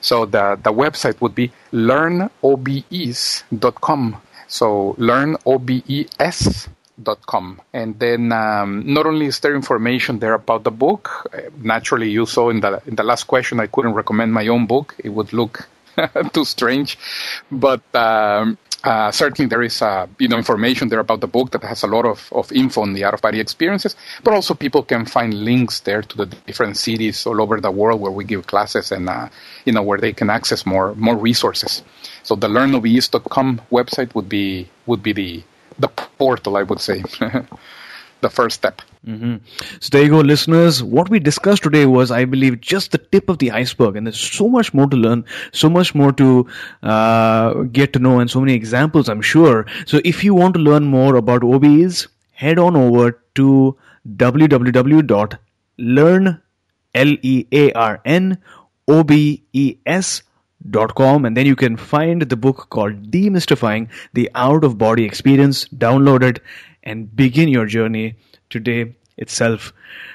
So 0.00 0.26
the 0.26 0.58
the 0.62 0.72
website 0.72 1.20
would 1.20 1.34
be 1.34 1.50
learnobes.com. 1.72 4.22
So 4.48 4.94
learnobes.com. 4.98 7.60
And 7.72 7.98
then 7.98 8.30
um, 8.32 8.92
not 8.92 9.06
only 9.06 9.24
is 9.26 9.40
there 9.40 9.54
information 9.54 10.18
there 10.18 10.34
about 10.34 10.64
the 10.64 10.70
book, 10.70 11.32
naturally 11.56 12.10
you 12.10 12.26
saw 12.26 12.50
in 12.50 12.60
the 12.60 12.82
in 12.86 12.96
the 12.96 13.04
last 13.04 13.24
question 13.24 13.58
I 13.60 13.68
couldn't 13.68 13.94
recommend 13.94 14.34
my 14.34 14.48
own 14.48 14.66
book. 14.66 14.94
It 14.98 15.08
would 15.08 15.32
look 15.32 15.66
too 16.32 16.44
strange, 16.44 16.98
but 17.50 17.80
um, 17.94 18.58
uh, 18.84 19.10
certainly, 19.10 19.48
there 19.48 19.62
is 19.62 19.82
uh, 19.82 20.06
you 20.18 20.28
know 20.28 20.38
information 20.38 20.88
there 20.88 21.00
about 21.00 21.20
the 21.20 21.26
book 21.26 21.50
that 21.50 21.62
has 21.62 21.82
a 21.82 21.86
lot 21.86 22.06
of, 22.06 22.32
of 22.32 22.50
info 22.52 22.82
on 22.82 22.94
the 22.94 23.04
out 23.04 23.14
of 23.14 23.20
body 23.20 23.38
experiences, 23.40 23.94
but 24.24 24.32
also 24.32 24.54
people 24.54 24.82
can 24.82 25.04
find 25.04 25.34
links 25.34 25.80
there 25.80 26.02
to 26.02 26.16
the 26.16 26.26
different 26.26 26.76
cities 26.76 27.26
all 27.26 27.40
over 27.42 27.60
the 27.60 27.70
world 27.70 28.00
where 28.00 28.12
we 28.12 28.24
give 28.24 28.46
classes 28.46 28.90
and 28.90 29.08
uh, 29.08 29.28
you 29.64 29.72
know 29.72 29.82
where 29.82 29.98
they 29.98 30.12
can 30.12 30.30
access 30.30 30.64
more 30.64 30.94
more 30.94 31.16
resources. 31.16 31.82
So 32.22 32.34
the 32.34 32.48
learnobes.com 32.48 33.60
website 33.70 34.14
would 34.14 34.28
be 34.28 34.68
would 34.86 35.02
be 35.02 35.12
the 35.12 35.42
the 35.78 35.88
portal, 35.88 36.56
I 36.56 36.62
would 36.62 36.80
say. 36.80 37.02
the 38.20 38.30
first 38.30 38.56
step. 38.56 38.82
Mm-hmm. 39.06 39.36
So 39.80 39.88
there 39.90 40.02
you 40.02 40.10
go, 40.10 40.20
listeners. 40.20 40.82
What 40.82 41.08
we 41.08 41.20
discussed 41.20 41.62
today 41.62 41.86
was, 41.86 42.10
I 42.10 42.26
believe, 42.26 42.60
just 42.60 42.92
the 42.92 42.98
tip 42.98 43.30
of 43.30 43.38
the 43.38 43.50
iceberg, 43.50 43.96
and 43.96 44.06
there's 44.06 44.20
so 44.20 44.46
much 44.46 44.74
more 44.74 44.86
to 44.88 44.96
learn, 44.96 45.24
so 45.52 45.70
much 45.70 45.94
more 45.94 46.12
to 46.12 46.46
uh, 46.82 47.54
get 47.72 47.94
to 47.94 47.98
know, 47.98 48.20
and 48.20 48.30
so 48.30 48.40
many 48.40 48.52
examples, 48.52 49.08
I'm 49.08 49.22
sure. 49.22 49.64
So 49.86 50.02
if 50.04 50.22
you 50.22 50.34
want 50.34 50.52
to 50.54 50.60
learn 50.60 50.84
more 50.84 51.16
about 51.16 51.40
OBEs, 51.40 52.08
head 52.32 52.58
on 52.58 52.76
over 52.76 53.22
to 53.36 53.76
www.learn 54.16 55.40
L-E-A-R-N 56.94 58.38
O-B-E-S 58.88 60.22
dot 60.68 60.94
com 60.94 61.24
and 61.24 61.34
then 61.36 61.46
you 61.46 61.56
can 61.56 61.74
find 61.76 62.22
the 62.22 62.36
book 62.36 62.66
called 62.68 63.10
demystifying 63.10 63.88
the 64.12 64.30
out 64.34 64.62
of 64.62 64.76
body 64.76 65.04
experience 65.04 65.64
download 65.68 66.22
it 66.22 66.42
and 66.82 67.16
begin 67.16 67.48
your 67.48 67.64
journey 67.64 68.14
today 68.50 68.94
itself. 69.16 69.72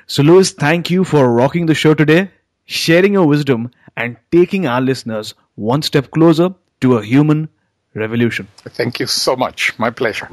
So, 0.07 0.23
Luis, 0.23 0.51
thank 0.51 0.91
you 0.91 1.03
for 1.03 1.31
rocking 1.33 1.65
the 1.65 1.73
show 1.73 1.93
today, 1.93 2.29
sharing 2.65 3.13
your 3.13 3.25
wisdom, 3.27 3.71
and 3.97 4.17
taking 4.31 4.67
our 4.67 4.81
listeners 4.81 5.33
one 5.55 5.81
step 5.81 6.11
closer 6.11 6.53
to 6.81 6.97
a 6.97 7.03
human 7.03 7.49
revolution. 7.93 8.47
Thank 8.57 8.99
you 8.99 9.07
so 9.07 9.36
much. 9.36 9.77
My 9.79 9.89
pleasure. 9.89 10.27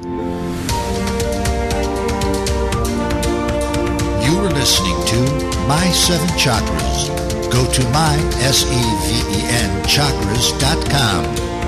You 4.25 4.37
were 4.39 4.51
listening 4.51 4.99
to 5.07 5.19
My 5.67 5.85
Seven 5.91 6.27
Chakras. 6.37 7.09
Go 7.51 7.71
to 7.71 7.83
my, 7.89 8.15
S-E-V-E-N, 8.41 9.83
chakras.com. 9.83 11.23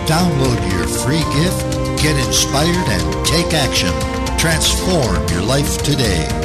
Download 0.07 0.71
your 0.71 0.87
free 0.87 1.23
gift, 1.39 2.01
get 2.01 2.15
inspired, 2.27 2.87
and 2.89 3.25
take 3.25 3.53
action. 3.53 4.14
Transform 4.45 5.27
your 5.29 5.41
life 5.41 5.81
today. 5.81 6.44